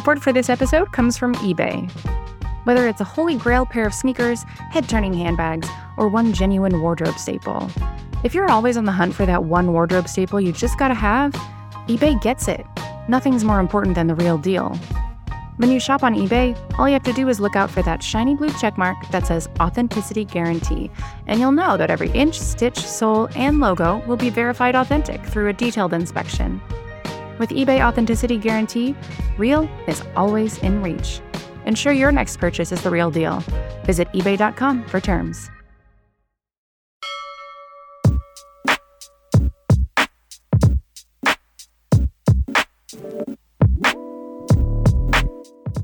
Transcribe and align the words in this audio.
Support 0.00 0.22
for 0.22 0.32
this 0.32 0.48
episode 0.48 0.92
comes 0.92 1.18
from 1.18 1.34
eBay. 1.34 1.86
Whether 2.64 2.88
it's 2.88 3.02
a 3.02 3.04
holy 3.04 3.36
grail 3.36 3.66
pair 3.66 3.86
of 3.86 3.92
sneakers, 3.92 4.44
head 4.70 4.88
turning 4.88 5.12
handbags, 5.12 5.68
or 5.98 6.08
one 6.08 6.32
genuine 6.32 6.80
wardrobe 6.80 7.18
staple, 7.18 7.70
if 8.24 8.32
you're 8.32 8.50
always 8.50 8.78
on 8.78 8.86
the 8.86 8.92
hunt 8.92 9.14
for 9.14 9.26
that 9.26 9.44
one 9.44 9.74
wardrobe 9.74 10.08
staple 10.08 10.40
you 10.40 10.52
just 10.52 10.78
gotta 10.78 10.94
have, 10.94 11.32
eBay 11.86 12.18
gets 12.22 12.48
it. 12.48 12.64
Nothing's 13.10 13.44
more 13.44 13.60
important 13.60 13.94
than 13.94 14.06
the 14.06 14.14
real 14.14 14.38
deal. 14.38 14.74
When 15.58 15.70
you 15.70 15.78
shop 15.78 16.02
on 16.02 16.14
eBay, 16.14 16.56
all 16.78 16.88
you 16.88 16.94
have 16.94 17.02
to 17.02 17.12
do 17.12 17.28
is 17.28 17.38
look 17.38 17.54
out 17.54 17.70
for 17.70 17.82
that 17.82 18.02
shiny 18.02 18.34
blue 18.34 18.48
checkmark 18.48 19.10
that 19.10 19.26
says 19.26 19.50
Authenticity 19.60 20.24
Guarantee, 20.24 20.90
and 21.26 21.38
you'll 21.38 21.52
know 21.52 21.76
that 21.76 21.90
every 21.90 22.10
inch, 22.12 22.40
stitch, 22.40 22.78
sole, 22.78 23.28
and 23.36 23.60
logo 23.60 23.98
will 24.06 24.16
be 24.16 24.30
verified 24.30 24.76
authentic 24.76 25.22
through 25.26 25.48
a 25.48 25.52
detailed 25.52 25.92
inspection. 25.92 26.58
With 27.40 27.50
eBay 27.50 27.82
Authenticity 27.82 28.36
Guarantee, 28.36 28.94
real 29.38 29.66
is 29.88 30.02
always 30.14 30.58
in 30.58 30.82
reach. 30.82 31.22
Ensure 31.64 31.94
your 31.94 32.12
next 32.12 32.36
purchase 32.36 32.70
is 32.70 32.82
the 32.82 32.90
real 32.90 33.10
deal. 33.10 33.42
Visit 33.86 34.08
eBay.com 34.12 34.84
for 34.84 35.00
terms. 35.00 35.50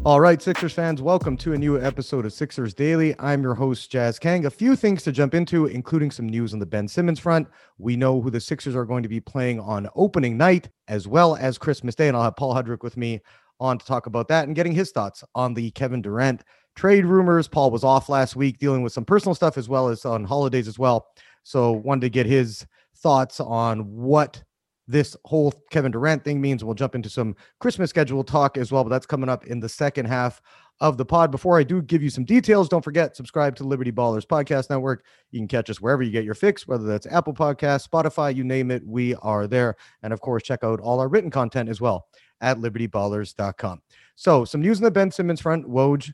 All 0.06 0.20
right, 0.20 0.40
Sixers 0.40 0.72
fans, 0.72 1.02
welcome 1.02 1.36
to 1.38 1.52
a 1.52 1.58
new 1.58 1.82
episode 1.82 2.26
of 2.26 2.32
Sixers 2.32 2.72
Daily. 2.72 3.16
I'm 3.18 3.42
your 3.42 3.56
host, 3.56 3.90
Jazz 3.90 4.20
Kang. 4.20 4.46
A 4.46 4.50
few 4.50 4.76
things 4.76 5.02
to 5.02 5.10
jump 5.10 5.34
into, 5.34 5.66
including 5.66 6.12
some 6.12 6.28
news 6.28 6.52
on 6.52 6.60
the 6.60 6.64
Ben 6.64 6.86
Simmons 6.86 7.18
front. 7.18 7.48
We 7.78 7.96
know 7.96 8.20
who 8.20 8.30
the 8.30 8.38
Sixers 8.38 8.76
are 8.76 8.84
going 8.84 9.02
to 9.02 9.08
be 9.08 9.18
playing 9.18 9.58
on 9.58 9.88
opening 9.96 10.36
night, 10.36 10.68
as 10.86 11.08
well 11.08 11.34
as 11.34 11.58
Christmas 11.58 11.96
Day. 11.96 12.06
And 12.06 12.16
I'll 12.16 12.22
have 12.22 12.36
Paul 12.36 12.54
Hudrick 12.54 12.84
with 12.84 12.96
me 12.96 13.20
on 13.58 13.78
to 13.78 13.84
talk 13.84 14.06
about 14.06 14.28
that 14.28 14.46
and 14.46 14.54
getting 14.54 14.70
his 14.70 14.92
thoughts 14.92 15.24
on 15.34 15.54
the 15.54 15.72
Kevin 15.72 16.02
Durant 16.02 16.44
trade 16.76 17.04
rumors. 17.04 17.48
Paul 17.48 17.72
was 17.72 17.82
off 17.82 18.08
last 18.08 18.36
week 18.36 18.60
dealing 18.60 18.84
with 18.84 18.92
some 18.92 19.04
personal 19.04 19.34
stuff 19.34 19.58
as 19.58 19.68
well 19.68 19.88
as 19.88 20.04
on 20.04 20.22
holidays 20.22 20.68
as 20.68 20.78
well. 20.78 21.08
So 21.42 21.72
wanted 21.72 22.02
to 22.02 22.10
get 22.10 22.26
his 22.26 22.64
thoughts 22.94 23.40
on 23.40 23.80
what 23.80 24.40
this 24.88 25.16
whole 25.24 25.52
Kevin 25.70 25.92
Durant 25.92 26.24
thing 26.24 26.40
means. 26.40 26.62
We'll 26.62 26.74
jump 26.74 26.94
into 26.94 27.10
some 27.10 27.34
Christmas 27.60 27.90
schedule 27.90 28.22
talk 28.22 28.56
as 28.56 28.70
well, 28.70 28.84
but 28.84 28.90
that's 28.90 29.06
coming 29.06 29.28
up 29.28 29.46
in 29.46 29.60
the 29.60 29.68
second 29.68 30.06
half 30.06 30.40
of 30.80 30.96
the 30.96 31.04
pod. 31.04 31.30
Before 31.30 31.58
I 31.58 31.62
do 31.62 31.82
give 31.82 32.02
you 32.02 32.10
some 32.10 32.24
details, 32.24 32.68
don't 32.68 32.84
forget 32.84 33.16
subscribe 33.16 33.56
to 33.56 33.64
Liberty 33.64 33.90
Ballers 33.90 34.26
Podcast 34.26 34.70
Network. 34.70 35.04
You 35.30 35.40
can 35.40 35.48
catch 35.48 35.70
us 35.70 35.80
wherever 35.80 36.02
you 36.02 36.10
get 36.10 36.24
your 36.24 36.34
fix, 36.34 36.68
whether 36.68 36.84
that's 36.84 37.06
Apple 37.06 37.34
Podcasts, 37.34 37.88
Spotify, 37.88 38.34
you 38.34 38.44
name 38.44 38.70
it, 38.70 38.86
we 38.86 39.14
are 39.16 39.46
there. 39.46 39.76
And 40.02 40.12
of 40.12 40.20
course, 40.20 40.42
check 40.42 40.62
out 40.62 40.80
all 40.80 41.00
our 41.00 41.08
written 41.08 41.30
content 41.30 41.68
as 41.68 41.80
well 41.80 42.06
at 42.40 42.58
libertyballers.com. 42.58 43.82
So, 44.14 44.44
some 44.44 44.60
news 44.60 44.78
in 44.78 44.84
the 44.84 44.90
Ben 44.90 45.10
Simmons 45.10 45.40
front, 45.40 45.66
Woj, 45.68 46.12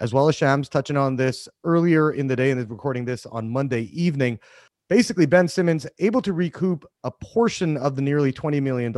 as 0.00 0.14
well 0.14 0.28
as 0.28 0.34
Shams 0.34 0.68
touching 0.68 0.96
on 0.96 1.16
this 1.16 1.48
earlier 1.64 2.12
in 2.12 2.26
the 2.26 2.36
day 2.36 2.50
and 2.50 2.60
is 2.60 2.66
recording 2.68 3.04
this 3.04 3.26
on 3.26 3.50
Monday 3.50 3.82
evening 3.92 4.38
basically 4.90 5.24
Ben 5.24 5.48
Simmons 5.48 5.86
able 6.00 6.20
to 6.20 6.34
recoup 6.34 6.84
a 7.04 7.10
portion 7.10 7.78
of 7.78 7.96
the 7.96 8.02
nearly 8.02 8.32
$20 8.32 8.60
million 8.60 8.92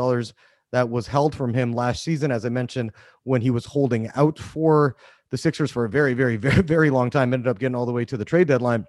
that 0.73 0.89
was 0.89 1.07
held 1.07 1.35
from 1.35 1.53
him 1.53 1.73
last 1.73 2.03
season, 2.03 2.33
as 2.33 2.47
I 2.47 2.49
mentioned, 2.49 2.93
when 3.25 3.43
he 3.43 3.51
was 3.51 3.67
holding 3.67 4.11
out 4.17 4.39
for 4.39 4.97
the 5.31 5.37
Sixers 5.37 5.71
for 5.71 5.85
a 5.85 5.91
very, 5.91 6.15
very, 6.15 6.37
very, 6.39 6.63
very 6.63 6.91
long 6.91 7.11
time, 7.11 7.33
ended 7.33 7.47
up 7.47 7.59
getting 7.59 7.77
all 7.77 7.87
the 7.87 7.93
way 7.93 8.07
to 8.07 8.17
the 8.17 8.25
trade 8.25 8.49
deadline. 8.49 8.87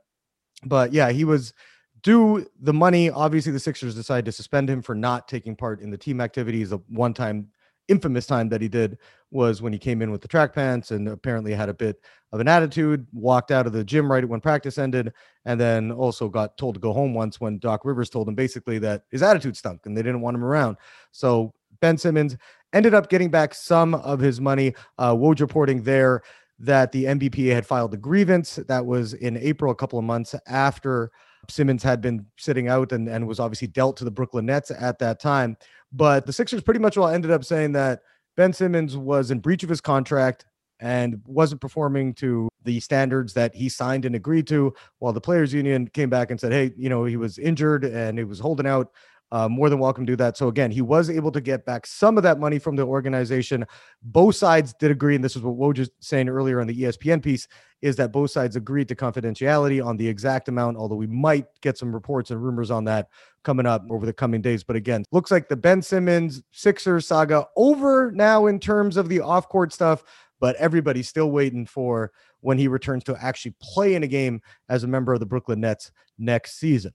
But 0.65 0.93
yeah, 0.93 1.11
he 1.11 1.25
was 1.25 1.53
due 2.01 2.47
the 2.61 2.73
money. 2.73 3.09
Obviously, 3.09 3.51
the 3.51 3.59
Sixers 3.59 3.95
decided 3.95 4.23
to 4.25 4.31
suspend 4.31 4.69
him 4.69 4.81
for 4.81 4.95
not 4.95 5.27
taking 5.27 5.57
part 5.57 5.81
in 5.81 5.91
the 5.91 5.97
team 5.97 6.21
activities. 6.21 6.71
A 6.71 6.77
one 6.87 7.13
time 7.13 7.49
infamous 7.89 8.25
time 8.25 8.47
that 8.47 8.61
he 8.61 8.69
did 8.69 8.97
was 9.33 9.61
when 9.61 9.73
he 9.73 9.79
came 9.79 10.01
in 10.01 10.11
with 10.11 10.21
the 10.21 10.27
track 10.27 10.53
pants 10.53 10.91
and 10.91 11.07
apparently 11.07 11.53
had 11.53 11.69
a 11.69 11.73
bit 11.73 11.97
of 12.31 12.39
an 12.39 12.47
attitude, 12.47 13.05
walked 13.11 13.51
out 13.51 13.67
of 13.67 13.73
the 13.73 13.83
gym 13.83 14.11
right 14.11 14.27
when 14.27 14.39
practice 14.39 14.77
ended, 14.77 15.11
and 15.45 15.59
then 15.59 15.91
also 15.91 16.29
got 16.29 16.57
told 16.57 16.75
to 16.75 16.79
go 16.79 16.93
home 16.93 17.13
once 17.13 17.41
when 17.41 17.59
Doc 17.59 17.81
Rivers 17.83 18.09
told 18.09 18.27
him 18.27 18.35
basically 18.35 18.79
that 18.79 19.03
his 19.11 19.21
attitude 19.21 19.57
stunk 19.57 19.81
and 19.85 19.97
they 19.97 20.01
didn't 20.01 20.21
want 20.21 20.35
him 20.35 20.43
around. 20.43 20.77
So 21.11 21.53
Ben 21.81 21.97
Simmons 21.97 22.37
ended 22.71 22.93
up 22.93 23.09
getting 23.09 23.29
back 23.29 23.53
some 23.53 23.95
of 23.95 24.19
his 24.19 24.39
money. 24.39 24.73
Uh, 24.97 25.13
Woj 25.13 25.41
reporting 25.41 25.83
there 25.83 26.21
that 26.59 26.91
the 26.91 27.05
NBPA 27.05 27.53
had 27.53 27.65
filed 27.65 27.93
a 27.93 27.97
grievance 27.97 28.55
that 28.67 28.85
was 28.85 29.13
in 29.15 29.37
April, 29.37 29.71
a 29.71 29.75
couple 29.75 29.99
of 29.99 30.05
months 30.05 30.33
after 30.47 31.11
Simmons 31.49 31.83
had 31.83 32.01
been 32.01 32.25
sitting 32.37 32.67
out 32.67 32.91
and, 32.91 33.07
and 33.09 33.27
was 33.27 33.39
obviously 33.39 33.67
dealt 33.67 33.97
to 33.97 34.05
the 34.05 34.11
Brooklyn 34.11 34.45
Nets 34.45 34.71
at 34.71 34.97
that 34.99 35.19
time. 35.19 35.57
But 35.91 36.25
the 36.25 36.33
Sixers 36.33 36.61
pretty 36.61 36.79
much 36.79 36.97
all 36.97 37.07
ended 37.07 37.31
up 37.31 37.43
saying 37.43 37.73
that 37.73 38.01
Ben 38.35 38.53
Simmons 38.53 38.97
was 38.97 39.31
in 39.31 39.39
breach 39.39 39.63
of 39.63 39.69
his 39.69 39.81
contract 39.81 40.45
and 40.79 41.21
wasn't 41.25 41.61
performing 41.61 42.13
to 42.15 42.49
the 42.63 42.79
standards 42.79 43.33
that 43.33 43.53
he 43.53 43.69
signed 43.69 44.05
and 44.05 44.15
agreed 44.15 44.47
to, 44.47 44.73
while 44.99 45.13
the 45.13 45.21
players 45.21 45.53
union 45.53 45.87
came 45.87 46.09
back 46.09 46.31
and 46.31 46.39
said, 46.39 46.51
hey, 46.51 46.71
you 46.75 46.89
know, 46.89 47.05
he 47.05 47.17
was 47.17 47.37
injured 47.37 47.85
and 47.85 48.17
he 48.17 48.23
was 48.23 48.39
holding 48.39 48.67
out 48.67 48.91
uh, 49.33 49.49
more 49.49 49.67
than 49.67 49.79
welcome 49.79 50.05
to 50.05 50.11
do 50.11 50.15
that. 50.15 50.37
So 50.37 50.47
again, 50.47 50.69
he 50.69 50.83
was 50.83 51.09
able 51.09 51.31
to 51.31 51.41
get 51.41 51.65
back 51.65 51.87
some 51.87 52.17
of 52.17 52.23
that 52.23 52.39
money 52.39 52.59
from 52.59 52.75
the 52.75 52.83
organization. 52.83 53.65
Both 54.03 54.35
sides 54.35 54.75
did 54.79 54.91
agree, 54.91 55.15
and 55.15 55.23
this 55.23 55.35
is 55.35 55.41
what 55.41 55.57
Woj 55.57 55.79
was 55.79 55.89
saying 56.01 56.29
earlier 56.29 56.61
on 56.61 56.67
the 56.67 56.83
ESPN 56.83 57.21
piece, 57.21 57.47
is 57.81 57.95
that 57.95 58.11
both 58.11 58.29
sides 58.29 58.55
agreed 58.55 58.87
to 58.89 58.95
confidentiality 58.95 59.83
on 59.83 59.97
the 59.97 60.07
exact 60.07 60.49
amount, 60.49 60.77
although 60.77 60.95
we 60.95 61.07
might 61.07 61.47
get 61.61 61.79
some 61.79 61.91
reports 61.91 62.29
and 62.29 62.43
rumors 62.43 62.69
on 62.69 62.83
that 62.83 63.07
coming 63.43 63.65
up 63.65 63.83
over 63.89 64.05
the 64.05 64.13
coming 64.13 64.39
days. 64.39 64.63
But 64.63 64.75
again, 64.75 65.03
looks 65.11 65.31
like 65.31 65.49
the 65.49 65.57
Ben 65.57 65.81
Simmons 65.81 66.43
Sixers 66.51 67.07
saga 67.07 67.47
over 67.57 68.11
now 68.11 68.45
in 68.45 68.59
terms 68.59 68.97
of 68.97 69.09
the 69.09 69.19
off-court 69.19 69.73
stuff, 69.73 70.03
but 70.39 70.55
everybody's 70.57 71.09
still 71.09 71.31
waiting 71.31 71.65
for 71.65 72.11
when 72.41 72.59
he 72.59 72.67
returns 72.67 73.03
to 73.05 73.17
actually 73.19 73.55
play 73.59 73.95
in 73.95 74.03
a 74.03 74.07
game 74.07 74.41
as 74.69 74.83
a 74.83 74.87
member 74.87 75.11
of 75.11 75.19
the 75.19 75.25
Brooklyn 75.25 75.61
Nets 75.61 75.91
next 76.19 76.59
season. 76.59 76.93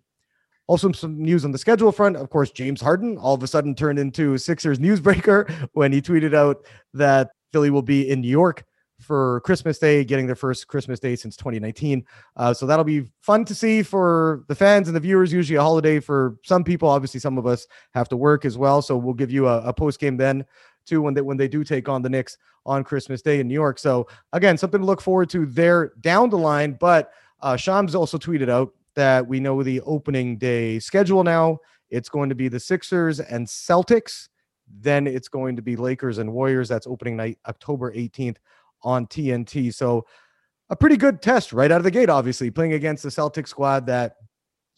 Also, 0.69 0.93
some 0.93 1.21
news 1.21 1.45
on 1.45 1.51
the 1.51 1.59
schedule 1.59 1.91
front. 1.91 2.17
Of 2.17 2.31
course, 2.31 2.51
James 2.51 2.81
Harden 2.81 3.19
all 3.19 3.35
of 3.35 3.43
a 3.43 3.47
sudden 3.47 3.75
turned 3.75 3.99
into 3.99 4.39
Sixers 4.39 4.79
newsbreaker 4.79 5.51
when 5.73 5.93
he 5.93 6.01
tweeted 6.01 6.35
out 6.35 6.65
that 6.95 7.31
Philly 7.53 7.71
will 7.71 7.83
be 7.83 8.09
in 8.09 8.21
New 8.21 8.29
York 8.29 8.65
for 9.01 9.41
Christmas 9.41 9.79
Day, 9.79 10.05
getting 10.05 10.27
their 10.27 10.37
first 10.37 10.69
Christmas 10.69 11.01
Day 11.01 11.17
since 11.17 11.37
2019. 11.37 12.05
Uh, 12.37 12.53
so 12.53 12.67
that'll 12.67 12.85
be 12.85 13.11
fun 13.21 13.45
to 13.47 13.55
see 13.55 13.83
for 13.83 14.45
the 14.49 14.55
fans 14.55 14.89
and 14.89 14.97
the 14.97 15.01
viewers. 15.01 15.33
Usually 15.33 15.57
a 15.57 15.63
holiday 15.63 16.01
for 16.01 16.37
some 16.45 16.65
people. 16.65 16.89
Obviously, 16.89 17.21
some 17.21 17.39
of 17.39 17.47
us 17.47 17.67
have 17.95 18.09
to 18.09 18.17
work 18.17 18.45
as 18.45 18.59
well. 18.59 18.83
So 18.83 18.97
we'll 18.97 19.15
give 19.15 19.31
you 19.31 19.49
a, 19.49 19.63
a 19.63 19.73
post 19.73 20.01
game 20.01 20.17
then 20.17 20.45
too 20.85 21.03
when 21.03 21.15
they 21.15 21.21
when 21.21 21.37
they 21.37 21.49
do 21.49 21.63
take 21.63 21.89
on 21.89 22.03
the 22.03 22.09
Knicks 22.09 22.39
on 22.67 22.85
Christmas 22.85 23.23
Day 23.23 23.41
in 23.41 23.49
New 23.49 23.55
York. 23.55 23.79
So 23.79 24.07
again, 24.33 24.59
something 24.59 24.81
to 24.81 24.87
look 24.87 25.01
forward 25.01 25.31
to 25.31 25.47
there 25.47 25.93
down 26.01 26.31
the 26.31 26.39
line. 26.39 26.73
But 26.73 27.13
uh, 27.41 27.57
Shams 27.57 27.95
also 27.95 28.19
tweeted 28.19 28.49
out 28.49 28.73
that 28.99 29.29
we 29.29 29.39
know 29.39 29.63
the 29.63 29.81
opening 29.83 30.37
day 30.39 30.81
schedule 30.81 31.23
now. 31.23 31.57
It's 31.89 32.09
going 32.09 32.31
to 32.31 32.35
be 32.35 32.49
the 32.49 32.59
Sixers 32.59 33.21
and 33.21 33.47
Celtics. 33.47 34.29
Then 34.81 35.07
it's 35.07 35.29
going 35.29 35.55
to 35.55 35.63
be 35.63 35.77
Lakers 35.77 36.19
and 36.19 36.33
Warriors. 36.33 36.69
That's 36.69 36.89
opening 36.89 37.17
night, 37.17 37.39
October 37.47 37.93
18th 37.93 38.39
on 38.83 39.07
TNT. 39.07 39.73
So 39.73 40.05
a 40.69 40.75
pretty 40.75 40.97
good 40.97 41.23
test 41.23 41.53
right 41.53 41.71
out 41.71 41.79
of 41.79 41.85
the 41.85 41.93
gate, 41.93 42.11
obviously, 42.11 42.51
playing 42.51 42.73
against 42.73 43.05
the 43.05 43.09
Celtics 43.09 43.49
squad 43.49 43.87
that 43.87 44.17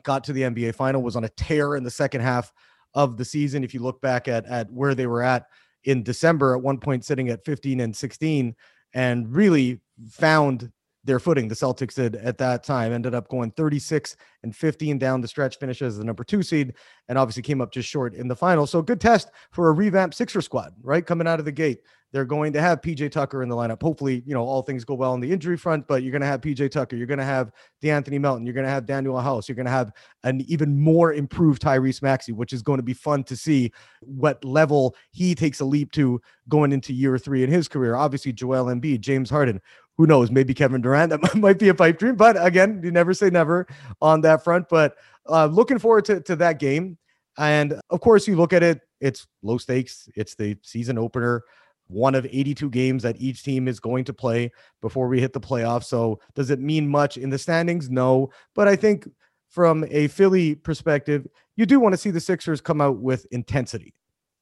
got 0.02 0.22
to 0.24 0.34
the 0.34 0.42
NBA 0.42 0.74
final, 0.74 1.00
was 1.00 1.16
on 1.16 1.24
a 1.24 1.30
tear 1.30 1.76
in 1.76 1.82
the 1.82 1.90
second 1.90 2.20
half 2.20 2.52
of 2.92 3.16
the 3.16 3.24
season. 3.24 3.64
If 3.64 3.72
you 3.72 3.80
look 3.80 4.02
back 4.02 4.28
at, 4.28 4.44
at 4.44 4.70
where 4.70 4.94
they 4.94 5.06
were 5.06 5.22
at 5.22 5.46
in 5.84 6.02
December, 6.02 6.54
at 6.54 6.62
one 6.62 6.76
point 6.76 7.06
sitting 7.06 7.30
at 7.30 7.42
15 7.46 7.80
and 7.80 7.96
16, 7.96 8.54
and 8.92 9.34
really 9.34 9.80
found 10.10 10.70
their 11.04 11.18
footing. 11.18 11.48
The 11.48 11.54
Celtics 11.54 11.94
did 11.94 12.16
at 12.16 12.38
that 12.38 12.62
time, 12.62 12.92
ended 12.92 13.14
up 13.14 13.28
going 13.28 13.50
36 13.52 14.16
and 14.42 14.54
15 14.54 14.98
down 14.98 15.20
the 15.20 15.28
stretch, 15.28 15.58
finishes 15.58 15.96
the 15.96 16.04
number 16.04 16.24
two 16.24 16.42
seed, 16.42 16.74
and 17.08 17.18
obviously 17.18 17.42
came 17.42 17.60
up 17.60 17.72
just 17.72 17.88
short 17.88 18.14
in 18.14 18.28
the 18.28 18.36
final. 18.36 18.66
So 18.66 18.82
good 18.82 19.00
test 19.00 19.30
for 19.50 19.68
a 19.68 19.72
revamped 19.72 20.14
Sixer 20.14 20.40
squad, 20.40 20.74
right? 20.82 21.04
Coming 21.04 21.26
out 21.26 21.38
of 21.38 21.44
the 21.44 21.52
gate. 21.52 21.80
They're 22.12 22.24
going 22.24 22.52
to 22.54 22.60
have 22.60 22.80
PJ 22.80 23.12
Tucker 23.12 23.42
in 23.42 23.48
the 23.48 23.54
lineup. 23.54 23.80
Hopefully, 23.80 24.24
you 24.26 24.34
know, 24.34 24.42
all 24.42 24.62
things 24.62 24.84
go 24.84 24.94
well 24.94 25.12
on 25.12 25.20
the 25.20 25.30
injury 25.30 25.56
front, 25.56 25.86
but 25.86 26.02
you're 26.02 26.10
going 26.10 26.22
to 26.22 26.26
have 26.26 26.40
PJ 26.40 26.70
Tucker. 26.72 26.96
You're 26.96 27.06
going 27.06 27.18
to 27.18 27.24
have 27.24 27.52
De'Anthony 27.82 28.20
Melton. 28.20 28.44
You're 28.44 28.54
going 28.54 28.66
to 28.66 28.70
have 28.70 28.84
Danuel 28.84 29.22
House. 29.22 29.48
You're 29.48 29.54
going 29.54 29.66
to 29.66 29.70
have 29.70 29.92
an 30.24 30.40
even 30.48 30.76
more 30.80 31.12
improved 31.12 31.62
Tyrese 31.62 32.02
Maxey, 32.02 32.32
which 32.32 32.52
is 32.52 32.62
going 32.62 32.78
to 32.78 32.82
be 32.82 32.94
fun 32.94 33.22
to 33.24 33.36
see 33.36 33.70
what 34.00 34.44
level 34.44 34.96
he 35.12 35.36
takes 35.36 35.60
a 35.60 35.64
leap 35.64 35.92
to 35.92 36.20
going 36.48 36.72
into 36.72 36.92
year 36.92 37.16
three 37.16 37.44
in 37.44 37.50
his 37.50 37.68
career. 37.68 37.94
Obviously, 37.94 38.32
Joel 38.32 38.66
Embiid, 38.66 39.00
James 39.00 39.30
Harden. 39.30 39.60
Who 40.00 40.06
knows? 40.06 40.30
Maybe 40.30 40.54
Kevin 40.54 40.80
Durant. 40.80 41.10
That 41.10 41.34
might 41.34 41.58
be 41.58 41.68
a 41.68 41.74
pipe 41.74 41.98
dream. 41.98 42.16
But 42.16 42.42
again, 42.42 42.80
you 42.82 42.90
never 42.90 43.12
say 43.12 43.28
never 43.28 43.66
on 44.00 44.22
that 44.22 44.42
front. 44.42 44.70
But 44.70 44.96
uh, 45.28 45.44
looking 45.44 45.78
forward 45.78 46.06
to, 46.06 46.22
to 46.22 46.36
that 46.36 46.58
game. 46.58 46.96
And 47.36 47.78
of 47.90 48.00
course, 48.00 48.26
you 48.26 48.34
look 48.34 48.54
at 48.54 48.62
it, 48.62 48.80
it's 49.02 49.26
low 49.42 49.58
stakes. 49.58 50.08
It's 50.16 50.34
the 50.34 50.56
season 50.62 50.96
opener 50.96 51.44
one 51.88 52.14
of 52.14 52.24
82 52.24 52.70
games 52.70 53.02
that 53.02 53.20
each 53.20 53.42
team 53.42 53.68
is 53.68 53.78
going 53.78 54.04
to 54.04 54.14
play 54.14 54.50
before 54.80 55.06
we 55.06 55.20
hit 55.20 55.34
the 55.34 55.40
playoffs. 55.40 55.84
So, 55.84 56.18
does 56.34 56.48
it 56.48 56.60
mean 56.60 56.88
much 56.88 57.18
in 57.18 57.28
the 57.28 57.38
standings? 57.38 57.90
No. 57.90 58.30
But 58.54 58.68
I 58.68 58.76
think 58.76 59.06
from 59.50 59.84
a 59.90 60.08
Philly 60.08 60.54
perspective, 60.54 61.26
you 61.56 61.66
do 61.66 61.78
want 61.78 61.92
to 61.92 61.98
see 61.98 62.10
the 62.10 62.20
Sixers 62.20 62.62
come 62.62 62.80
out 62.80 63.00
with 63.00 63.26
intensity. 63.32 63.92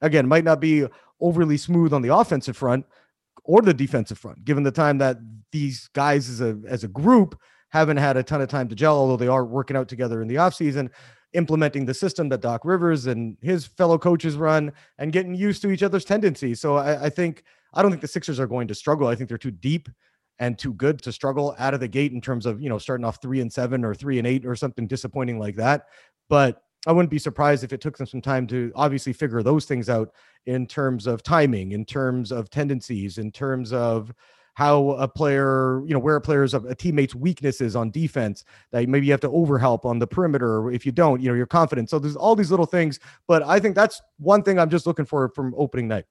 Again, 0.02 0.28
might 0.28 0.44
not 0.44 0.60
be 0.60 0.87
overly 1.20 1.56
smooth 1.56 1.93
on 1.93 2.02
the 2.02 2.14
offensive 2.14 2.56
front, 2.56 2.87
or 3.49 3.62
the 3.62 3.75
defensive 3.75 4.19
front, 4.19 4.45
given 4.45 4.62
the 4.62 4.71
time 4.71 4.99
that 4.99 5.17
these 5.50 5.89
guys 5.95 6.29
as 6.29 6.41
a 6.43 6.61
as 6.69 6.85
a 6.85 6.89
group 6.89 7.41
haven't 7.71 7.97
had 7.97 8.17
a 8.17 8.23
ton 8.23 8.41
of 8.41 8.49
time 8.49 8.69
to 8.69 8.75
gel, 8.75 8.95
although 8.95 9.17
they 9.17 9.27
are 9.27 9.45
working 9.45 9.77
out 9.77 9.89
together 9.89 10.23
in 10.23 10.29
the 10.29 10.37
offseason, 10.37 10.91
implementing 11.33 11.87
the 11.87 11.95
system 11.95 12.29
that 12.29 12.43
Doc 12.43 12.65
Rivers 12.65 13.06
and 13.06 13.37
his 13.43 13.67
fellow 13.67 13.99
coaches 13.99 14.37
run 14.37 14.71
and 14.99 15.12
getting 15.12 15.35
used 15.35 15.62
to 15.62 15.71
each 15.71 15.83
other's 15.83 16.05
tendencies. 16.05 16.61
So 16.61 16.77
I, 16.77 17.06
I 17.06 17.11
think 17.11 17.43
I 17.73 17.81
don't 17.81 17.91
think 17.91 18.03
the 18.03 18.09
Sixers 18.09 18.39
are 18.39 18.47
going 18.47 18.69
to 18.69 18.75
struggle. 18.75 19.09
I 19.09 19.15
think 19.15 19.29
they're 19.29 19.39
too 19.39 19.51
deep 19.51 19.89
and 20.39 20.59
too 20.59 20.75
good 20.75 21.01
to 21.03 21.11
struggle 21.11 21.56
out 21.59 21.75
of 21.75 21.81
the 21.81 21.89
gate 21.89 22.12
in 22.12 22.21
terms 22.21 22.47
of, 22.47 22.61
you 22.62 22.69
know, 22.69 22.79
starting 22.79 23.05
off 23.05 23.21
three 23.21 23.41
and 23.41 23.53
seven 23.53 23.85
or 23.85 23.94
three 23.94 24.19
and 24.19 24.27
eight 24.27 24.47
or 24.47 24.55
something 24.55 24.87
disappointing 24.87 25.39
like 25.39 25.56
that. 25.56 25.87
But 26.29 26.62
I 26.88 26.93
wouldn't 26.93 27.11
be 27.11 27.19
surprised 27.19 27.64
if 27.64 27.75
it 27.75 27.82
took 27.82 27.99
them 27.99 28.06
some 28.06 28.23
time 28.23 28.46
to 28.46 28.73
obviously 28.75 29.12
figure 29.12 29.43
those 29.43 29.67
things 29.67 29.90
out 29.90 30.11
in 30.46 30.67
terms 30.67 31.06
of 31.06 31.23
timing, 31.23 31.73
in 31.73 31.85
terms 31.85 32.32
of 32.32 32.49
tendencies, 32.49 33.19
in 33.19 33.31
terms 33.31 33.75
of 33.75 34.11
how 34.55 34.93
a 34.93 35.06
player, 35.06 35.82
you 35.87 35.93
know, 35.93 35.99
where 35.99 36.17
a 36.17 36.20
player's 36.20 36.55
a 36.55 36.75
teammate's 36.75 37.14
weaknesses 37.14 37.76
on 37.76 37.90
defense 37.90 38.43
that 38.73 38.88
maybe 38.88 39.05
you 39.05 39.12
have 39.12 39.20
to 39.20 39.29
overhelp 39.29 39.85
on 39.85 39.99
the 39.99 40.06
perimeter. 40.06 40.73
If 40.73 40.87
you 40.87 40.90
don't, 40.90 41.20
you 41.20 41.29
know, 41.29 41.35
you're 41.35 41.44
confident. 41.44 41.90
So 41.90 41.99
there's 41.99 42.17
all 42.17 42.35
these 42.35 42.50
little 42.50 42.64
things. 42.64 42.99
But 43.26 43.43
I 43.43 43.61
think 43.61 43.75
that's 43.75 44.00
one 44.19 44.43
thing 44.43 44.58
I'm 44.58 44.70
just 44.70 44.87
looking 44.87 45.05
for 45.05 45.29
from 45.29 45.55
opening 45.58 45.88
night 45.88 46.06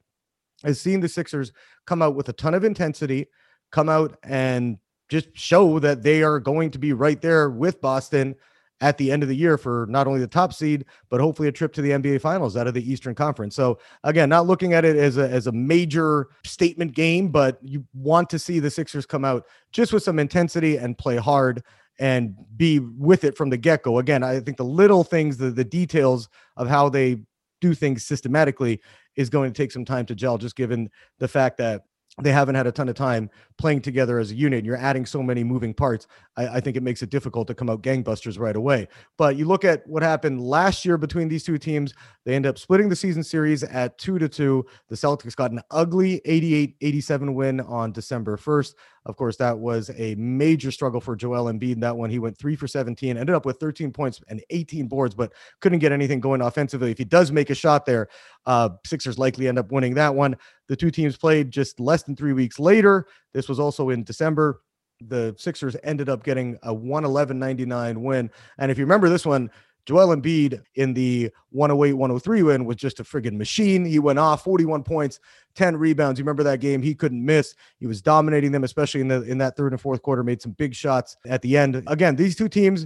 is 0.63 0.80
seeing 0.80 1.00
the 1.00 1.09
Sixers 1.09 1.53
come 1.88 2.03
out 2.03 2.15
with 2.15 2.30
a 2.30 2.33
ton 2.33 2.53
of 2.53 2.63
intensity, 2.63 3.25
come 3.71 3.89
out 3.89 4.15
and 4.21 4.77
just 5.09 5.35
show 5.35 5.80
that 5.80 6.03
they 6.03 6.21
are 6.21 6.39
going 6.39 6.69
to 6.69 6.77
be 6.77 6.94
right 6.94 7.19
there 7.19 7.50
with 7.50 7.81
Boston 7.81 8.35
at 8.81 8.97
the 8.97 9.12
end 9.12 9.24
of 9.24 9.29
the 9.29 9.35
year 9.35 9.57
for 9.57 9.88
not 9.89 10.07
only 10.07 10.19
the 10.19 10.27
top 10.27 10.53
seed, 10.53 10.85
but 11.09 11.19
hopefully 11.19 11.47
a 11.47 11.51
trip 11.51 11.74
to 11.74 11.81
the 11.81 11.91
NBA 11.91 12.21
finals 12.21 12.56
out 12.56 12.68
of 12.68 12.74
the 12.74 12.91
Eastern 12.91 13.15
Conference. 13.15 13.56
So 13.56 13.79
again, 14.03 14.29
not 14.29 14.45
looking 14.45 14.74
at 14.74 14.85
it 14.85 14.95
as 14.95 15.18
a, 15.18 15.27
as 15.29 15.47
a 15.47 15.51
major 15.51 16.27
statement 16.44 16.94
game, 16.94 17.29
but 17.29 17.57
you 17.63 17.85
want 17.94 18.29
to 18.29 18.39
see 18.39 18.59
the 18.59 18.69
Sixers 18.69 19.06
come 19.06 19.25
out 19.25 19.45
just 19.71 19.94
with 19.94 20.03
some 20.03 20.19
intensity 20.19 20.77
and 20.77 20.97
play 20.97 21.18
hard 21.18 21.63
and 22.00 22.35
be 22.56 22.79
with 22.79 23.24
it 23.24 23.35
from 23.35 23.50
the 23.50 23.57
get-go. 23.57 23.97
Again, 23.97 24.24
I 24.24 24.39
think 24.39 24.57
the 24.57 24.63
little 24.63 25.03
things, 25.03 25.38
the, 25.38 25.50
the 25.50 25.63
details 25.63 26.30
of 26.56 26.68
how 26.68 26.89
they 26.89 27.19
do 27.59 27.73
things 27.73 28.06
systematically 28.06 28.80
is 29.15 29.31
going 29.31 29.51
to 29.51 29.57
take 29.57 29.71
some 29.71 29.85
time 29.85 30.06
to 30.06 30.13
gel, 30.13 30.38
just 30.38 30.56
given 30.56 30.91
the 31.18 31.27
fact 31.27 31.57
that 31.57 31.81
they 32.22 32.31
haven't 32.31 32.56
had 32.56 32.66
a 32.66 32.72
ton 32.72 32.90
of 32.90 32.96
time 32.96 33.30
playing 33.58 33.81
together 33.81 34.18
as 34.18 34.31
a 34.31 34.36
unit. 34.36 34.66
You're 34.66 34.78
adding 34.78 35.06
so 35.06 35.22
many 35.22 35.44
moving 35.44 35.74
parts. 35.74 36.08
I, 36.36 36.48
I, 36.48 36.60
think 36.60 36.75
it 36.75 36.81
makes 36.81 37.04
it 37.04 37.12
difficult 37.12 37.48
to 37.48 37.54
come 37.54 37.69
out 37.69 37.84
gangbusters 37.84 38.40
right 38.40 38.56
away. 38.56 38.88
But 39.18 39.36
you 39.36 39.46
look 39.46 39.64
at 39.64 39.86
what 39.88 40.02
happened 40.02 40.42
last 40.42 40.84
year 40.84 40.98
between 40.98 41.28
these 41.28 41.44
two 41.44 41.60
teams. 41.60 41.94
They 42.25 42.34
end 42.34 42.48
up 42.48 42.58
splitting 42.58 42.90
the 42.90 42.96
season 42.96 43.24
series 43.24 43.64
at 43.64 43.98
two 44.00 44.18
to 44.18 44.28
two. 44.28 44.66
The 44.90 44.96
Celtics 44.96 45.36
got 45.36 45.52
an 45.52 45.62
ugly 45.69 46.22
88-87 46.25 47.36
win 47.36 47.60
on 47.62 47.92
December 47.92 48.36
1st. 48.38 48.74
Of 49.07 49.15
course, 49.15 49.38
that 49.38 49.57
was 49.57 49.89
a 49.98 50.15
major 50.15 50.69
struggle 50.69 51.00
for 51.00 51.15
Joel 51.15 51.45
Embiid. 51.45 51.80
That 51.80 51.95
one, 51.95 52.09
he 52.09 52.19
went 52.19 52.38
three 52.38 52.57
for 52.57 52.68
17, 52.68 53.18
ended 53.18 53.33
up 53.33 53.45
with 53.45 53.57
13 53.57 53.92
points 53.94 54.19
and 54.27 54.44
18 54.50 54.88
boards, 54.88 55.15
but 55.15 55.31
couldn't 55.62 55.80
get 55.80 55.94
anything 55.94 56.19
going 56.19 56.42
offensively. 56.42 56.92
If 56.92 56.98
he 56.98 57.06
does 57.06 57.31
make 57.31 57.50
a 57.50 57.56
shot 57.56 57.86
there, 57.86 58.09
uh, 58.45 58.69
Sixers 58.86 59.18
likely 59.18 59.48
end 59.48 59.57
up 59.57 59.71
winning 59.71 59.94
that 59.94 60.13
one. 60.13 60.36
The 60.68 60.75
two 60.75 60.92
teams 60.92 61.15
played 61.15 61.51
just 61.51 61.80
less 61.80 62.04
than 62.04 62.18
three 62.18 62.33
weeks 62.33 62.59
later. 62.59 63.07
This 63.33 63.48
was 63.48 63.62
also 63.62 63.92
in 63.92 64.04
December. 64.04 64.62
The 65.00 65.33
Sixers 65.38 65.77
ended 65.83 66.09
up 66.09 66.24
getting 66.24 66.57
a 66.63 66.74
111 66.74 67.39
99 67.39 68.04
win. 68.04 68.30
And 68.57 68.69
if 68.69 68.77
you 68.77 68.83
remember 68.83 69.07
this 69.07 69.25
one, 69.25 69.50
Joel 69.88 70.13
Embiid 70.13 70.62
in 70.75 70.94
the 70.94 71.31
108 71.51 71.94
103 71.94 72.44
win 72.44 72.66
was 72.66 72.75
just 72.75 73.00
a 73.00 73.06
friggin' 73.06 73.38
machine. 73.38 73.86
He 73.86 74.00
went 74.00 74.19
off 74.19 74.44
41 74.44 74.84
points, 74.84 75.22
10 75.56 75.78
rebounds. 75.78 76.19
You 76.19 76.25
remember 76.25 76.44
that 76.44 76.60
game? 76.60 76.81
He 76.81 76.94
couldn't 76.94 77.25
miss. 77.25 77.56
He 77.80 77.88
was 77.88 78.01
dominating 78.01 78.51
them, 78.51 78.66
especially 78.66 79.00
in 79.00 79.07
the 79.07 79.22
in 79.22 79.38
that 79.38 79.56
third 79.56 79.72
and 79.72 79.80
fourth 79.80 80.01
quarter, 80.01 80.24
made 80.24 80.42
some 80.42 80.51
big 80.51 80.75
shots 80.75 81.16
at 81.25 81.42
the 81.42 81.56
end. 81.56 81.81
Again, 81.88 82.18
these 82.18 82.36
two 82.36 82.50
teams 82.50 82.86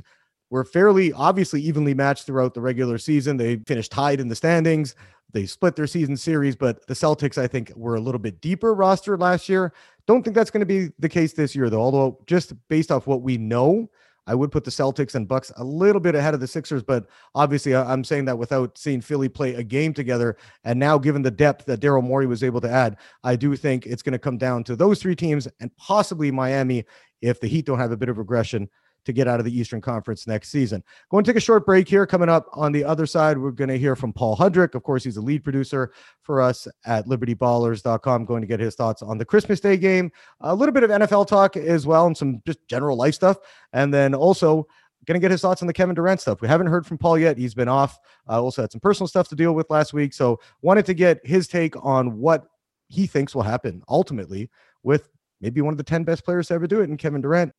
were 0.51 0.63
fairly 0.63 1.11
obviously 1.13 1.59
evenly 1.61 1.95
matched 1.95 2.27
throughout 2.27 2.53
the 2.53 2.61
regular 2.61 2.99
season. 2.99 3.35
They 3.35 3.55
finished 3.65 3.91
tied 3.91 4.19
in 4.19 4.27
the 4.27 4.35
standings. 4.35 4.93
They 5.33 5.47
split 5.47 5.75
their 5.75 5.87
season 5.87 6.15
series, 6.17 6.55
but 6.55 6.85
the 6.85 6.93
Celtics, 6.93 7.37
I 7.37 7.47
think, 7.47 7.71
were 7.75 7.95
a 7.95 8.01
little 8.01 8.19
bit 8.19 8.41
deeper 8.41 8.75
roster 8.75 9.17
last 9.17 9.49
year. 9.49 9.73
Don't 10.05 10.23
think 10.23 10.35
that's 10.35 10.51
going 10.51 10.59
to 10.59 10.65
be 10.65 10.91
the 10.99 11.09
case 11.09 11.33
this 11.33 11.55
year, 11.55 11.69
though. 11.69 11.81
Although, 11.81 12.19
just 12.27 12.53
based 12.67 12.91
off 12.91 13.07
what 13.07 13.21
we 13.21 13.37
know, 13.37 13.89
I 14.27 14.35
would 14.35 14.51
put 14.51 14.63
the 14.63 14.71
Celtics 14.71 15.15
and 15.15 15.27
Bucks 15.27 15.51
a 15.57 15.63
little 15.63 15.99
bit 15.99 16.15
ahead 16.15 16.33
of 16.33 16.39
the 16.39 16.47
Sixers, 16.47 16.83
but 16.83 17.07
obviously 17.35 17.75
I'm 17.75 18.03
saying 18.03 18.25
that 18.25 18.37
without 18.37 18.77
seeing 18.77 19.01
Philly 19.01 19.29
play 19.29 19.55
a 19.55 19.63
game 19.63 19.93
together. 19.93 20.37
And 20.63 20.79
now, 20.79 20.97
given 20.97 21.21
the 21.21 21.31
depth 21.31 21.65
that 21.65 21.79
Daryl 21.79 22.03
Morey 22.03 22.27
was 22.27 22.43
able 22.43 22.61
to 22.61 22.69
add, 22.69 22.97
I 23.23 23.35
do 23.35 23.55
think 23.55 23.85
it's 23.85 24.03
going 24.03 24.13
to 24.13 24.19
come 24.19 24.37
down 24.37 24.63
to 24.65 24.75
those 24.75 25.01
three 25.01 25.15
teams 25.15 25.47
and 25.59 25.75
possibly 25.77 26.31
Miami 26.31 26.85
if 27.21 27.39
the 27.39 27.47
Heat 27.47 27.65
don't 27.65 27.79
have 27.79 27.91
a 27.91 27.97
bit 27.97 28.09
of 28.09 28.17
regression 28.17 28.69
to 29.05 29.13
get 29.13 29.27
out 29.27 29.39
of 29.39 29.45
the 29.45 29.57
Eastern 29.57 29.81
Conference 29.81 30.27
next 30.27 30.49
season. 30.49 30.83
Going 31.09 31.23
to 31.23 31.29
take 31.29 31.37
a 31.37 31.41
short 31.41 31.65
break 31.65 31.87
here. 31.87 32.05
Coming 32.05 32.29
up 32.29 32.47
on 32.53 32.71
the 32.71 32.83
other 32.83 33.05
side, 33.05 33.37
we're 33.37 33.51
going 33.51 33.69
to 33.69 33.77
hear 33.77 33.95
from 33.95 34.13
Paul 34.13 34.35
Hudrick. 34.37 34.75
Of 34.75 34.83
course, 34.83 35.03
he's 35.03 35.17
a 35.17 35.21
lead 35.21 35.43
producer 35.43 35.91
for 36.21 36.41
us 36.41 36.67
at 36.85 37.07
libertyballers.com. 37.07 38.25
Going 38.25 38.41
to 38.41 38.47
get 38.47 38.59
his 38.59 38.75
thoughts 38.75 39.01
on 39.01 39.17
the 39.17 39.25
Christmas 39.25 39.59
Day 39.59 39.77
game, 39.77 40.11
a 40.41 40.53
little 40.53 40.73
bit 40.73 40.83
of 40.83 40.89
NFL 40.89 41.27
talk 41.27 41.57
as 41.57 41.85
well, 41.85 42.07
and 42.07 42.17
some 42.17 42.41
just 42.45 42.59
general 42.67 42.97
life 42.97 43.15
stuff. 43.15 43.37
And 43.73 43.93
then 43.93 44.13
also, 44.13 44.67
going 45.05 45.19
to 45.19 45.23
get 45.23 45.31
his 45.31 45.41
thoughts 45.41 45.61
on 45.61 45.67
the 45.67 45.73
Kevin 45.73 45.95
Durant 45.95 46.21
stuff. 46.21 46.41
We 46.41 46.47
haven't 46.47 46.67
heard 46.67 46.85
from 46.85 46.97
Paul 46.97 47.17
yet. 47.17 47.37
He's 47.37 47.55
been 47.55 47.67
off. 47.67 47.97
Uh, 48.29 48.41
also 48.41 48.61
had 48.61 48.71
some 48.71 48.81
personal 48.81 49.07
stuff 49.07 49.27
to 49.29 49.35
deal 49.35 49.53
with 49.53 49.69
last 49.69 49.93
week. 49.93 50.13
So 50.13 50.39
wanted 50.61 50.85
to 50.85 50.93
get 50.93 51.25
his 51.25 51.47
take 51.47 51.73
on 51.83 52.19
what 52.19 52.45
he 52.87 53.07
thinks 53.07 53.33
will 53.33 53.41
happen 53.41 53.81
ultimately 53.89 54.49
with 54.83 55.09
maybe 55.39 55.61
one 55.61 55.73
of 55.73 55.77
the 55.77 55.83
10 55.83 56.03
best 56.03 56.23
players 56.23 56.49
to 56.49 56.53
ever 56.53 56.67
do 56.67 56.81
it 56.81 56.89
in 56.89 56.97
Kevin 56.97 57.21
Durant 57.21 57.53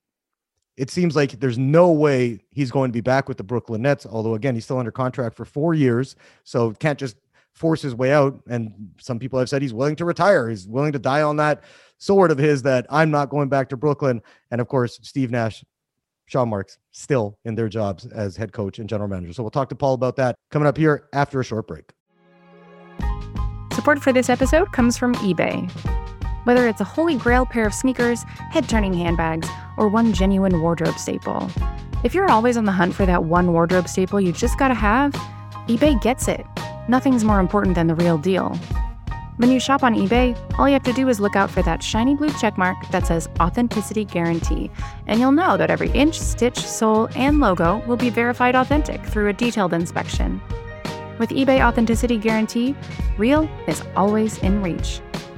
it 0.77 0.91
seems 0.91 1.15
like 1.15 1.41
there's 1.41 1.59
no 1.59 1.91
way 1.91 2.41
he's 2.51 2.71
going 2.71 2.91
to 2.91 2.93
be 2.93 3.01
back 3.01 3.29
with 3.29 3.37
the 3.37 3.45
Brooklyn 3.45 3.83
Nets. 3.83 4.07
Although 4.07 4.35
again, 4.35 4.55
he's 4.55 4.65
still 4.65 4.79
under 4.79 4.91
contract 4.91 5.37
for 5.37 5.45
four 5.45 5.75
years, 5.75 6.17
so 6.45 6.73
can't 6.73 6.99
just 6.99 7.17
force 7.53 7.83
his 7.83 7.95
way 7.95 8.13
out. 8.13 8.41
And 8.49 8.91
some 8.99 9.19
people 9.19 9.39
have 9.39 9.49
said 9.49 9.63
he's 9.63 9.75
willing 9.75 9.97
to 9.97 10.05
retire. 10.05 10.49
He's 10.49 10.67
willing 10.67 10.93
to 10.93 10.99
die 10.99 11.23
on 11.23 11.37
that 11.37 11.65
sword 11.99 12.31
of 12.31 12.39
his 12.39 12.63
that 12.63 12.87
I'm 12.91 13.11
not 13.11 13.29
going 13.29 13.49
back 13.49 13.69
to 13.71 13.77
Brooklyn. 13.77 14.23
And 14.51 14.61
of 14.61 14.69
course, 14.69 14.99
Steve 15.03 15.31
Nash, 15.31 15.63
Sean 16.27 16.49
Marks 16.49 16.79
still 16.91 17.39
in 17.45 17.55
their 17.55 17.69
jobs 17.69 18.07
as 18.07 18.37
head 18.37 18.53
coach 18.53 18.79
and 18.79 18.89
general 18.89 19.09
manager. 19.09 19.33
So 19.35 19.43
we'll 19.43 19.51
talk 19.51 19.69
to 19.69 19.75
Paul 19.75 19.95
about 19.95 20.17
that 20.17 20.37
coming 20.51 20.67
up 20.67 20.77
here 20.77 21.09
after 21.13 21.41
a 21.41 21.45
short 21.45 21.67
break. 21.67 21.93
Support 23.75 24.03
for 24.03 24.13
this 24.13 24.31
episode 24.31 24.73
comes 24.73 24.97
from 24.97 25.15
eBay. 25.17 25.71
Whether 26.45 26.67
it's 26.69 26.81
a 26.81 26.85
holy 26.85 27.17
grail 27.17 27.47
pair 27.47 27.67
of 27.67 27.75
sneakers, 27.75 28.25
head 28.51 28.69
turning 28.69 28.95
handbags, 28.95 29.49
or 29.77 29.89
one 29.89 30.13
genuine 30.13 30.61
wardrobe 30.61 30.99
staple. 30.99 31.51
If 32.05 32.15
you're 32.15 32.31
always 32.31 32.57
on 32.57 32.65
the 32.65 32.73
hunt 32.73 32.95
for 32.95 33.07
that 33.07 33.25
one 33.25 33.53
wardrobe 33.53 33.89
staple 33.89 34.21
you 34.21 34.33
just 34.33 34.59
gotta 34.59 34.75
have, 34.75 35.13
eBay 35.69 36.01
gets 36.03 36.27
it. 36.27 36.45
Nothing's 36.89 37.25
more 37.25 37.39
important 37.39 37.77
than 37.77 37.87
the 37.87 37.95
real 37.95 38.19
deal. 38.19 38.59
When 39.37 39.51
you 39.51 39.61
shop 39.61 39.83
on 39.83 39.95
eBay, 39.95 40.37
all 40.59 40.69
you 40.69 40.75
have 40.75 40.83
to 40.83 40.93
do 40.93 41.09
is 41.09 41.19
look 41.19 41.37
out 41.37 41.51
for 41.51 41.63
that 41.63 41.83
shiny 41.83 42.15
blue 42.15 42.29
checkmark 42.31 42.91
that 42.91 43.07
says 43.07 43.29
Authenticity 43.41 44.05
Guarantee, 44.05 44.71
and 45.07 45.21
you'll 45.21 45.33
know 45.33 45.57
that 45.57 45.71
every 45.71 45.91
inch, 45.91 46.19
stitch, 46.19 46.59
sole, 46.59 47.09
and 47.17 47.41
logo 47.41 47.79
will 47.87 47.97
be 47.97 48.11
verified 48.11 48.55
authentic 48.55 49.01
through 49.05 49.29
a 49.29 49.33
detailed 49.33 49.73
inspection. 49.73 50.41
With 51.19 51.31
eBay 51.31 51.65
Authenticity 51.67 52.19
Guarantee, 52.19 52.75
real 53.17 53.49
is 53.67 53.83
always 53.97 54.39
in 54.39 54.63
reach. 54.63 55.01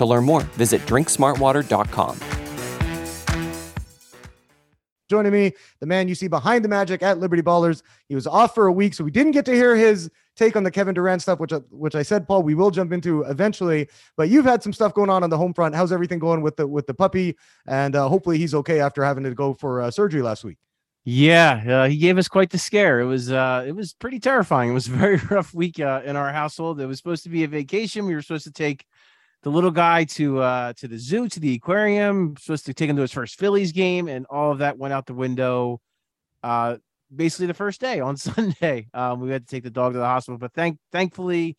To 0.00 0.06
learn 0.06 0.24
more, 0.24 0.40
visit 0.56 0.80
drinksmartwater.com. 0.86 2.18
Joining 5.10 5.30
me, 5.30 5.52
the 5.80 5.86
man 5.86 6.08
you 6.08 6.14
see 6.14 6.26
behind 6.26 6.64
the 6.64 6.70
magic 6.70 7.02
at 7.02 7.18
Liberty 7.18 7.42
Ballers. 7.42 7.82
He 8.08 8.14
was 8.14 8.26
off 8.26 8.54
for 8.54 8.66
a 8.66 8.72
week, 8.72 8.94
so 8.94 9.04
we 9.04 9.10
didn't 9.10 9.32
get 9.32 9.44
to 9.44 9.52
hear 9.52 9.76
his 9.76 10.10
take 10.36 10.56
on 10.56 10.62
the 10.62 10.70
Kevin 10.70 10.94
Durant 10.94 11.20
stuff, 11.20 11.38
which 11.38 11.52
which 11.68 11.94
I 11.94 12.00
said, 12.02 12.26
Paul, 12.26 12.42
we 12.42 12.54
will 12.54 12.70
jump 12.70 12.94
into 12.94 13.24
eventually. 13.24 13.90
But 14.16 14.30
you've 14.30 14.46
had 14.46 14.62
some 14.62 14.72
stuff 14.72 14.94
going 14.94 15.10
on 15.10 15.22
on 15.22 15.28
the 15.28 15.36
home 15.36 15.52
front. 15.52 15.74
How's 15.74 15.92
everything 15.92 16.18
going 16.18 16.40
with 16.40 16.56
the 16.56 16.66
with 16.66 16.86
the 16.86 16.94
puppy? 16.94 17.36
And 17.66 17.94
uh, 17.94 18.08
hopefully 18.08 18.38
he's 18.38 18.54
okay 18.54 18.80
after 18.80 19.04
having 19.04 19.24
to 19.24 19.34
go 19.34 19.52
for 19.52 19.82
uh, 19.82 19.90
surgery 19.90 20.22
last 20.22 20.44
week. 20.44 20.56
Yeah, 21.04 21.62
uh, 21.84 21.88
he 21.88 21.98
gave 21.98 22.16
us 22.16 22.28
quite 22.28 22.48
the 22.48 22.58
scare. 22.58 23.00
It 23.00 23.06
was 23.06 23.30
uh, 23.30 23.64
it 23.66 23.72
was 23.72 23.92
pretty 23.92 24.18
terrifying. 24.18 24.70
It 24.70 24.74
was 24.74 24.88
a 24.88 24.92
very 24.92 25.16
rough 25.30 25.52
week 25.52 25.78
uh, 25.78 26.00
in 26.06 26.16
our 26.16 26.32
household. 26.32 26.80
It 26.80 26.86
was 26.86 26.96
supposed 26.96 27.22
to 27.24 27.28
be 27.28 27.44
a 27.44 27.48
vacation. 27.48 28.06
We 28.06 28.14
were 28.14 28.22
supposed 28.22 28.44
to 28.44 28.52
take 28.52 28.86
the 29.42 29.50
little 29.50 29.70
guy 29.70 30.04
to 30.04 30.38
uh 30.40 30.72
to 30.74 30.88
the 30.88 30.98
zoo 30.98 31.28
to 31.28 31.40
the 31.40 31.54
aquarium 31.54 32.34
supposed 32.38 32.66
to 32.66 32.74
take 32.74 32.90
him 32.90 32.96
to 32.96 33.02
his 33.02 33.12
first 33.12 33.38
phillies 33.38 33.72
game 33.72 34.08
and 34.08 34.26
all 34.26 34.52
of 34.52 34.58
that 34.58 34.78
went 34.78 34.92
out 34.92 35.06
the 35.06 35.14
window 35.14 35.80
uh 36.42 36.76
basically 37.14 37.46
the 37.46 37.54
first 37.54 37.80
day 37.80 38.00
on 38.00 38.16
sunday. 38.16 38.86
Um 38.94 39.20
we 39.20 39.30
had 39.30 39.46
to 39.46 39.50
take 39.50 39.64
the 39.64 39.70
dog 39.70 39.92
to 39.92 39.98
the 39.98 40.04
hospital 40.04 40.38
but 40.38 40.52
thank 40.52 40.78
thankfully 40.92 41.56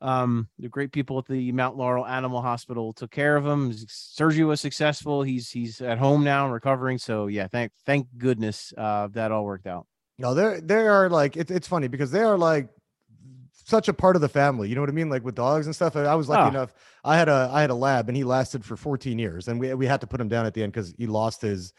um 0.00 0.48
the 0.58 0.68
great 0.68 0.92
people 0.92 1.18
at 1.18 1.26
the 1.26 1.52
mount 1.52 1.76
laurel 1.76 2.06
animal 2.06 2.42
hospital 2.42 2.92
took 2.92 3.10
care 3.10 3.36
of 3.36 3.46
him. 3.46 3.72
Surgery 3.88 4.44
was 4.44 4.60
successful. 4.60 5.22
He's 5.22 5.50
he's 5.50 5.80
at 5.80 5.98
home 5.98 6.24
now 6.24 6.44
and 6.44 6.52
recovering. 6.52 6.98
So 6.98 7.26
yeah 7.26 7.48
thank 7.48 7.72
thank 7.86 8.06
goodness 8.16 8.72
uh 8.76 9.08
that 9.12 9.32
all 9.32 9.44
worked 9.44 9.66
out. 9.66 9.86
No, 10.18 10.34
they're 10.34 10.60
they 10.60 10.86
are 10.86 11.08
like 11.08 11.36
it's 11.36 11.50
it's 11.50 11.68
funny 11.68 11.88
because 11.88 12.10
they 12.10 12.20
are 12.20 12.38
like 12.38 12.68
such 13.76 13.88
a 13.88 13.92
part 13.94 14.14
of 14.16 14.22
the 14.22 14.28
family. 14.28 14.68
You 14.68 14.74
know 14.76 14.82
what 14.82 14.90
I 14.90 14.92
mean? 15.00 15.08
Like 15.10 15.24
with 15.24 15.34
dogs 15.34 15.66
and 15.66 15.74
stuff. 15.74 15.96
I 15.96 16.02
I 16.02 16.14
was 16.14 16.28
lucky 16.28 16.44
Oh. 16.44 16.48
enough. 16.56 16.72
I 17.04 17.16
had 17.16 17.28
a 17.28 17.48
I 17.52 17.60
had 17.64 17.70
a 17.70 17.74
lab 17.86 18.08
and 18.08 18.16
he 18.16 18.24
lasted 18.24 18.64
for 18.64 18.76
14 18.76 19.18
years, 19.18 19.48
and 19.48 19.58
we 19.58 19.72
we 19.74 19.86
had 19.86 20.00
to 20.02 20.06
put 20.06 20.20
him 20.20 20.28
down 20.28 20.44
at 20.46 20.54
the 20.54 20.62
end 20.62 20.72
because 20.72 20.94
he 20.98 21.06
lost 21.06 21.40
his 21.42 21.72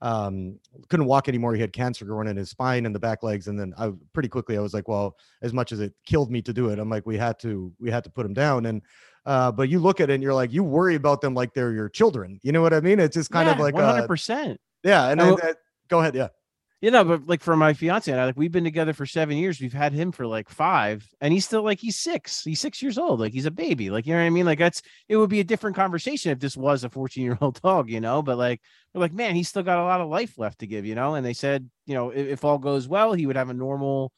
um 0.00 0.58
couldn't 0.88 1.06
walk 1.06 1.28
anymore 1.28 1.54
he 1.54 1.60
had 1.60 1.72
cancer 1.72 2.04
growing 2.04 2.26
in 2.28 2.36
his 2.36 2.50
spine 2.50 2.84
and 2.84 2.94
the 2.94 2.98
back 2.98 3.22
legs 3.22 3.46
and 3.46 3.58
then 3.58 3.72
i 3.78 3.92
pretty 4.12 4.28
quickly 4.28 4.56
i 4.56 4.60
was 4.60 4.74
like 4.74 4.88
well 4.88 5.16
as 5.40 5.52
much 5.52 5.70
as 5.70 5.78
it 5.80 5.94
killed 6.04 6.30
me 6.32 6.42
to 6.42 6.52
do 6.52 6.68
it 6.70 6.80
i'm 6.80 6.90
like 6.90 7.06
we 7.06 7.16
had 7.16 7.38
to 7.38 7.72
we 7.78 7.90
had 7.92 8.02
to 8.02 8.10
put 8.10 8.26
him 8.26 8.34
down 8.34 8.66
and 8.66 8.82
uh 9.24 9.52
but 9.52 9.68
you 9.68 9.78
look 9.78 10.00
at 10.00 10.10
it 10.10 10.14
and 10.14 10.22
you're 10.22 10.34
like 10.34 10.52
you 10.52 10.64
worry 10.64 10.96
about 10.96 11.20
them 11.20 11.32
like 11.32 11.54
they're 11.54 11.72
your 11.72 11.88
children 11.88 12.40
you 12.42 12.50
know 12.50 12.60
what 12.60 12.74
i 12.74 12.80
mean 12.80 12.98
it's 12.98 13.14
just 13.14 13.30
kind 13.30 13.48
of 13.48 13.58
like 13.60 13.74
uh, 13.76 14.04
100% 14.08 14.56
yeah 14.82 15.10
and 15.10 15.20
what- 15.20 15.44
uh, 15.44 15.54
go 15.88 16.00
ahead 16.00 16.14
yeah 16.16 16.28
You 16.84 16.90
know, 16.90 17.02
but 17.02 17.26
like 17.26 17.42
for 17.42 17.56
my 17.56 17.72
fiance 17.72 18.12
and 18.12 18.20
I, 18.20 18.26
like 18.26 18.36
we've 18.36 18.52
been 18.52 18.62
together 18.62 18.92
for 18.92 19.06
seven 19.06 19.38
years. 19.38 19.58
We've 19.58 19.72
had 19.72 19.94
him 19.94 20.12
for 20.12 20.26
like 20.26 20.50
five, 20.50 21.08
and 21.18 21.32
he's 21.32 21.46
still 21.46 21.62
like 21.62 21.78
he's 21.80 21.96
six. 21.98 22.42
He's 22.44 22.60
six 22.60 22.82
years 22.82 22.98
old. 22.98 23.20
Like 23.20 23.32
he's 23.32 23.46
a 23.46 23.50
baby. 23.50 23.88
Like 23.88 24.06
you 24.06 24.12
know 24.12 24.20
what 24.20 24.26
I 24.26 24.28
mean? 24.30 24.44
Like 24.44 24.58
that's 24.58 24.82
it 25.08 25.16
would 25.16 25.30
be 25.30 25.40
a 25.40 25.44
different 25.44 25.76
conversation 25.76 26.30
if 26.30 26.40
this 26.40 26.58
was 26.58 26.84
a 26.84 26.90
14 26.90 27.24
year 27.24 27.38
old 27.40 27.58
dog, 27.62 27.88
you 27.88 28.02
know. 28.02 28.20
But 28.20 28.36
like 28.36 28.60
we're 28.92 29.00
like, 29.00 29.14
man, 29.14 29.34
he's 29.34 29.48
still 29.48 29.62
got 29.62 29.78
a 29.78 29.82
lot 29.82 30.02
of 30.02 30.10
life 30.10 30.36
left 30.36 30.58
to 30.58 30.66
give, 30.66 30.84
you 30.84 30.94
know. 30.94 31.14
And 31.14 31.24
they 31.24 31.32
said, 31.32 31.70
you 31.86 31.94
know, 31.94 32.10
if, 32.10 32.26
if 32.26 32.44
all 32.44 32.58
goes 32.58 32.86
well, 32.86 33.14
he 33.14 33.24
would 33.24 33.36
have 33.36 33.48
a 33.48 33.54
normal, 33.54 34.12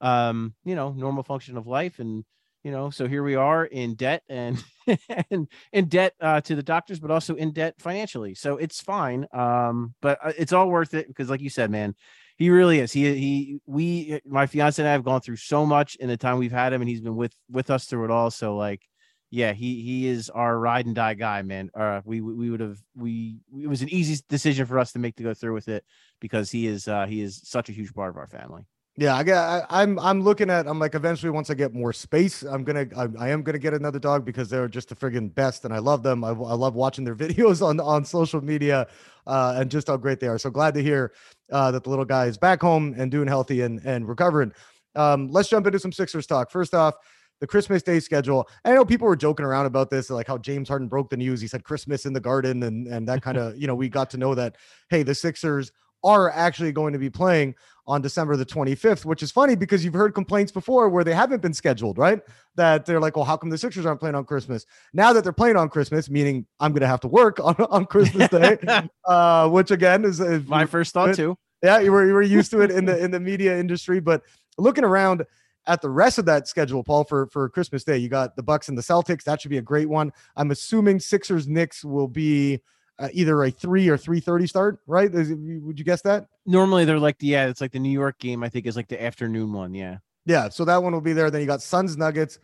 um, 0.00 0.54
you 0.64 0.76
know, 0.76 0.92
normal 0.92 1.24
function 1.24 1.56
of 1.56 1.66
life. 1.66 1.98
And 1.98 2.24
you 2.62 2.70
know, 2.70 2.90
so 2.90 3.08
here 3.08 3.24
we 3.24 3.34
are 3.34 3.64
in 3.64 3.96
debt 3.96 4.22
and 4.28 4.62
and 5.30 5.48
in 5.72 5.86
debt 5.86 6.14
uh, 6.20 6.40
to 6.42 6.54
the 6.54 6.62
doctors, 6.62 7.00
but 7.00 7.10
also 7.10 7.34
in 7.34 7.52
debt 7.52 7.74
financially. 7.78 8.34
So 8.34 8.56
it's 8.56 8.80
fine. 8.80 9.26
Um, 9.32 9.94
but 10.00 10.18
uh, 10.22 10.32
it's 10.38 10.52
all 10.52 10.68
worth 10.68 10.94
it 10.94 11.08
because, 11.08 11.30
like 11.30 11.40
you 11.40 11.50
said, 11.50 11.70
man, 11.70 11.94
he 12.36 12.50
really 12.50 12.80
is. 12.80 12.92
He 12.92 13.14
he 13.14 13.58
we 13.66 14.20
my 14.26 14.46
fiance 14.46 14.82
and 14.82 14.88
I 14.88 14.92
have 14.92 15.04
gone 15.04 15.20
through 15.20 15.36
so 15.36 15.64
much 15.64 15.96
in 15.96 16.08
the 16.08 16.16
time 16.16 16.38
we've 16.38 16.52
had 16.52 16.72
him, 16.72 16.82
and 16.82 16.88
he's 16.88 17.00
been 17.00 17.16
with 17.16 17.34
with 17.50 17.70
us 17.70 17.86
through 17.86 18.04
it 18.06 18.10
all. 18.10 18.30
So 18.30 18.56
like, 18.56 18.82
yeah, 19.30 19.52
he 19.52 19.82
he 19.82 20.06
is 20.06 20.30
our 20.30 20.58
ride 20.58 20.86
and 20.86 20.94
die 20.94 21.14
guy, 21.14 21.42
man. 21.42 21.70
Uh, 21.74 22.00
we 22.04 22.20
we 22.20 22.50
would 22.50 22.60
have 22.60 22.78
we 22.96 23.38
it 23.58 23.68
was 23.68 23.82
an 23.82 23.88
easy 23.88 24.22
decision 24.28 24.66
for 24.66 24.78
us 24.78 24.92
to 24.92 24.98
make 24.98 25.16
to 25.16 25.22
go 25.22 25.34
through 25.34 25.54
with 25.54 25.68
it 25.68 25.84
because 26.20 26.50
he 26.50 26.66
is 26.66 26.88
uh 26.88 27.06
he 27.06 27.20
is 27.20 27.40
such 27.44 27.68
a 27.68 27.72
huge 27.72 27.94
part 27.94 28.10
of 28.10 28.16
our 28.16 28.26
family. 28.28 28.66
Yeah, 28.96 29.16
I 29.16 29.24
got. 29.24 29.66
I, 29.68 29.82
I'm. 29.82 29.98
I'm 29.98 30.22
looking 30.22 30.50
at. 30.50 30.68
I'm 30.68 30.78
like, 30.78 30.94
eventually, 30.94 31.30
once 31.30 31.50
I 31.50 31.54
get 31.54 31.74
more 31.74 31.92
space, 31.92 32.42
I'm 32.42 32.62
gonna. 32.62 32.86
I, 32.96 33.08
I 33.18 33.28
am 33.30 33.42
gonna 33.42 33.58
get 33.58 33.74
another 33.74 33.98
dog 33.98 34.24
because 34.24 34.48
they're 34.48 34.68
just 34.68 34.88
the 34.88 34.94
friggin' 34.94 35.34
best, 35.34 35.64
and 35.64 35.74
I 35.74 35.78
love 35.78 36.04
them. 36.04 36.22
I, 36.22 36.28
I 36.28 36.54
love 36.54 36.76
watching 36.76 37.04
their 37.04 37.16
videos 37.16 37.60
on 37.60 37.80
on 37.80 38.04
social 38.04 38.40
media, 38.40 38.86
uh, 39.26 39.54
and 39.56 39.68
just 39.68 39.88
how 39.88 39.96
great 39.96 40.20
they 40.20 40.28
are. 40.28 40.38
So 40.38 40.48
glad 40.48 40.74
to 40.74 40.82
hear 40.82 41.12
uh, 41.50 41.72
that 41.72 41.82
the 41.82 41.90
little 41.90 42.04
guy 42.04 42.26
is 42.26 42.38
back 42.38 42.60
home 42.60 42.94
and 42.96 43.10
doing 43.10 43.26
healthy 43.26 43.62
and 43.62 43.80
and 43.84 44.08
recovering. 44.08 44.52
Um, 44.94 45.28
let's 45.28 45.48
jump 45.48 45.66
into 45.66 45.80
some 45.80 45.90
Sixers 45.90 46.26
talk. 46.28 46.52
First 46.52 46.72
off, 46.72 46.94
the 47.40 47.48
Christmas 47.48 47.82
Day 47.82 47.98
schedule. 47.98 48.48
I 48.64 48.74
know 48.74 48.84
people 48.84 49.08
were 49.08 49.16
joking 49.16 49.44
around 49.44 49.66
about 49.66 49.90
this, 49.90 50.08
like 50.08 50.28
how 50.28 50.38
James 50.38 50.68
Harden 50.68 50.86
broke 50.86 51.10
the 51.10 51.16
news. 51.16 51.40
He 51.40 51.48
said 51.48 51.64
Christmas 51.64 52.06
in 52.06 52.12
the 52.12 52.20
Garden, 52.20 52.62
and 52.62 52.86
and 52.86 53.08
that 53.08 53.22
kind 53.22 53.38
of 53.38 53.58
you 53.58 53.66
know 53.66 53.74
we 53.74 53.88
got 53.88 54.08
to 54.10 54.18
know 54.18 54.36
that 54.36 54.54
hey, 54.88 55.02
the 55.02 55.16
Sixers 55.16 55.72
are 56.04 56.30
actually 56.30 56.70
going 56.70 56.92
to 56.92 56.98
be 56.98 57.10
playing 57.10 57.54
on 57.86 58.00
December 58.00 58.36
the 58.36 58.46
25th, 58.46 59.04
which 59.04 59.22
is 59.22 59.30
funny 59.30 59.54
because 59.54 59.84
you've 59.84 59.94
heard 59.94 60.14
complaints 60.14 60.50
before 60.50 60.88
where 60.88 61.04
they 61.04 61.14
haven't 61.14 61.42
been 61.42 61.52
scheduled, 61.52 61.98
right? 61.98 62.20
That 62.54 62.86
they're 62.86 63.00
like, 63.00 63.16
well, 63.16 63.24
how 63.24 63.36
come 63.36 63.50
the 63.50 63.58
Sixers 63.58 63.84
aren't 63.84 64.00
playing 64.00 64.14
on 64.14 64.24
Christmas? 64.24 64.64
Now 64.92 65.12
that 65.12 65.22
they're 65.24 65.32
playing 65.32 65.56
on 65.56 65.68
Christmas, 65.68 66.08
meaning 66.08 66.46
I'm 66.60 66.72
going 66.72 66.80
to 66.80 66.86
have 66.86 67.00
to 67.00 67.08
work 67.08 67.40
on, 67.40 67.54
on 67.70 67.86
Christmas 67.86 68.28
Day, 68.28 68.58
uh, 69.04 69.48
which 69.48 69.70
again 69.70 70.04
is, 70.04 70.20
is 70.20 70.46
My 70.46 70.66
first 70.66 70.94
thought 70.94 71.14
too. 71.14 71.36
yeah, 71.62 71.80
you 71.80 71.92
were 71.92 72.06
you 72.06 72.14
were 72.14 72.22
used 72.22 72.50
to 72.52 72.60
it 72.60 72.70
in 72.70 72.84
the 72.84 73.02
in 73.02 73.10
the 73.10 73.20
media 73.20 73.58
industry, 73.58 74.00
but 74.00 74.22
looking 74.56 74.84
around 74.84 75.24
at 75.66 75.80
the 75.80 75.90
rest 75.90 76.18
of 76.18 76.26
that 76.26 76.46
schedule, 76.48 76.84
Paul, 76.84 77.04
for 77.04 77.26
for 77.28 77.48
Christmas 77.48 77.84
Day, 77.84 77.98
you 77.98 78.08
got 78.08 78.36
the 78.36 78.42
Bucks 78.42 78.68
and 78.68 78.78
the 78.78 78.82
Celtics. 78.82 79.24
That 79.24 79.40
should 79.40 79.50
be 79.50 79.58
a 79.58 79.62
great 79.62 79.88
one. 79.88 80.12
I'm 80.36 80.50
assuming 80.50 81.00
Sixers 81.00 81.48
Knicks 81.48 81.84
will 81.84 82.08
be 82.08 82.60
uh, 82.98 83.08
either 83.12 83.42
a 83.42 83.50
three 83.50 83.88
or 83.88 83.96
three 83.96 84.20
thirty 84.20 84.46
start, 84.46 84.78
right? 84.86 85.12
Is 85.12 85.30
would 85.30 85.78
you 85.78 85.84
guess 85.84 86.02
that? 86.02 86.28
Normally 86.46 86.84
they're 86.84 86.98
like 86.98 87.18
the 87.18 87.26
yeah, 87.28 87.46
it's 87.46 87.60
like 87.60 87.72
the 87.72 87.78
New 87.78 87.90
York 87.90 88.18
game. 88.18 88.42
I 88.42 88.48
think 88.48 88.66
is 88.66 88.76
like 88.76 88.88
the 88.88 89.02
afternoon 89.02 89.52
one. 89.52 89.74
Yeah. 89.74 89.98
Yeah, 90.26 90.48
so 90.48 90.64
that 90.64 90.82
one 90.82 90.94
will 90.94 91.02
be 91.02 91.12
there. 91.12 91.30
Then 91.30 91.42
you 91.42 91.46
got 91.46 91.60
Suns 91.60 91.96
Nuggets. 91.96 92.38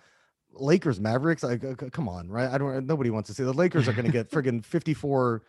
Lakers 0.53 1.01
Mavericks 1.01 1.43
like 1.43 1.65
uh, 1.65 1.75
come 1.75 2.09
on 2.09 2.29
right 2.29 2.51
I 2.51 2.59
don't 2.59 2.87
nobody 2.87 3.11
wants 3.11 3.29
to 3.29 3.35
see 3.35 3.45
the 3.45 3.53
Lakers 3.53 3.89
are 3.89 3.93
going 3.93 4.07
to 4.07 4.13
get 4.13 4.31
friggin 4.33 4.65
54 4.65 5.43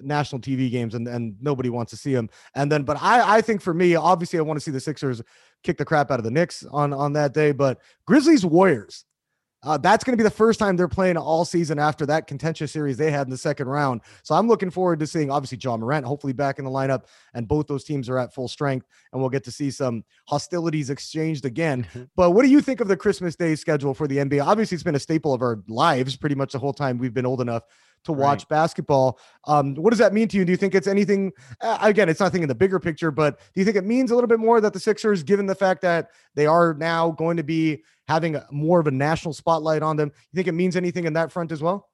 national 0.00 0.40
TV 0.40 0.70
games 0.70 0.94
and 0.94 1.06
and 1.06 1.36
nobody 1.40 1.68
wants 1.68 1.90
to 1.90 1.96
see 1.96 2.14
them 2.14 2.28
and 2.54 2.70
then 2.70 2.82
but 2.82 3.00
I 3.00 3.36
I 3.36 3.40
think 3.42 3.60
for 3.60 3.74
me 3.74 3.94
obviously 3.94 4.38
I 4.38 4.42
want 4.42 4.56
to 4.58 4.60
see 4.60 4.70
the 4.70 4.80
Sixers 4.80 5.22
kick 5.62 5.78
the 5.78 5.84
crap 5.84 6.10
out 6.10 6.18
of 6.18 6.24
the 6.24 6.30
Knicks 6.30 6.64
on 6.70 6.92
on 6.92 7.12
that 7.12 7.32
day 7.32 7.52
but 7.52 7.78
Grizzlies 8.06 8.44
Warriors 8.44 9.04
uh, 9.62 9.76
that's 9.76 10.04
going 10.04 10.12
to 10.12 10.16
be 10.16 10.26
the 10.26 10.30
first 10.30 10.58
time 10.58 10.76
they're 10.76 10.88
playing 10.88 11.16
all 11.16 11.44
season 11.44 11.78
after 11.78 12.06
that 12.06 12.26
contentious 12.26 12.72
series 12.72 12.96
they 12.96 13.10
had 13.10 13.26
in 13.26 13.30
the 13.30 13.36
second 13.36 13.68
round. 13.68 14.00
So 14.22 14.34
I'm 14.34 14.48
looking 14.48 14.70
forward 14.70 14.98
to 15.00 15.06
seeing 15.06 15.30
obviously 15.30 15.58
Ja 15.62 15.76
Morant 15.76 16.06
hopefully 16.06 16.32
back 16.32 16.58
in 16.58 16.64
the 16.64 16.70
lineup, 16.70 17.04
and 17.34 17.46
both 17.46 17.66
those 17.66 17.84
teams 17.84 18.08
are 18.08 18.18
at 18.18 18.32
full 18.32 18.48
strength, 18.48 18.86
and 19.12 19.20
we'll 19.20 19.30
get 19.30 19.44
to 19.44 19.52
see 19.52 19.70
some 19.70 20.04
hostilities 20.28 20.90
exchanged 20.90 21.44
again. 21.44 21.86
But 22.16 22.30
what 22.30 22.42
do 22.42 22.48
you 22.50 22.60
think 22.60 22.80
of 22.80 22.88
the 22.88 22.96
Christmas 22.96 23.36
Day 23.36 23.54
schedule 23.54 23.94
for 23.94 24.08
the 24.08 24.18
NBA? 24.18 24.44
Obviously, 24.44 24.74
it's 24.74 24.84
been 24.84 24.94
a 24.94 25.00
staple 25.00 25.32
of 25.32 25.42
our 25.42 25.62
lives 25.68 26.16
pretty 26.16 26.34
much 26.34 26.52
the 26.52 26.58
whole 26.58 26.72
time 26.72 26.98
we've 26.98 27.14
been 27.14 27.26
old 27.26 27.40
enough 27.40 27.64
to 28.04 28.12
watch 28.12 28.48
basketball. 28.48 29.18
Um, 29.44 29.74
what 29.74 29.90
does 29.90 29.98
that 29.98 30.14
mean 30.14 30.28
to 30.28 30.36
you? 30.36 30.44
Do 30.44 30.52
you 30.52 30.56
think 30.56 30.74
it's 30.74 30.86
anything? 30.86 31.32
Uh, 31.60 31.78
again, 31.82 32.08
it's 32.08 32.20
nothing 32.20 32.42
in 32.42 32.48
the 32.48 32.54
bigger 32.54 32.80
picture, 32.80 33.10
but 33.10 33.38
do 33.38 33.60
you 33.60 33.64
think 33.64 33.76
it 33.76 33.84
means 33.84 34.10
a 34.10 34.14
little 34.14 34.28
bit 34.28 34.38
more 34.38 34.60
that 34.60 34.72
the 34.72 34.80
Sixers, 34.80 35.22
given 35.22 35.46
the 35.46 35.54
fact 35.54 35.82
that 35.82 36.10
they 36.34 36.46
are 36.46 36.74
now 36.74 37.10
going 37.10 37.36
to 37.36 37.42
be 37.42 37.82
having 38.10 38.34
a, 38.34 38.46
more 38.50 38.80
of 38.80 38.86
a 38.86 38.90
national 38.90 39.32
spotlight 39.32 39.82
on 39.82 39.96
them, 39.96 40.10
you 40.32 40.36
think 40.36 40.48
it 40.48 40.52
means 40.52 40.76
anything 40.76 41.04
in 41.04 41.12
that 41.12 41.30
front 41.30 41.52
as 41.52 41.62
well? 41.62 41.88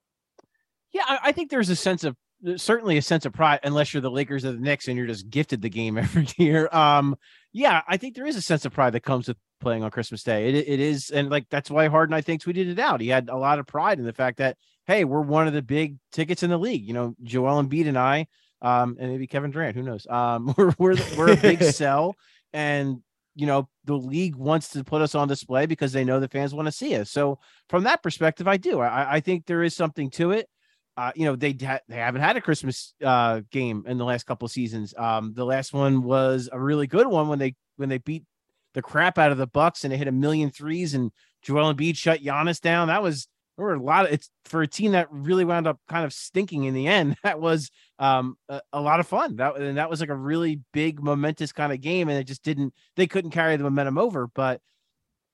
Yeah, 0.93 1.03
I, 1.07 1.19
I 1.25 1.33
think 1.33 1.51
there's 1.51 1.69
a 1.69 1.77
sense 1.77 2.05
of 2.05 2.17
certainly 2.57 2.97
a 2.97 3.03
sense 3.03 3.27
of 3.27 3.33
pride, 3.33 3.61
unless 3.65 3.93
you're 3.93 4.01
the 4.01 4.11
Lakers 4.11 4.45
or 4.45 4.53
the 4.53 4.59
Knicks 4.59 4.89
and 4.89 4.97
you're 4.97 5.07
just 5.07 5.29
gifted 5.29 5.63
the 5.63 5.69
game 5.69 5.99
every 5.99 6.27
year. 6.39 6.69
Um, 6.73 7.17
yeah, 7.53 7.83
I 7.87 7.97
think 7.97 8.15
there 8.15 8.27
is 8.27 8.37
a 8.37 8.43
sense 8.43 8.65
of 8.65 8.73
pride 8.73 8.95
that 8.95 9.01
comes 9.01 9.29
with 9.29 9.37
playing 9.61 9.83
on 9.83 9.91
Christmas 9.91 10.23
Day. 10.23 10.49
It, 10.49 10.55
it 10.69 10.81
is, 10.81 11.11
and 11.11 11.31
like 11.31 11.49
that's 11.51 11.71
why 11.71 11.89
Harden, 11.89 12.15
I 12.15 12.21
think, 12.21 12.43
tweeted 12.43 12.71
it 12.71 12.79
out. 12.79 13.01
He 13.01 13.09
had 13.09 13.29
a 13.29 13.37
lot 13.37 13.59
of 13.59 13.67
pride 13.67 13.99
in 13.99 14.05
the 14.05 14.13
fact 14.13 14.39
that 14.39 14.57
hey, 14.87 15.05
we're 15.05 15.21
one 15.21 15.49
of 15.49 15.53
the 15.53 15.63
big 15.63 15.97
tickets 16.13 16.43
in 16.43 16.51
the 16.51 16.59
league. 16.59 16.85
You 16.85 16.95
know, 16.95 17.15
Joel 17.23 17.63
Embiid 17.63 17.89
and 17.89 17.99
I, 17.99 18.27
um, 18.63 18.97
and 18.99 19.11
maybe 19.11 19.27
Kevin 19.27 19.51
Durant, 19.51 19.77
who 19.77 19.83
knows? 19.83 20.07
Um, 20.09 20.55
we're 20.59 20.73
we're 20.79 20.97
we're 21.17 21.33
a 21.33 21.37
big 21.37 21.63
sell, 21.63 22.15
and 22.53 23.03
you 23.37 23.47
know 23.47 23.69
the 23.85 23.95
league 23.95 24.35
wants 24.35 24.71
to 24.71 24.83
put 24.83 25.02
us 25.02 25.14
on 25.14 25.28
display 25.28 25.66
because 25.66 25.93
they 25.93 26.05
know 26.05 26.19
the 26.19 26.28
fans 26.28 26.55
want 26.55 26.66
to 26.66 26.73
see 26.73 26.97
us. 26.97 27.11
So 27.11 27.38
from 27.69 27.85
that 27.85 28.02
perspective, 28.02 28.49
I 28.49 28.57
do. 28.57 28.81
I, 28.81 29.16
I 29.16 29.21
think 29.21 29.47
there 29.47 29.62
is 29.62 29.76
something 29.76 30.11
to 30.12 30.33
it. 30.33 30.49
Uh, 30.97 31.12
you 31.14 31.26
know, 31.26 31.37
they 31.37 31.52
they 31.52 31.78
haven't 31.90 32.23
had 32.23 32.37
a 32.37 32.40
Christmas 32.40 32.95
uh, 33.05 33.43
game 33.52 33.85
in 33.87 33.99
the 33.99 34.05
last 34.05 34.25
couple 34.25 34.49
seasons. 34.49 34.95
Um, 34.97 35.35
the 35.35 35.45
last 35.45 35.75
one 35.75 36.02
was 36.02 36.49
a 36.50 36.59
really 36.59 36.87
good 36.87 37.07
one 37.07 37.28
when 37.28 37.38
they 37.38 37.55
when 37.76 37.90
they 37.90 37.99
beat 37.99 38.25
the 38.73 38.83
crap 38.83 39.19
out 39.19 39.33
of 39.33 39.38
the 39.38 39.47
Bucks 39.47 39.85
and 39.85 39.93
they 39.93 39.99
hit 39.99 40.09
a 40.09 40.12
million 40.12 40.50
threes 40.50 40.95
and 40.95 41.12
Joel 41.43 41.75
Embiid 41.75 41.97
shut 41.97 42.23
Giannis 42.23 42.61
down. 42.61 42.88
That 42.88 43.02
was 43.02 43.28
there 43.57 43.67
were 43.67 43.75
a 43.75 43.83
lot 43.83 44.07
of 44.07 44.13
it's 44.13 44.31
for 44.45 44.63
a 44.63 44.67
team 44.67 44.93
that 44.93 45.09
really 45.11 45.45
wound 45.45 45.67
up 45.67 45.81
kind 45.89 46.05
of 46.05 46.13
stinking 46.13 46.65
in 46.65 46.75
the 46.75 46.87
end. 46.87 47.17
That 47.23 47.41
was 47.41 47.71
um 47.99 48.37
a, 48.49 48.61
a 48.73 48.81
lot 48.81 49.01
of 49.01 49.07
fun. 49.07 49.37
That 49.37 49.57
and 49.57 49.79
that 49.79 49.91
was 49.91 50.01
like 50.01 50.11
a 50.11 50.15
really 50.15 50.61
big 50.73 51.03
momentous 51.03 51.53
kind 51.53 51.73
of 51.73 51.81
game, 51.81 52.09
and 52.09 52.19
it 52.19 52.25
just 52.25 52.43
didn't 52.43 52.75
they 52.97 53.07
couldn't 53.07 53.31
carry 53.31 53.57
the 53.57 53.65
momentum 53.65 53.99
over. 53.99 54.29
But 54.29 54.61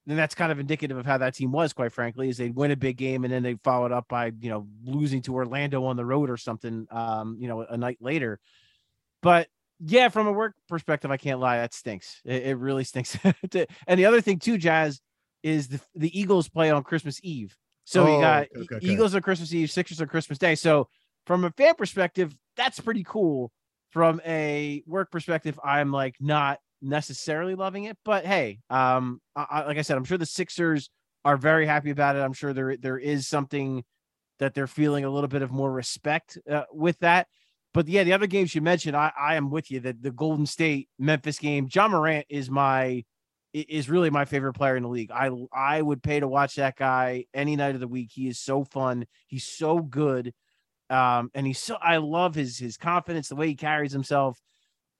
then 0.07 0.17
that's 0.17 0.35
kind 0.35 0.51
of 0.51 0.59
indicative 0.59 0.97
of 0.97 1.07
how 1.07 1.19
that 1.19 1.35
team 1.35 1.53
was, 1.53 1.73
quite 1.73 1.93
frankly, 1.93 2.29
is 2.29 2.37
they'd 2.37 2.55
win 2.55 2.73
a 2.73 2.77
big 2.77 2.97
game 2.97 3.25
and 3.25 3.33
then 3.33 3.43
they 3.43 3.57
followed 3.63 3.93
up 3.93 4.09
by 4.09 4.33
you 4.41 4.51
know 4.51 4.67
losing 4.85 5.23
to 5.23 5.35
Orlando 5.35 5.85
on 5.85 5.97
the 5.97 6.05
road 6.05 6.31
or 6.31 6.37
something, 6.37 6.87
um, 6.91 7.37
you 7.39 7.49
know, 7.49 7.61
a 7.61 7.77
night 7.77 7.99
later. 8.01 8.39
But 9.23 9.49
yeah, 9.85 10.09
from 10.09 10.27
a 10.27 10.33
work 10.33 10.55
perspective, 10.69 11.11
I 11.11 11.17
can't 11.17 11.41
lie, 11.41 11.59
that 11.59 11.75
stinks. 11.75 12.21
It, 12.25 12.45
it 12.45 12.55
really 12.57 12.85
stinks. 12.85 13.17
and 13.87 13.99
the 13.99 14.07
other 14.07 14.21
thing 14.21 14.39
too, 14.39 14.59
Jazz, 14.59 15.01
is 15.43 15.69
the 15.69 15.81
the 15.95 16.19
Eagles 16.19 16.49
play 16.49 16.71
on 16.71 16.83
Christmas 16.85 17.21
Eve. 17.23 17.57
So 17.93 18.07
Oh, 18.07 18.15
you 18.15 18.21
got 18.21 18.49
okay, 18.57 18.77
okay. 18.77 18.87
Eagles 18.87 19.15
on 19.15 19.21
Christmas 19.21 19.53
Eve, 19.53 19.71
Sixers 19.71 20.01
on 20.01 20.09
Christmas 20.09 20.39
Day. 20.39 20.55
So 20.55 20.89
from 21.27 21.45
a 21.45 21.51
fan 21.51 21.75
perspective, 21.75 22.35
that's 22.57 22.81
pretty 22.81 23.05
cool. 23.05 23.53
From 23.91 24.23
a 24.25 24.83
work 24.87 25.11
perspective, 25.11 25.61
I'm 25.63 25.93
like 25.93 26.17
not 26.19 26.59
necessarily 26.81 27.55
loving 27.55 27.85
it, 27.85 27.99
but 28.03 28.25
hey, 28.25 28.61
um, 28.71 29.21
I, 29.37 29.47
I, 29.51 29.67
like 29.67 29.77
I 29.77 29.83
said, 29.83 29.99
I'm 29.99 30.05
sure 30.05 30.17
the 30.17 30.25
Sixers 30.25 30.89
are 31.27 31.37
very 31.37 31.67
happy 31.67 31.91
about 31.91 32.17
it. 32.17 32.21
I'm 32.21 32.33
sure 32.33 32.55
there 32.55 32.79
there 32.79 32.99
is 32.99 33.29
something 33.29 33.85
that 34.39 34.55
they're 34.55 34.67
feeling 34.67 35.05
a 35.05 35.11
little 35.11 35.29
bit 35.29 35.43
of 35.43 35.53
more 35.53 35.71
respect 35.71 36.39
uh, 36.51 36.65
with 36.73 36.99
that. 37.01 37.27
But 37.75 37.87
yeah, 37.89 38.05
the 38.05 38.15
other 38.15 38.27
games 38.27 38.55
you 38.55 38.63
mentioned, 38.63 38.97
I, 38.97 39.13
I 39.19 39.37
am 39.37 39.51
with 39.51 39.71
you 39.71 39.81
that 39.81 40.03
the 40.03 40.11
Golden 40.11 40.47
State 40.47 40.89
Memphis 40.99 41.39
game, 41.39 41.69
Ja 41.73 41.89
Morant 41.89 42.25
is 42.31 42.51
my 42.51 43.05
is 43.53 43.91
really 43.91 44.11
my 44.11 44.25
favorite 44.25 44.55
player 44.55 44.77
in 44.77 44.83
the 44.83 44.89
league. 44.89 45.11
I 45.11 45.31
I 45.53 45.83
would 45.83 46.03
pay 46.03 46.21
to 46.21 46.29
watch 46.29 46.57
that 46.57 46.77
guy 46.77 47.27
any 47.35 47.57
night 47.57 47.75
of 47.75 47.81
the 47.81 47.89
week. 47.89 48.11
He 48.13 48.29
is 48.29 48.39
so 48.39 48.65
fun. 48.65 49.07
He's 49.27 49.45
so 49.45 49.79
good. 49.79 50.33
Um, 50.91 51.31
and 51.35 51.47
he's 51.47 51.59
so 51.59 51.77
I 51.77 51.99
love 51.99 52.35
his 52.35 52.59
his 52.59 52.77
confidence, 52.77 53.29
the 53.29 53.37
way 53.37 53.49
he 53.49 53.55
carries 53.55 53.93
himself. 53.93 54.39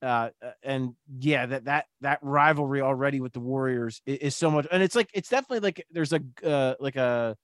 Uh, 0.03 0.31
uh 0.43 0.51
and 0.63 0.95
yeah, 1.19 1.47
that 1.47 1.65
that 1.65 1.87
that 2.01 2.19
rivalry 2.23 2.81
already 2.81 3.21
with 3.21 3.33
the 3.33 3.41
Warriors 3.41 4.03
is, 4.07 4.19
is 4.19 4.37
so 4.37 4.51
much, 4.51 4.67
and 4.71 4.83
it's 4.83 4.97
like 4.97 5.11
it's 5.15 5.29
definitely 5.29 5.61
like 5.61 5.85
there's 5.91 6.13
a 6.13 6.21
uh, 6.45 6.75
like 6.81 6.97
a 6.97 7.37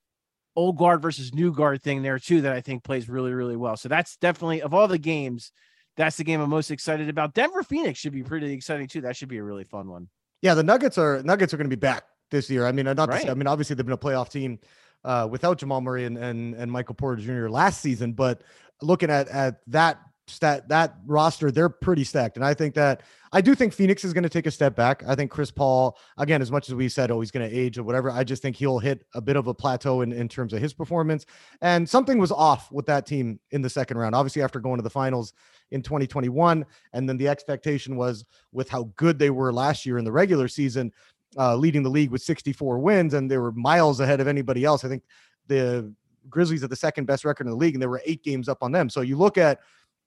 old 0.56 0.76
guard 0.76 1.00
versus 1.00 1.32
new 1.32 1.52
guard 1.52 1.82
thing 1.82 2.02
there 2.02 2.18
too 2.18 2.42
that 2.42 2.52
I 2.52 2.60
think 2.60 2.84
plays 2.84 3.08
really 3.08 3.32
really 3.32 3.56
well. 3.56 3.76
So 3.76 3.88
that's 3.88 4.16
definitely 4.16 4.62
of 4.62 4.74
all 4.74 4.88
the 4.88 4.98
games, 4.98 5.52
that's 5.96 6.16
the 6.16 6.24
game 6.24 6.40
I'm 6.40 6.50
most 6.50 6.70
excited 6.70 7.08
about. 7.08 7.34
Denver 7.34 7.62
Phoenix 7.62 7.98
should 7.98 8.12
be 8.12 8.22
pretty 8.22 8.52
exciting 8.52 8.88
too. 8.88 9.02
That 9.02 9.16
should 9.16 9.28
be 9.28 9.38
a 9.38 9.44
really 9.44 9.64
fun 9.64 9.88
one. 9.88 10.08
Yeah, 10.42 10.54
the 10.54 10.62
Nuggets 10.62 10.98
are 10.98 11.22
Nuggets 11.22 11.52
are 11.52 11.56
going 11.56 11.70
to 11.70 11.76
be 11.76 11.80
back 11.80 12.04
this 12.30 12.48
year. 12.50 12.66
I 12.66 12.72
mean, 12.72 12.84
not 12.84 13.08
right. 13.08 13.22
say, 13.22 13.30
I 13.30 13.34
mean, 13.34 13.46
obviously 13.46 13.74
they've 13.74 13.86
been 13.86 13.92
a 13.92 13.98
playoff 13.98 14.30
team 14.30 14.58
uh, 15.04 15.26
without 15.30 15.58
Jamal 15.58 15.80
Murray 15.80 16.04
and, 16.04 16.16
and 16.18 16.54
and 16.54 16.70
Michael 16.70 16.94
Porter 16.94 17.22
Jr. 17.22 17.48
last 17.48 17.80
season, 17.80 18.12
but 18.12 18.42
looking 18.82 19.10
at 19.10 19.28
at 19.28 19.60
that 19.68 20.00
stat 20.28 20.68
that 20.68 20.96
roster, 21.06 21.50
they're 21.50 21.68
pretty 21.68 22.04
stacked. 22.04 22.36
And 22.36 22.44
I 22.44 22.54
think 22.54 22.74
that 22.74 23.02
I 23.32 23.40
do 23.40 23.54
think 23.54 23.72
Phoenix 23.72 24.04
is 24.04 24.12
going 24.12 24.22
to 24.22 24.28
take 24.28 24.46
a 24.46 24.50
step 24.50 24.74
back. 24.74 25.02
I 25.06 25.14
think 25.14 25.30
Chris 25.30 25.50
Paul, 25.50 25.98
again, 26.16 26.40
as 26.40 26.50
much 26.50 26.68
as 26.68 26.74
we 26.74 26.88
said, 26.88 27.10
oh, 27.10 27.20
he's 27.20 27.30
going 27.30 27.48
to 27.48 27.54
age 27.54 27.78
or 27.78 27.82
whatever, 27.82 28.10
I 28.10 28.24
just 28.24 28.42
think 28.42 28.56
he'll 28.56 28.78
hit 28.78 29.04
a 29.14 29.20
bit 29.20 29.36
of 29.36 29.46
a 29.46 29.54
plateau 29.54 30.00
in, 30.00 30.12
in 30.12 30.28
terms 30.28 30.52
of 30.52 30.60
his 30.60 30.72
performance. 30.72 31.26
And 31.60 31.88
something 31.88 32.18
was 32.18 32.32
off 32.32 32.70
with 32.72 32.86
that 32.86 33.06
team 33.06 33.38
in 33.50 33.62
the 33.62 33.70
second 33.70 33.98
round. 33.98 34.14
Obviously, 34.14 34.42
after 34.42 34.60
going 34.60 34.78
to 34.78 34.82
the 34.82 34.90
finals 34.90 35.32
in 35.70 35.82
2021, 35.82 36.64
and 36.92 37.08
then 37.08 37.16
the 37.16 37.28
expectation 37.28 37.96
was 37.96 38.24
with 38.52 38.68
how 38.68 38.90
good 38.96 39.18
they 39.18 39.30
were 39.30 39.52
last 39.52 39.84
year 39.84 39.98
in 39.98 40.04
the 40.04 40.12
regular 40.12 40.48
season, 40.48 40.92
uh, 41.36 41.54
leading 41.54 41.82
the 41.82 41.90
league 41.90 42.10
with 42.10 42.22
64 42.22 42.78
wins, 42.78 43.14
and 43.14 43.30
they 43.30 43.38
were 43.38 43.52
miles 43.52 44.00
ahead 44.00 44.20
of 44.20 44.28
anybody 44.28 44.64
else. 44.64 44.84
I 44.84 44.88
think 44.88 45.02
the 45.46 45.92
Grizzlies 46.30 46.64
are 46.64 46.68
the 46.68 46.76
second 46.76 47.06
best 47.06 47.24
record 47.24 47.46
in 47.46 47.50
the 47.50 47.56
league, 47.56 47.74
and 47.74 47.82
there 47.82 47.88
were 47.88 48.02
eight 48.04 48.22
games 48.22 48.48
up 48.48 48.62
on 48.62 48.72
them. 48.72 48.88
So 48.88 49.00
you 49.00 49.16
look 49.16 49.38
at 49.38 49.60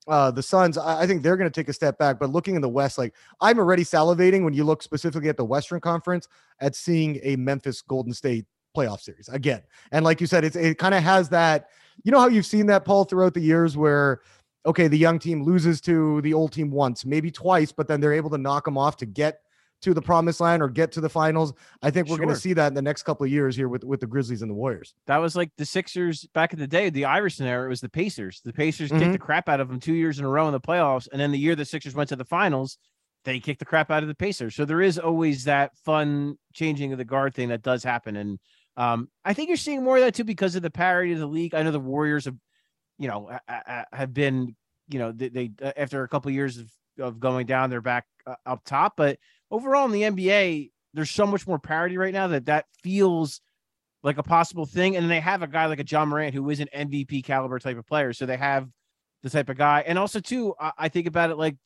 uh, 0.08 0.31
the 0.31 0.43
Suns, 0.43 0.77
I, 0.77 1.01
I 1.01 1.08
think 1.08 1.22
they're 1.22 1.38
going 1.38 1.50
to 1.50 1.60
take 1.60 1.70
a 1.70 1.74
step 1.74 1.98
back. 1.98 2.20
But 2.20 2.29
looking 2.29 2.55
in 2.55 2.62
the 2.62 2.70
West, 2.70 2.98
like 2.98 3.13
I'm 3.39 3.60
already 3.60 3.84
salivating 3.84 4.43
when 4.43 4.53
you 4.53 4.63
look 4.63 4.84
specifically 4.84 5.29
at 5.29 5.38
the 5.38 5.46
Western 5.46 5.79
Conference 5.79 6.27
at 6.60 6.75
seeing 6.75 7.20
a 7.24 7.36
Memphis 7.36 7.81
Golden 7.81 8.13
State 8.13 8.46
playoff 8.75 9.01
series 9.01 9.29
again. 9.29 9.62
And 9.91 10.05
like 10.05 10.22
you 10.22 10.27
said, 10.27 10.43
it's 10.43 10.55
it 10.55 10.77
kind 10.77 10.96
of 10.96 11.03
has 11.03 11.29
that. 11.29 11.70
You 12.03 12.12
know 12.12 12.20
how 12.20 12.29
you've 12.29 12.46
seen 12.46 12.65
that 12.67 12.86
Paul 12.86 13.03
throughout 13.03 13.34
the 13.34 13.41
years 13.41 13.77
where 13.77 14.22
okay, 14.65 14.88
the 14.88 14.98
young 14.98 15.20
team 15.20 15.43
loses 15.43 15.81
to 15.81 16.22
the 16.22 16.34
old 16.34 16.51
team 16.51 16.70
once, 16.70 17.03
maybe 17.03 17.31
twice, 17.31 17.72
but 17.72 17.88
then 17.88 18.00
they're 18.00 18.13
able 18.13 18.29
to 18.29 18.38
knock 18.38 18.65
them 18.65 18.77
off 18.77 18.96
to 18.98 19.05
get 19.05 19.41
to 19.82 19.94
the 19.94 20.02
promised 20.02 20.40
land 20.40 20.62
or 20.62 20.70
get 20.70 20.92
to 20.94 21.02
the 21.02 21.10
finals. 21.10 21.54
I 21.82 21.90
think 21.92 22.08
we're 22.08 22.18
sure. 22.18 22.26
going 22.26 22.36
to 22.36 22.42
see 22.42 22.54
that 22.54 22.68
in 22.68 22.74
the 22.74 22.82
next 22.82 23.04
couple 23.04 23.26
of 23.26 23.32
years 23.32 23.56
here 23.56 23.68
with, 23.68 23.84
with 23.84 24.00
the 24.00 24.08
Grizzlies 24.08 24.42
and 24.42 24.50
the 24.50 24.56
Warriors. 24.56 24.94
That 25.08 25.18
was 25.18 25.36
like 25.36 25.52
the 25.58 25.66
Sixers 25.66 26.26
back 26.34 26.54
in 26.54 26.60
the 26.60 26.68
day, 26.68 26.90
the 26.90 27.06
Iverson 27.06 27.48
era. 27.48 27.66
It 27.66 27.70
was 27.70 27.82
the 27.82 27.90
Pacers. 27.90 28.42
The 28.46 28.54
Pacers 28.54 28.90
mm-hmm. 28.90 29.00
kicked 29.00 29.14
the 29.14 29.20
crap 29.20 29.50
out 29.50 29.60
of 29.60 29.68
them 29.68 29.80
two 29.80 29.94
years 29.94 30.20
in 30.20 30.26
a 30.26 30.30
row 30.30 30.48
in 30.48 30.52
the 30.52 30.60
playoffs. 30.60 31.08
And 31.12 31.20
then 31.20 31.32
the 31.32 31.40
year 31.40 31.56
the 31.56 31.66
Sixers 31.66 31.96
went 31.96 32.10
to 32.10 32.16
the 32.16 32.26
finals, 32.26 32.78
they 33.24 33.40
kicked 33.40 33.60
the 33.60 33.66
crap 33.66 33.92
out 33.92 34.04
of 34.04 34.10
the 34.10 34.16
Pacers. 34.16 34.56
So 34.56 34.66
there 34.66 34.82
is 34.82 34.98
always 34.98 35.44
that 35.46 35.76
fun 35.86 36.38
changing 36.54 36.92
of 36.92 36.98
the 36.98 37.06
guard 37.06 37.34
thing 37.34 37.50
that 37.50 37.62
does 37.62 37.84
happen. 37.84 38.16
And 38.16 38.40
um, 38.78 39.10
I 39.26 39.34
think 39.34 39.48
you're 39.48 39.58
seeing 39.58 39.84
more 39.84 39.98
of 39.98 40.04
that 40.04 40.16
too 40.16 40.24
because 40.24 40.56
of 40.56 40.62
the 40.62 40.72
parity 40.72 41.14
of 41.14 41.20
the 41.20 41.28
league. 41.28 41.54
I 41.54 41.64
know 41.64 41.72
the 41.72 41.80
Warriors 41.80 42.26
have, 42.26 42.38
you 42.98 43.08
know, 43.08 43.30
have 43.92 44.14
been, 44.14 44.56
you 44.90 45.00
know, 45.00 45.12
they, 45.12 45.30
they 45.30 45.52
after 45.76 46.04
a 46.04 46.08
couple 46.08 46.30
of 46.30 46.36
years 46.36 46.58
of, 46.58 46.72
of 47.00 47.20
going 47.20 47.46
down, 47.46 47.70
they're 47.70 47.82
back 47.82 48.06
uh, 48.26 48.36
up 48.46 48.63
top. 48.65 48.94
But 48.96 49.20
overall 49.52 49.86
in 49.86 49.92
the 49.92 50.02
NBA, 50.04 50.72
there's 50.94 51.12
so 51.12 51.28
much 51.28 51.46
more 51.46 51.60
parity 51.60 51.98
right 51.98 52.14
now 52.14 52.28
that 52.30 52.46
that 52.46 52.66
feels 52.82 53.42
like 54.04 54.18
a 54.18 54.24
possible 54.24 54.66
thing. 54.66 54.96
And 54.96 55.12
they 55.12 55.20
have 55.20 55.44
a 55.44 55.48
guy 55.48 55.68
like 55.68 55.80
a 55.80 55.86
Ja 55.88 56.06
Morant 56.06 56.34
who 56.34 56.50
is 56.50 56.60
an 56.60 56.70
MVP 56.76 57.24
caliber 57.24 57.60
type 57.60 57.78
of 57.78 57.86
player. 57.86 58.14
So 58.14 58.26
they 58.26 58.38
have 58.38 58.68
the 59.22 59.30
type 59.30 59.50
of 59.50 59.58
guy. 59.58 59.84
And 59.86 60.00
also, 60.00 60.20
too, 60.20 60.56
I, 60.60 60.72
I 60.78 60.90
think 60.90 61.08
about 61.08 61.30
it 61.30 61.38
like, 61.38 61.58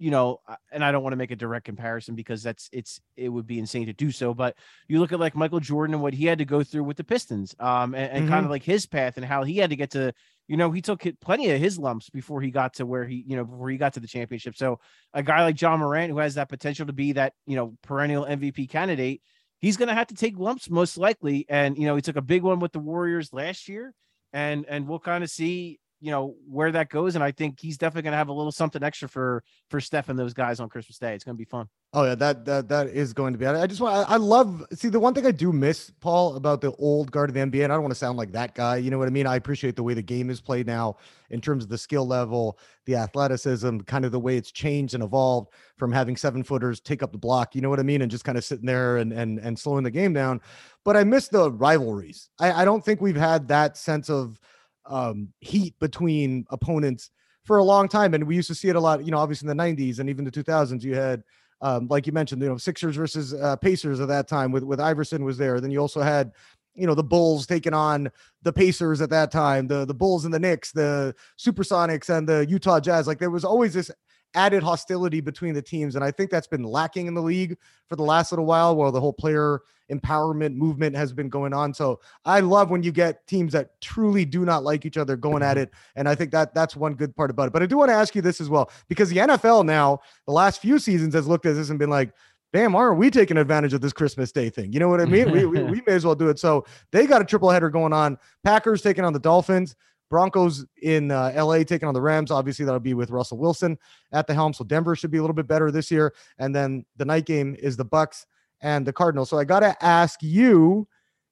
you 0.00 0.12
know, 0.12 0.38
and 0.70 0.84
I 0.84 0.92
don't 0.92 1.02
want 1.02 1.12
to 1.12 1.16
make 1.16 1.32
a 1.32 1.36
direct 1.36 1.64
comparison 1.64 2.14
because 2.14 2.40
that's 2.42 2.68
it's 2.72 3.00
it 3.16 3.28
would 3.28 3.48
be 3.48 3.58
insane 3.58 3.86
to 3.86 3.92
do 3.92 4.12
so. 4.12 4.32
But 4.32 4.56
you 4.86 5.00
look 5.00 5.10
at 5.10 5.18
like 5.18 5.34
Michael 5.34 5.58
Jordan 5.58 5.94
and 5.94 6.02
what 6.02 6.14
he 6.14 6.26
had 6.26 6.38
to 6.38 6.44
go 6.44 6.62
through 6.62 6.84
with 6.84 6.96
the 6.96 7.02
Pistons, 7.02 7.56
um, 7.58 7.94
and, 7.94 8.12
and 8.12 8.22
mm-hmm. 8.24 8.32
kind 8.32 8.44
of 8.44 8.50
like 8.50 8.62
his 8.62 8.86
path 8.86 9.16
and 9.16 9.26
how 9.26 9.42
he 9.42 9.56
had 9.56 9.70
to 9.70 9.76
get 9.76 9.90
to 9.92 10.12
you 10.48 10.56
know, 10.56 10.72
he 10.72 10.80
took 10.80 11.04
plenty 11.20 11.50
of 11.50 11.60
his 11.60 11.78
lumps 11.78 12.08
before 12.08 12.40
he 12.40 12.50
got 12.50 12.74
to 12.74 12.86
where 12.86 13.04
he, 13.04 13.22
you 13.26 13.36
know, 13.36 13.44
before 13.44 13.68
he 13.68 13.76
got 13.76 13.92
to 13.94 14.00
the 14.00 14.08
championship. 14.08 14.56
So 14.56 14.80
a 15.12 15.22
guy 15.22 15.44
like 15.44 15.60
Ja 15.60 15.76
Morant, 15.76 16.10
who 16.10 16.18
has 16.18 16.34
that 16.34 16.48
potential 16.48 16.86
to 16.86 16.92
be 16.92 17.12
that, 17.12 17.34
you 17.46 17.54
know, 17.54 17.74
perennial 17.82 18.24
MVP 18.24 18.70
candidate, 18.70 19.20
he's 19.60 19.76
going 19.76 19.88
to 19.88 19.94
have 19.94 20.06
to 20.06 20.14
take 20.14 20.38
lumps 20.38 20.70
most 20.70 20.96
likely. 20.96 21.44
And, 21.50 21.76
you 21.76 21.86
know, 21.86 21.94
he 21.94 22.02
took 22.02 22.16
a 22.16 22.22
big 22.22 22.42
one 22.42 22.60
with 22.60 22.72
the 22.72 22.78
Warriors 22.78 23.32
last 23.32 23.68
year 23.68 23.94
and, 24.32 24.64
and 24.66 24.88
we'll 24.88 24.98
kind 24.98 25.22
of 25.22 25.30
see, 25.30 25.78
you 26.00 26.10
know 26.10 26.36
where 26.48 26.70
that 26.72 26.90
goes, 26.90 27.14
and 27.14 27.24
I 27.24 27.32
think 27.32 27.58
he's 27.60 27.76
definitely 27.76 28.02
going 28.02 28.12
to 28.12 28.18
have 28.18 28.28
a 28.28 28.32
little 28.32 28.52
something 28.52 28.82
extra 28.82 29.08
for 29.08 29.42
for 29.68 29.80
Steph 29.80 30.08
and 30.08 30.18
those 30.18 30.34
guys 30.34 30.60
on 30.60 30.68
Christmas 30.68 30.98
Day. 30.98 31.14
It's 31.14 31.24
going 31.24 31.36
to 31.36 31.38
be 31.38 31.44
fun. 31.44 31.68
Oh 31.92 32.04
yeah, 32.04 32.14
that 32.16 32.44
that 32.44 32.68
that 32.68 32.88
is 32.88 33.12
going 33.12 33.32
to 33.32 33.38
be. 33.38 33.46
I 33.46 33.66
just 33.66 33.80
want. 33.80 34.08
I, 34.10 34.16
love. 34.16 34.64
See, 34.74 34.88
the 34.88 35.00
one 35.00 35.14
thing 35.14 35.26
I 35.26 35.30
do 35.30 35.52
miss, 35.52 35.90
Paul, 36.00 36.36
about 36.36 36.60
the 36.60 36.72
old 36.72 37.10
guard 37.10 37.30
of 37.30 37.34
the 37.34 37.40
NBA, 37.40 37.64
and 37.64 37.72
I 37.72 37.76
don't 37.76 37.82
want 37.82 37.92
to 37.92 37.98
sound 37.98 38.18
like 38.18 38.32
that 38.32 38.54
guy. 38.54 38.76
You 38.76 38.90
know 38.90 38.98
what 38.98 39.08
I 39.08 39.10
mean? 39.10 39.26
I 39.26 39.36
appreciate 39.36 39.74
the 39.74 39.82
way 39.82 39.94
the 39.94 40.02
game 40.02 40.28
is 40.28 40.40
played 40.40 40.66
now 40.66 40.98
in 41.30 41.40
terms 41.40 41.64
of 41.64 41.70
the 41.70 41.78
skill 41.78 42.06
level, 42.06 42.58
the 42.84 42.94
athleticism, 42.94 43.80
kind 43.80 44.04
of 44.04 44.12
the 44.12 44.20
way 44.20 44.36
it's 44.36 44.52
changed 44.52 44.94
and 44.94 45.02
evolved 45.02 45.52
from 45.76 45.90
having 45.90 46.16
seven 46.16 46.44
footers 46.44 46.78
take 46.78 47.02
up 47.02 47.10
the 47.10 47.18
block. 47.18 47.54
You 47.54 47.62
know 47.62 47.70
what 47.70 47.80
I 47.80 47.84
mean? 47.84 48.02
And 48.02 48.10
just 48.10 48.24
kind 48.24 48.38
of 48.38 48.44
sitting 48.44 48.66
there 48.66 48.98
and 48.98 49.12
and 49.12 49.38
and 49.38 49.58
slowing 49.58 49.84
the 49.84 49.90
game 49.90 50.12
down. 50.12 50.42
But 50.84 50.96
I 50.96 51.04
miss 51.04 51.28
the 51.28 51.50
rivalries. 51.50 52.28
I, 52.38 52.52
I 52.52 52.64
don't 52.64 52.84
think 52.84 53.00
we've 53.00 53.16
had 53.16 53.48
that 53.48 53.76
sense 53.76 54.10
of 54.10 54.38
um, 54.88 55.32
heat 55.40 55.74
between 55.78 56.44
opponents 56.50 57.10
for 57.44 57.58
a 57.58 57.64
long 57.64 57.88
time. 57.88 58.14
And 58.14 58.24
we 58.24 58.36
used 58.36 58.48
to 58.48 58.54
see 58.54 58.68
it 58.68 58.76
a 58.76 58.80
lot, 58.80 59.04
you 59.04 59.10
know, 59.10 59.18
obviously 59.18 59.48
in 59.48 59.56
the 59.56 59.62
90s 59.62 59.98
and 59.98 60.10
even 60.10 60.24
the 60.24 60.30
2000s, 60.30 60.82
you 60.82 60.94
had, 60.94 61.22
um, 61.60 61.88
like 61.88 62.06
you 62.06 62.12
mentioned, 62.12 62.42
you 62.42 62.48
know, 62.48 62.56
Sixers 62.56 62.96
versus 62.96 63.34
uh, 63.34 63.56
Pacers 63.56 64.00
at 64.00 64.08
that 64.08 64.28
time 64.28 64.52
with, 64.52 64.64
with 64.64 64.80
Iverson 64.80 65.24
was 65.24 65.38
there. 65.38 65.60
Then 65.60 65.70
you 65.70 65.78
also 65.78 66.02
had, 66.02 66.32
you 66.74 66.86
know, 66.86 66.94
the 66.94 67.02
Bulls 67.02 67.46
taking 67.46 67.74
on 67.74 68.10
the 68.42 68.52
Pacers 68.52 69.00
at 69.00 69.10
that 69.10 69.30
time, 69.30 69.66
the, 69.66 69.84
the 69.84 69.94
Bulls 69.94 70.24
and 70.24 70.32
the 70.32 70.38
Knicks, 70.38 70.72
the 70.72 71.14
Supersonics 71.38 72.16
and 72.16 72.28
the 72.28 72.46
Utah 72.46 72.80
Jazz. 72.80 73.06
Like 73.06 73.18
there 73.18 73.30
was 73.30 73.44
always 73.44 73.74
this 73.74 73.90
added 74.34 74.62
hostility 74.62 75.20
between 75.20 75.54
the 75.54 75.62
teams. 75.62 75.94
And 75.96 76.04
I 76.04 76.10
think 76.10 76.30
that's 76.30 76.46
been 76.46 76.62
lacking 76.62 77.06
in 77.06 77.14
the 77.14 77.22
league 77.22 77.56
for 77.88 77.96
the 77.96 78.02
last 78.02 78.32
little 78.32 78.44
while, 78.44 78.76
while 78.76 78.92
the 78.92 79.00
whole 79.00 79.12
player 79.12 79.62
empowerment 79.90 80.54
movement 80.54 80.94
has 80.96 81.12
been 81.12 81.28
going 81.28 81.52
on. 81.52 81.72
So 81.72 82.00
I 82.24 82.40
love 82.40 82.70
when 82.70 82.82
you 82.82 82.92
get 82.92 83.26
teams 83.26 83.52
that 83.52 83.80
truly 83.80 84.24
do 84.24 84.44
not 84.44 84.62
like 84.62 84.84
each 84.84 84.98
other 84.98 85.16
going 85.16 85.42
at 85.42 85.56
mm-hmm. 85.56 85.64
it. 85.64 85.70
And 85.96 86.08
I 86.08 86.14
think 86.14 86.30
that 86.32 86.54
that's 86.54 86.76
one 86.76 86.94
good 86.94 87.16
part 87.16 87.30
about 87.30 87.48
it. 87.48 87.52
But 87.52 87.62
I 87.62 87.66
do 87.66 87.78
want 87.78 87.90
to 87.90 87.94
ask 87.94 88.14
you 88.14 88.22
this 88.22 88.40
as 88.40 88.48
well, 88.48 88.70
because 88.88 89.08
the 89.08 89.16
NFL 89.16 89.64
now, 89.64 90.00
the 90.26 90.32
last 90.32 90.60
few 90.60 90.78
seasons 90.78 91.14
has 91.14 91.26
looked 91.26 91.46
at 91.46 91.54
this 91.54 91.70
and 91.70 91.78
been 91.78 91.90
like, 91.90 92.12
damn, 92.52 92.74
aren't 92.74 92.98
we 92.98 93.10
taking 93.10 93.36
advantage 93.36 93.74
of 93.74 93.80
this 93.80 93.92
Christmas 93.92 94.32
Day 94.32 94.50
thing? 94.50 94.72
You 94.72 94.80
know 94.80 94.88
what 94.88 95.00
I 95.00 95.04
mean? 95.04 95.30
we, 95.30 95.44
we, 95.46 95.62
we 95.64 95.82
may 95.86 95.94
as 95.94 96.04
well 96.04 96.14
do 96.14 96.28
it. 96.28 96.38
So 96.38 96.64
they 96.92 97.06
got 97.06 97.20
a 97.20 97.24
triple 97.24 97.50
header 97.50 97.70
going 97.70 97.92
on. 97.92 98.18
Packers 98.44 98.82
taking 98.82 99.04
on 99.04 99.12
the 99.12 99.18
Dolphins. 99.18 99.76
Broncos 100.08 100.64
in 100.82 101.10
uh, 101.10 101.32
LA 101.36 101.62
taking 101.62 101.88
on 101.88 101.94
the 101.94 102.00
Rams. 102.00 102.30
Obviously, 102.30 102.64
that'll 102.64 102.80
be 102.80 102.94
with 102.94 103.10
Russell 103.10 103.38
Wilson 103.38 103.78
at 104.12 104.26
the 104.26 104.34
helm. 104.34 104.52
So 104.52 104.64
Denver 104.64 104.96
should 104.96 105.10
be 105.10 105.18
a 105.18 105.20
little 105.20 105.34
bit 105.34 105.46
better 105.46 105.70
this 105.70 105.90
year. 105.90 106.14
And 106.38 106.54
then 106.54 106.84
the 106.96 107.04
night 107.04 107.26
game 107.26 107.56
is 107.58 107.76
the 107.76 107.84
Bucs 107.84 108.24
and 108.60 108.86
the 108.86 108.92
Cardinals. 108.92 109.30
So 109.30 109.38
I 109.38 109.44
got 109.44 109.60
to 109.60 109.84
ask 109.84 110.22
you 110.22 110.86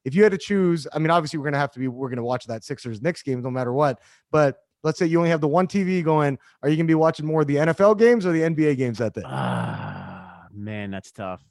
if 0.04 0.14
you 0.14 0.22
had 0.22 0.32
to 0.32 0.38
choose. 0.38 0.86
I 0.92 0.98
mean, 0.98 1.10
obviously, 1.10 1.38
we're 1.38 1.44
going 1.44 1.54
to 1.54 1.58
have 1.58 1.72
to 1.72 1.78
be, 1.78 1.88
we're 1.88 2.08
going 2.08 2.18
to 2.18 2.24
watch 2.24 2.46
that 2.46 2.64
Sixers 2.64 3.02
next 3.02 3.22
game 3.22 3.42
no 3.42 3.50
matter 3.50 3.72
what. 3.72 4.00
But 4.30 4.58
let's 4.82 4.98
say 4.98 5.06
you 5.06 5.18
only 5.18 5.30
have 5.30 5.40
the 5.40 5.48
one 5.48 5.66
TV 5.66 6.02
going. 6.02 6.38
Are 6.62 6.68
you 6.68 6.76
going 6.76 6.86
to 6.86 6.90
be 6.90 6.94
watching 6.94 7.26
more 7.26 7.42
of 7.42 7.46
the 7.46 7.56
NFL 7.56 7.98
games 7.98 8.26
or 8.26 8.32
the 8.32 8.42
NBA 8.42 8.76
games 8.76 8.98
that 8.98 9.14
day? 9.14 9.22
Ah, 9.24 10.46
man, 10.52 10.90
that's 10.90 11.10
tough. 11.10 11.42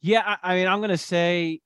Yeah, 0.00 0.22
I, 0.26 0.52
I 0.52 0.56
mean, 0.56 0.66
I'm 0.66 0.78
going 0.80 0.90
to 0.90 0.98
say 0.98 1.60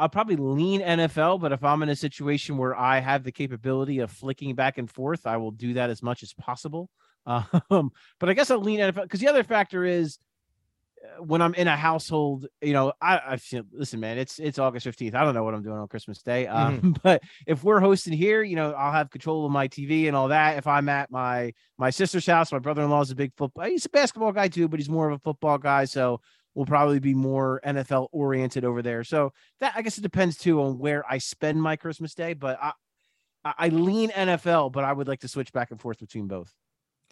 I'll 0.00 0.08
probably 0.08 0.36
lean 0.36 0.80
NFL, 0.80 1.40
but 1.40 1.52
if 1.52 1.62
I'm 1.62 1.82
in 1.82 1.90
a 1.90 1.96
situation 1.96 2.56
where 2.56 2.74
I 2.74 3.00
have 3.00 3.22
the 3.22 3.32
capability 3.32 3.98
of 3.98 4.10
flicking 4.10 4.54
back 4.54 4.78
and 4.78 4.90
forth, 4.90 5.26
I 5.26 5.36
will 5.36 5.50
do 5.50 5.74
that 5.74 5.90
as 5.90 6.02
much 6.02 6.22
as 6.22 6.32
possible. 6.32 6.88
Um, 7.70 7.92
but 8.18 8.28
I 8.28 8.32
guess 8.32 8.50
I'll 8.50 8.60
lean 8.60 8.80
NFL 8.80 9.02
because 9.02 9.20
the 9.20 9.28
other 9.28 9.44
factor 9.44 9.84
is 9.84 10.18
uh, 11.04 11.22
when 11.22 11.42
I'm 11.42 11.54
in 11.54 11.68
a 11.68 11.76
household, 11.76 12.46
you 12.60 12.72
know, 12.72 12.92
I, 13.00 13.20
I 13.28 13.36
feel, 13.36 13.62
listen, 13.72 14.00
man, 14.00 14.18
it's 14.18 14.40
it's 14.40 14.58
August 14.58 14.86
15th. 14.86 15.14
I 15.14 15.22
don't 15.22 15.34
know 15.34 15.44
what 15.44 15.54
I'm 15.54 15.62
doing 15.62 15.78
on 15.78 15.86
Christmas 15.86 16.22
Day. 16.22 16.46
Um, 16.46 16.76
mm-hmm. 16.76 16.92
but 17.04 17.22
if 17.46 17.62
we're 17.62 17.78
hosting 17.78 18.14
here, 18.14 18.42
you 18.42 18.56
know, 18.56 18.72
I'll 18.72 18.90
have 18.90 19.10
control 19.10 19.46
of 19.46 19.52
my 19.52 19.68
TV 19.68 20.08
and 20.08 20.16
all 20.16 20.28
that. 20.28 20.56
If 20.56 20.66
I'm 20.66 20.88
at 20.88 21.10
my 21.10 21.52
my 21.78 21.90
sister's 21.90 22.26
house, 22.26 22.50
my 22.50 22.58
brother-in-law 22.58 23.02
is 23.02 23.10
a 23.10 23.14
big 23.16 23.32
football. 23.36 23.66
He's 23.66 23.86
a 23.86 23.90
basketball 23.90 24.32
guy 24.32 24.48
too, 24.48 24.66
but 24.66 24.80
he's 24.80 24.88
more 24.88 25.08
of 25.08 25.14
a 25.14 25.22
football 25.22 25.58
guy. 25.58 25.84
So 25.84 26.20
will 26.54 26.66
probably 26.66 26.98
be 26.98 27.14
more 27.14 27.60
NFL 27.64 28.08
oriented 28.12 28.64
over 28.64 28.82
there. 28.82 29.04
So 29.04 29.32
that 29.60 29.72
I 29.76 29.82
guess 29.82 29.98
it 29.98 30.02
depends 30.02 30.36
too 30.36 30.60
on 30.62 30.78
where 30.78 31.04
I 31.10 31.18
spend 31.18 31.60
my 31.60 31.76
Christmas 31.76 32.14
day. 32.14 32.34
But 32.34 32.58
I, 32.60 32.72
I, 33.44 33.68
lean 33.68 34.10
NFL, 34.10 34.72
but 34.72 34.84
I 34.84 34.92
would 34.92 35.08
like 35.08 35.20
to 35.20 35.28
switch 35.28 35.52
back 35.52 35.70
and 35.70 35.80
forth 35.80 35.98
between 35.98 36.26
both. 36.26 36.52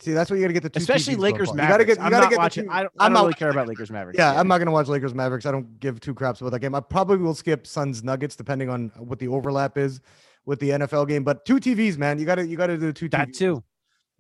See, 0.01 0.13
that's 0.13 0.31
what 0.31 0.37
you 0.37 0.43
got 0.43 0.49
to 0.49 0.53
get 0.53 0.63
the 0.63 0.71
two 0.71 0.79
Especially 0.79 1.17
TVs 1.17 1.19
Lakers. 1.19 1.53
Mavericks. 1.55 1.63
You 1.63 1.69
got 1.69 1.77
to 1.79 1.85
get. 1.85 1.99
You 1.99 2.05
I'm 2.05 2.11
got 2.11 2.19
to 2.19 2.23
not 2.25 2.31
get 2.31 2.39
watching. 2.39 2.65
Two, 2.65 2.71
I 2.71 2.83
don't, 2.83 2.93
I 3.01 3.05
don't 3.07 3.15
not 3.15 3.23
really 3.23 3.35
care 3.35 3.51
about 3.51 3.67
Lakers 3.67 3.91
Mavericks. 3.91 4.19
Yeah, 4.19 4.39
I'm 4.39 4.47
not 4.47 4.59
going 4.59 4.67
to 4.67 4.73
watch 4.73 4.87
Lakers 4.87 5.15
Mavericks. 5.15 5.45
I 5.45 5.51
don't 5.51 5.81
give 5.81 5.99
two 5.99 6.15
craps 6.15 6.41
about 6.41 6.51
that 6.51 6.61
game. 6.61 6.75
I 6.75 6.81
probably 6.81 7.17
will 7.17 7.35
skip 7.35 7.67
Suns 7.67 8.05
Nuggets 8.05 8.37
depending 8.37 8.69
on 8.69 8.93
what 8.97 9.19
the 9.19 9.27
overlap 9.27 9.77
is 9.77 10.01
with 10.47 10.61
the 10.61 10.71
NFL 10.71 11.09
game. 11.09 11.25
But 11.25 11.45
two 11.45 11.57
TVs, 11.57 11.99
man, 11.99 12.19
you 12.21 12.27
got 12.27 12.37
to 12.37 12.47
you 12.47 12.57
got 12.57 12.69
to 12.69 12.79
do 12.79 12.93
two. 12.93 13.09
that 13.09 13.31
TVs. 13.31 13.39
too. 13.39 13.65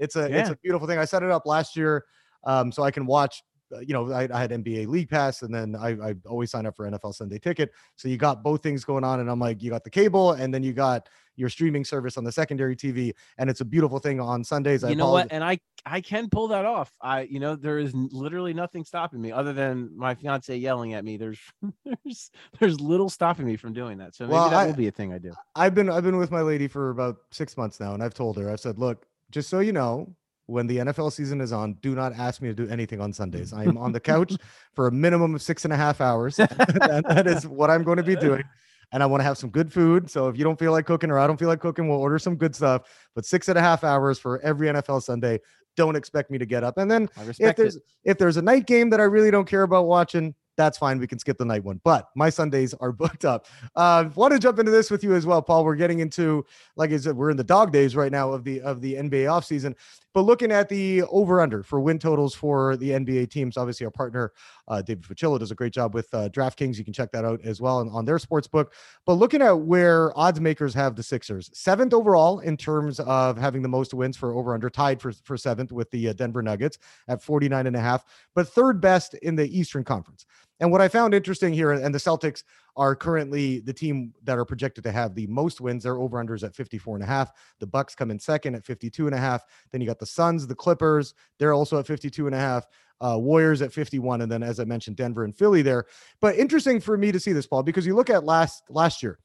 It's 0.00 0.16
a 0.16 0.24
it's 0.36 0.50
a 0.50 0.56
beautiful 0.56 0.88
thing. 0.88 0.98
I 0.98 1.04
set 1.04 1.22
it 1.22 1.30
up 1.30 1.46
last 1.46 1.76
year, 1.76 2.04
um, 2.44 2.72
so 2.72 2.82
I 2.82 2.90
can 2.90 3.06
watch. 3.06 3.42
Uh, 3.74 3.80
You 3.80 3.92
know, 3.94 4.12
I, 4.12 4.28
I 4.32 4.40
had 4.40 4.50
NBA 4.50 4.86
League 4.86 5.08
Pass, 5.08 5.42
and 5.42 5.54
then 5.54 5.74
I, 5.76 5.90
I 6.10 6.14
always 6.26 6.50
sign 6.50 6.66
up 6.66 6.76
for 6.76 6.88
NFL 6.90 7.14
Sunday 7.14 7.38
Ticket. 7.38 7.72
So 7.96 8.08
you 8.08 8.16
got 8.16 8.42
both 8.42 8.62
things 8.62 8.84
going 8.84 9.04
on, 9.04 9.20
and 9.20 9.30
I'm 9.30 9.38
like, 9.40 9.62
you 9.62 9.70
got 9.70 9.84
the 9.84 9.90
cable, 9.90 10.32
and 10.32 10.52
then 10.52 10.62
you 10.62 10.72
got 10.72 11.08
your 11.36 11.48
streaming 11.48 11.84
service 11.84 12.16
on 12.16 12.24
the 12.24 12.32
secondary 12.32 12.74
TV, 12.74 13.12
and 13.38 13.48
it's 13.48 13.60
a 13.60 13.64
beautiful 13.64 13.98
thing 14.00 14.20
on 14.20 14.42
Sundays. 14.42 14.82
I 14.82 14.90
you 14.90 14.96
know 14.96 15.12
what? 15.12 15.28
And 15.30 15.44
I 15.44 15.58
I 15.86 16.00
can 16.00 16.28
pull 16.28 16.48
that 16.48 16.64
off. 16.64 16.92
I 17.00 17.22
you 17.22 17.38
know 17.38 17.54
there 17.54 17.78
is 17.78 17.94
literally 17.94 18.52
nothing 18.52 18.84
stopping 18.84 19.20
me 19.20 19.30
other 19.30 19.52
than 19.52 19.90
my 19.96 20.14
fiance 20.16 20.56
yelling 20.56 20.94
at 20.94 21.04
me. 21.04 21.16
There's 21.16 21.38
there's 21.84 22.30
there's 22.58 22.80
little 22.80 23.08
stopping 23.08 23.46
me 23.46 23.56
from 23.56 23.72
doing 23.72 23.98
that. 23.98 24.16
So 24.16 24.24
maybe 24.24 24.34
Well, 24.34 24.50
that 24.50 24.56
I- 24.58 24.66
will 24.66 24.74
be 24.74 24.88
a 24.88 24.90
thing 24.90 25.12
I 25.12 25.18
do. 25.18 25.32
I've 25.54 25.74
been 25.76 25.88
I've 25.88 26.02
been 26.02 26.16
with 26.16 26.32
my 26.32 26.40
lady 26.40 26.66
for 26.66 26.90
about 26.90 27.18
six 27.30 27.56
months 27.56 27.78
now, 27.78 27.94
and 27.94 28.02
I've 28.02 28.14
told 28.14 28.36
her 28.38 28.50
I've 28.50 28.60
said, 28.60 28.78
look, 28.78 29.06
just 29.30 29.48
so 29.48 29.60
you 29.60 29.72
know, 29.72 30.16
when 30.48 30.66
the 30.66 30.78
NFL 30.78 31.12
season 31.12 31.42
is 31.42 31.52
on, 31.52 31.74
do 31.74 31.94
not 31.94 32.14
ask 32.14 32.40
me 32.40 32.48
to 32.48 32.54
do 32.54 32.66
anything 32.68 33.02
on 33.02 33.12
Sundays. 33.12 33.52
I 33.52 33.64
am 33.64 33.76
on 33.76 33.92
the 33.92 34.00
couch 34.00 34.34
for 34.74 34.86
a 34.86 34.90
minimum 34.90 35.34
of 35.34 35.42
six 35.42 35.64
and 35.64 35.74
a 35.74 35.76
half 35.76 36.00
hours. 36.00 36.36
that, 36.36 37.24
is 37.26 37.46
what 37.46 37.68
I'm 37.68 37.84
going 37.84 37.98
to 37.98 38.02
be 38.02 38.16
doing. 38.16 38.42
And 38.90 39.02
I 39.02 39.06
want 39.06 39.20
to 39.20 39.24
have 39.24 39.36
some 39.36 39.50
good 39.50 39.70
food. 39.70 40.10
So 40.10 40.28
if 40.28 40.38
you 40.38 40.44
don't 40.44 40.58
feel 40.58 40.72
like 40.72 40.86
cooking 40.86 41.10
or 41.10 41.18
I 41.18 41.26
don't 41.26 41.38
feel 41.38 41.48
like 41.48 41.60
cooking, 41.60 41.86
we'll 41.86 42.00
order 42.00 42.18
some 42.18 42.34
good 42.34 42.56
stuff. 42.56 42.88
But 43.14 43.26
six 43.26 43.48
and 43.48 43.58
a 43.58 43.60
half 43.60 43.84
hours 43.84 44.18
for 44.18 44.40
every 44.40 44.68
NFL 44.68 45.02
Sunday. 45.02 45.40
Don't 45.76 45.96
expect 45.96 46.30
me 46.30 46.38
to 46.38 46.46
get 46.46 46.64
up. 46.64 46.78
And 46.78 46.90
then 46.90 47.10
if 47.14 47.28
respect 47.28 47.58
it. 47.58 47.62
there's 47.62 47.78
if 48.04 48.16
there's 48.16 48.38
a 48.38 48.42
night 48.42 48.66
game 48.66 48.88
that 48.90 49.00
I 49.00 49.04
really 49.04 49.30
don't 49.30 49.46
care 49.46 49.62
about 49.62 49.86
watching, 49.86 50.34
that's 50.58 50.76
fine. 50.76 50.98
We 50.98 51.06
can 51.06 51.18
skip 51.18 51.38
the 51.38 51.44
night 51.46 51.64
one. 51.64 51.80
But 51.84 52.08
my 52.14 52.28
Sundays 52.28 52.74
are 52.74 52.92
booked 52.92 53.24
up. 53.24 53.46
Uh, 53.74 54.10
want 54.14 54.34
to 54.34 54.38
jump 54.38 54.58
into 54.58 54.72
this 54.72 54.90
with 54.90 55.02
you 55.02 55.14
as 55.14 55.24
well, 55.24 55.40
Paul. 55.40 55.64
We're 55.64 55.76
getting 55.76 56.00
into, 56.00 56.44
like 56.76 56.90
I 56.92 56.96
said, 56.98 57.16
we're 57.16 57.30
in 57.30 57.36
the 57.36 57.44
dog 57.44 57.72
days 57.72 57.96
right 57.96 58.12
now 58.12 58.32
of 58.32 58.44
the 58.44 58.60
of 58.60 58.82
the 58.82 58.94
NBA 58.94 59.24
offseason. 59.26 59.74
But 60.14 60.22
looking 60.22 60.50
at 60.50 60.68
the 60.68 61.02
over 61.04 61.40
under 61.40 61.62
for 61.62 61.80
win 61.80 61.98
totals 61.98 62.34
for 62.34 62.76
the 62.76 62.90
NBA 62.90 63.30
teams, 63.30 63.56
obviously 63.56 63.84
our 63.84 63.90
partner 63.90 64.32
uh, 64.66 64.82
David 64.82 65.04
Facillo 65.04 65.38
does 65.38 65.50
a 65.50 65.54
great 65.54 65.72
job 65.72 65.94
with 65.94 66.12
uh, 66.14 66.28
DraftKings. 66.30 66.76
You 66.76 66.84
can 66.84 66.92
check 66.92 67.12
that 67.12 67.24
out 67.24 67.40
as 67.44 67.60
well 67.60 67.78
on, 67.78 67.88
on 67.90 68.04
their 68.04 68.18
sports 68.18 68.48
book. 68.48 68.72
But 69.06 69.14
looking 69.14 69.42
at 69.42 69.52
where 69.52 70.16
odds 70.18 70.40
makers 70.40 70.74
have 70.74 70.96
the 70.96 71.02
Sixers, 71.02 71.50
seventh 71.52 71.94
overall 71.94 72.40
in 72.40 72.56
terms 72.56 73.00
of 73.00 73.36
having 73.36 73.62
the 73.62 73.68
most 73.68 73.94
wins 73.94 74.16
for 74.16 74.32
over 74.34 74.54
under, 74.54 74.70
tied 74.70 75.00
for, 75.00 75.12
for 75.12 75.36
seventh 75.36 75.72
with 75.72 75.90
the 75.90 76.08
uh, 76.08 76.12
Denver 76.12 76.42
Nuggets 76.42 76.78
at 77.08 77.22
49 77.22 77.66
and 77.66 77.76
a 77.76 77.80
half, 77.80 78.04
but 78.34 78.48
third 78.48 78.80
best 78.80 79.14
in 79.14 79.36
the 79.36 79.58
Eastern 79.58 79.84
Conference. 79.84 80.26
And 80.60 80.72
what 80.72 80.80
I 80.80 80.88
found 80.88 81.14
interesting 81.14 81.52
here, 81.52 81.72
and 81.72 81.94
the 81.94 81.98
Celtics 81.98 82.42
are 82.76 82.94
currently 82.96 83.60
the 83.60 83.72
team 83.72 84.12
that 84.24 84.38
are 84.38 84.44
projected 84.44 84.84
to 84.84 84.92
have 84.92 85.14
the 85.14 85.26
most 85.26 85.60
wins. 85.60 85.82
Their 85.82 85.98
over 85.98 86.22
unders 86.22 86.42
at 86.44 86.54
54 86.54 86.96
and 86.96 87.04
a 87.04 87.06
half. 87.06 87.32
The 87.60 87.66
Bucks 87.66 87.94
come 87.94 88.10
in 88.10 88.18
second 88.18 88.54
at 88.54 88.64
52 88.64 89.06
and 89.06 89.14
a 89.14 89.18
half. 89.18 89.44
Then 89.70 89.80
you 89.80 89.86
got 89.86 89.98
the 89.98 90.06
Suns, 90.06 90.46
the 90.46 90.54
Clippers. 90.54 91.14
They're 91.38 91.52
also 91.52 91.78
at 91.78 91.86
52 91.86 92.26
and 92.26 92.34
a 92.34 92.38
half. 92.38 92.66
Uh, 93.00 93.16
Warriors 93.16 93.62
at 93.62 93.72
51, 93.72 94.22
and 94.22 94.32
then 94.32 94.42
as 94.42 94.58
I 94.58 94.64
mentioned, 94.64 94.96
Denver 94.96 95.22
and 95.22 95.36
Philly 95.36 95.62
there. 95.62 95.84
But 96.20 96.34
interesting 96.34 96.80
for 96.80 96.98
me 96.98 97.12
to 97.12 97.20
see 97.20 97.32
this, 97.32 97.46
Paul, 97.46 97.62
because 97.62 97.86
you 97.86 97.94
look 97.94 98.10
at 98.10 98.24
last 98.24 98.64
last 98.70 99.04
year, 99.04 99.20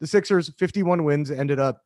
the 0.00 0.08
Sixers 0.08 0.50
51 0.58 1.04
wins 1.04 1.30
ended 1.30 1.60
up 1.60 1.84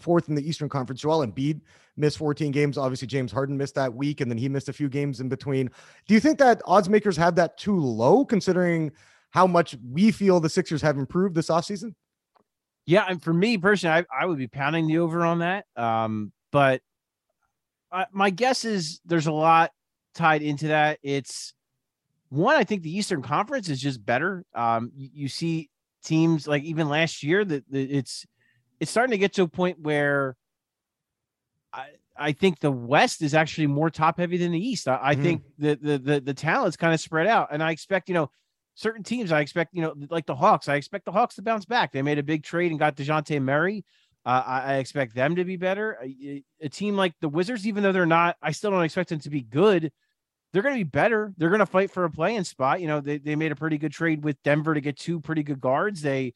fourth 0.00 0.28
in 0.28 0.34
the 0.34 0.46
Eastern 0.46 0.68
Conference. 0.68 1.00
Joel 1.00 1.26
Embiid 1.26 1.60
missed 1.96 2.18
14 2.18 2.50
games. 2.50 2.78
Obviously, 2.78 3.06
James 3.06 3.32
Harden 3.32 3.56
missed 3.56 3.74
that 3.76 3.92
week, 3.92 4.20
and 4.20 4.30
then 4.30 4.38
he 4.38 4.48
missed 4.48 4.68
a 4.68 4.72
few 4.72 4.88
games 4.88 5.20
in 5.20 5.28
between. 5.28 5.70
Do 6.06 6.14
you 6.14 6.20
think 6.20 6.38
that 6.38 6.62
odds 6.66 6.88
makers 6.88 7.16
have 7.16 7.36
that 7.36 7.56
too 7.56 7.78
low, 7.78 8.24
considering 8.24 8.92
how 9.30 9.46
much 9.46 9.76
we 9.90 10.10
feel 10.10 10.40
the 10.40 10.48
Sixers 10.48 10.82
have 10.82 10.98
improved 10.98 11.34
this 11.34 11.48
offseason? 11.48 11.94
Yeah, 12.86 13.06
and 13.08 13.22
for 13.22 13.32
me 13.32 13.56
personally, 13.56 14.04
I, 14.10 14.22
I 14.22 14.26
would 14.26 14.38
be 14.38 14.46
pounding 14.46 14.86
the 14.86 14.98
over 14.98 15.24
on 15.24 15.38
that. 15.38 15.64
Um, 15.76 16.32
but 16.52 16.82
I, 17.90 18.06
my 18.12 18.30
guess 18.30 18.64
is 18.64 19.00
there's 19.06 19.26
a 19.26 19.32
lot 19.32 19.70
tied 20.14 20.42
into 20.42 20.68
that. 20.68 20.98
It's 21.02 21.54
one, 22.28 22.56
I 22.56 22.64
think 22.64 22.82
the 22.82 22.96
Eastern 22.96 23.22
Conference 23.22 23.68
is 23.68 23.80
just 23.80 24.04
better. 24.04 24.44
Um, 24.54 24.92
you, 24.94 25.08
you 25.12 25.28
see 25.28 25.70
teams 26.04 26.46
like 26.46 26.62
even 26.64 26.88
last 26.88 27.22
year 27.22 27.44
that 27.44 27.64
it's 27.72 28.26
it's 28.84 28.90
starting 28.90 29.12
to 29.12 29.18
get 29.18 29.32
to 29.32 29.42
a 29.42 29.48
point 29.48 29.80
where 29.80 30.36
I 31.72 31.86
I 32.16 32.32
think 32.32 32.60
the 32.60 32.70
West 32.70 33.22
is 33.22 33.32
actually 33.34 33.66
more 33.66 33.88
top 33.88 34.18
heavy 34.18 34.36
than 34.36 34.52
the 34.52 34.58
East. 34.60 34.86
I, 34.86 35.00
I 35.02 35.14
Mhm. 35.16 35.22
think 35.22 35.42
the 35.58 35.74
the 35.76 35.98
the 35.98 36.20
the 36.20 36.34
talent's 36.34 36.76
kind 36.76 36.92
of 36.92 37.00
spread 37.00 37.26
out, 37.26 37.48
and 37.50 37.62
I 37.62 37.70
expect 37.70 38.08
you 38.10 38.14
know 38.14 38.30
certain 38.74 39.02
teams. 39.02 39.32
I 39.32 39.40
expect 39.40 39.74
you 39.74 39.80
know 39.80 39.94
like 40.10 40.26
the 40.26 40.34
Hawks. 40.34 40.68
I 40.68 40.74
expect 40.74 41.06
the 41.06 41.12
Hawks 41.12 41.36
to 41.36 41.42
bounce 41.42 41.64
back. 41.64 41.92
They 41.92 42.02
made 42.02 42.18
a 42.18 42.22
big 42.22 42.42
trade 42.44 42.70
and 42.72 42.78
got 42.78 42.94
Dejounte 42.94 43.40
Murray. 43.40 43.86
Uh, 44.26 44.42
I, 44.46 44.60
I 44.60 44.74
expect 44.76 45.14
them 45.14 45.36
to 45.36 45.44
be 45.44 45.56
better. 45.56 45.98
A, 46.02 46.42
a 46.60 46.68
team 46.68 46.94
like 46.94 47.14
the 47.20 47.28
Wizards, 47.28 47.66
even 47.66 47.82
though 47.82 47.92
they're 47.92 48.06
not, 48.06 48.36
I 48.42 48.52
still 48.52 48.70
don't 48.70 48.82
expect 48.84 49.08
them 49.08 49.20
to 49.20 49.30
be 49.30 49.42
good. 49.42 49.92
They're 50.52 50.62
going 50.62 50.76
to 50.76 50.84
be 50.84 50.88
better. 50.88 51.34
They're 51.36 51.50
going 51.50 51.58
to 51.58 51.66
fight 51.66 51.90
for 51.90 52.04
a 52.04 52.10
playing 52.10 52.44
spot. 52.44 52.80
You 52.80 52.86
know, 52.86 53.00
they, 53.00 53.18
they 53.18 53.34
made 53.36 53.50
a 53.52 53.56
pretty 53.56 53.76
good 53.76 53.92
trade 53.92 54.22
with 54.24 54.42
Denver 54.42 54.72
to 54.72 54.80
get 54.80 54.96
two 54.98 55.20
pretty 55.20 55.42
good 55.42 55.60
guards. 55.60 56.00
They, 56.00 56.32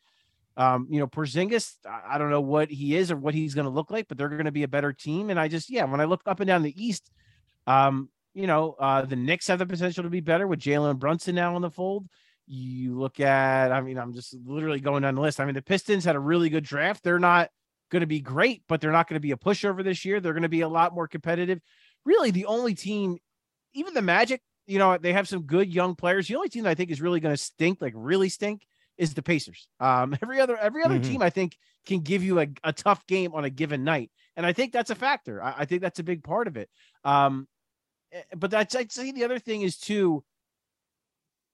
um, 0.58 0.88
you 0.90 0.98
know, 0.98 1.06
Porzingis, 1.06 1.76
I, 1.86 2.18
don't 2.18 2.30
know 2.30 2.40
what 2.40 2.68
he 2.68 2.96
is 2.96 3.12
or 3.12 3.16
what 3.16 3.32
he's 3.32 3.54
going 3.54 3.66
to 3.66 3.70
look 3.70 3.92
like, 3.92 4.08
but 4.08 4.18
they're 4.18 4.28
going 4.28 4.44
to 4.46 4.52
be 4.52 4.64
a 4.64 4.68
better 4.68 4.92
team. 4.92 5.30
And 5.30 5.38
I 5.38 5.46
just, 5.46 5.70
yeah, 5.70 5.84
when 5.84 6.00
I 6.00 6.04
look 6.04 6.20
up 6.26 6.40
and 6.40 6.48
down 6.48 6.64
the 6.64 6.84
East, 6.84 7.12
um, 7.68 8.08
you 8.34 8.48
know, 8.48 8.74
uh, 8.80 9.02
the 9.02 9.14
Knicks 9.14 9.46
have 9.46 9.60
the 9.60 9.66
potential 9.66 10.02
to 10.02 10.10
be 10.10 10.20
better 10.20 10.48
with 10.48 10.58
Jalen 10.58 10.98
Brunson 10.98 11.36
now 11.36 11.54
in 11.54 11.62
the 11.62 11.70
fold. 11.70 12.08
You 12.48 12.98
look 12.98 13.20
at, 13.20 13.70
I 13.70 13.80
mean, 13.82 13.98
I'm 13.98 14.12
just 14.12 14.34
literally 14.44 14.80
going 14.80 15.02
down 15.02 15.14
the 15.14 15.20
list. 15.20 15.38
I 15.38 15.44
mean, 15.44 15.54
the 15.54 15.62
Pistons 15.62 16.04
had 16.04 16.16
a 16.16 16.20
really 16.20 16.48
good 16.48 16.64
draft. 16.64 17.04
They're 17.04 17.20
not 17.20 17.50
going 17.92 18.00
to 18.00 18.06
be 18.08 18.20
great, 18.20 18.64
but 18.68 18.80
they're 18.80 18.90
not 18.90 19.08
going 19.08 19.14
to 19.14 19.20
be 19.20 19.30
a 19.30 19.36
pushover 19.36 19.84
this 19.84 20.04
year. 20.04 20.18
They're 20.18 20.32
going 20.32 20.42
to 20.42 20.48
be 20.48 20.62
a 20.62 20.68
lot 20.68 20.92
more 20.92 21.06
competitive. 21.06 21.60
Really, 22.04 22.32
the 22.32 22.46
only 22.46 22.74
team, 22.74 23.18
even 23.74 23.94
the 23.94 24.02
Magic, 24.02 24.42
you 24.66 24.80
know, 24.80 24.98
they 24.98 25.12
have 25.12 25.28
some 25.28 25.42
good 25.42 25.72
young 25.72 25.94
players. 25.94 26.26
The 26.26 26.34
only 26.34 26.48
team 26.48 26.66
I 26.66 26.74
think 26.74 26.90
is 26.90 27.00
really 27.00 27.20
going 27.20 27.34
to 27.34 27.40
stink, 27.40 27.80
like 27.80 27.92
really 27.94 28.28
stink, 28.28 28.62
is 28.98 29.14
the 29.14 29.22
Pacers. 29.22 29.68
Um, 29.80 30.16
every 30.22 30.40
other 30.40 30.56
every 30.56 30.82
other 30.84 30.98
Mhm. 30.98 31.04
team 31.04 31.22
I 31.22 31.30
think 31.30 31.56
can 31.87 32.00
give 32.00 32.22
you 32.22 32.40
a, 32.40 32.48
a 32.64 32.72
tough 32.72 33.06
game 33.06 33.32
on 33.34 33.44
a 33.44 33.50
given 33.50 33.84
night, 33.84 34.11
and 34.37 34.44
I 34.44 34.52
think 34.52 34.72
that's 34.72 34.90
a 34.90 34.94
factor. 34.94 35.42
I, 35.42 35.54
I 35.58 35.64
think 35.64 35.80
that's 35.82 36.00
a 36.00 36.04
big 36.04 36.22
part 36.22 36.46
of 36.48 36.56
it. 36.56 36.68
Um, 37.04 37.48
eh, 38.12 38.22
but 38.37 38.50
that's 38.50 38.74
I'd 38.74 38.92
say 38.92 39.12
the 39.12 39.24
other 39.24 39.38
thing 39.38 39.62
is 39.62 39.78
too. 39.78 40.24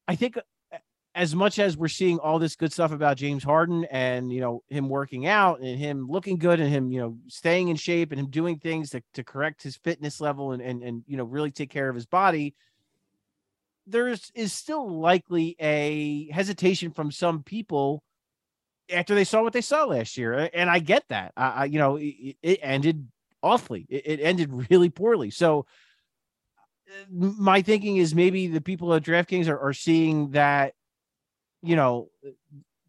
I 0.09 0.17
think 0.17 0.37
uh, 0.37 0.79
as 1.15 1.35
much 1.35 1.59
as 1.59 1.77
we're 1.77 1.89
seeing 1.89 2.19
all 2.19 2.39
this 2.39 2.57
good 2.57 2.73
stuff 2.73 2.93
about 2.93 3.17
James 3.17 3.45
Harden 3.45 3.85
and 3.91 4.33
you 4.33 4.41
know 4.41 4.63
him 4.69 4.89
working 4.89 5.27
out 5.27 5.61
and 5.61 5.79
him 5.79 6.07
looking 6.09 6.37
good 6.39 6.61
and 6.61 6.69
him 6.69 6.91
you 6.91 7.01
know 7.01 7.17
staying 7.29 7.69
in 7.69 7.77
shape 7.77 8.11
and 8.11 8.21
him 8.21 8.31
doing 8.31 8.59
things 8.59 8.91
to, 8.91 9.03
to 9.15 9.23
correct 9.25 9.63
his 9.63 9.77
fitness 9.77 10.21
level 10.21 10.53
and, 10.53 10.63
and 10.63 10.83
and 10.83 11.03
you 11.07 11.17
know 11.17 11.25
really 11.25 11.51
take 11.51 11.71
care 11.71 11.89
of 11.89 11.95
his 11.95 12.07
body 12.07 12.55
there's 13.87 14.31
is 14.35 14.53
still 14.53 14.89
likely 15.01 15.57
a 15.61 16.31
hesitation 16.31 16.91
from 16.91 17.11
some 17.11 17.43
people 17.43 18.03
after 18.93 19.15
they 19.15 19.25
saw 19.25 19.43
what 19.43 19.53
they 19.53 19.61
saw 19.61 19.85
last 19.85 20.17
year 20.17 20.51
and 20.53 20.69
i 20.71 20.79
get 20.79 21.05
that. 21.09 21.33
I, 21.37 21.49
I 21.49 21.65
you 21.67 21.79
know 21.79 21.97
it, 21.97 22.37
it 22.43 22.61
ended 22.63 23.09
awfully. 23.43 23.87
It, 23.89 24.03
it 24.07 24.21
ended 24.21 24.71
really 24.71 24.91
poorly. 24.91 25.31
So 25.31 25.67
uh, 26.89 27.05
my 27.11 27.63
thinking 27.63 27.99
is 27.99 28.15
maybe 28.15 28.47
the 28.47 28.61
people 28.61 28.93
at 28.95 29.03
draftkings 29.05 29.49
are, 29.49 29.59
are 29.59 29.75
seeing 29.75 30.31
that 30.31 30.75
you 31.63 31.77
know 31.77 32.09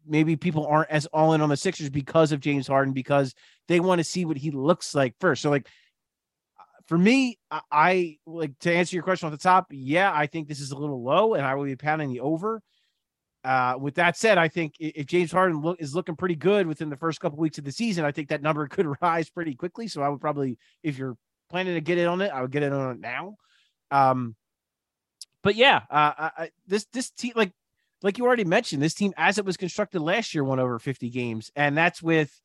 maybe 0.06 0.36
people 0.36 0.66
aren't 0.66 0.90
as 0.90 1.06
all 1.06 1.32
in 1.34 1.40
on 1.40 1.48
the 1.48 1.56
sixers 1.56 1.90
because 1.90 2.30
of 2.30 2.38
james 2.38 2.68
harden 2.68 2.94
because 2.94 3.34
they 3.66 3.80
want 3.80 3.98
to 3.98 4.04
see 4.04 4.24
what 4.24 4.36
he 4.36 4.50
looks 4.50 4.94
like 4.94 5.14
first. 5.20 5.42
So 5.42 5.50
like 5.50 5.68
for 6.86 6.96
me, 6.96 7.38
I, 7.50 7.60
I 7.70 8.18
like 8.26 8.58
to 8.60 8.72
answer 8.72 8.94
your 8.96 9.02
question 9.02 9.26
off 9.26 9.32
the 9.32 9.38
top. 9.38 9.66
Yeah, 9.70 10.12
I 10.12 10.26
think 10.26 10.48
this 10.48 10.60
is 10.60 10.70
a 10.70 10.76
little 10.76 11.02
low, 11.02 11.34
and 11.34 11.44
I 11.44 11.54
will 11.54 11.64
be 11.64 11.76
pounding 11.76 12.10
the 12.10 12.20
over. 12.20 12.62
Uh, 13.44 13.76
with 13.78 13.94
that 13.94 14.16
said, 14.16 14.38
I 14.38 14.48
think 14.48 14.74
if 14.80 15.06
James 15.06 15.30
Harden 15.30 15.60
look, 15.60 15.80
is 15.80 15.94
looking 15.94 16.16
pretty 16.16 16.34
good 16.34 16.66
within 16.66 16.90
the 16.90 16.96
first 16.96 17.20
couple 17.20 17.38
weeks 17.38 17.58
of 17.58 17.64
the 17.64 17.70
season, 17.70 18.04
I 18.04 18.10
think 18.10 18.28
that 18.28 18.42
number 18.42 18.66
could 18.68 18.86
rise 19.00 19.30
pretty 19.30 19.54
quickly. 19.54 19.88
So 19.88 20.02
I 20.02 20.08
would 20.08 20.20
probably, 20.20 20.58
if 20.82 20.98
you're 20.98 21.16
planning 21.48 21.74
to 21.74 21.80
get 21.80 21.98
in 21.98 22.08
on 22.08 22.20
it, 22.22 22.32
I 22.32 22.42
would 22.42 22.50
get 22.50 22.62
in 22.62 22.72
on 22.72 22.96
it 22.96 23.00
now. 23.00 23.36
Um, 23.90 24.34
but 25.42 25.54
yeah, 25.54 25.82
uh, 25.90 26.30
I, 26.36 26.50
this 26.66 26.86
this 26.92 27.10
team, 27.10 27.32
like 27.36 27.52
like 28.02 28.18
you 28.18 28.26
already 28.26 28.44
mentioned, 28.44 28.82
this 28.82 28.94
team 28.94 29.12
as 29.16 29.38
it 29.38 29.44
was 29.44 29.56
constructed 29.56 30.00
last 30.00 30.34
year 30.34 30.42
won 30.42 30.58
over 30.58 30.80
50 30.80 31.08
games, 31.10 31.52
and 31.54 31.76
that's 31.78 32.02
with 32.02 32.40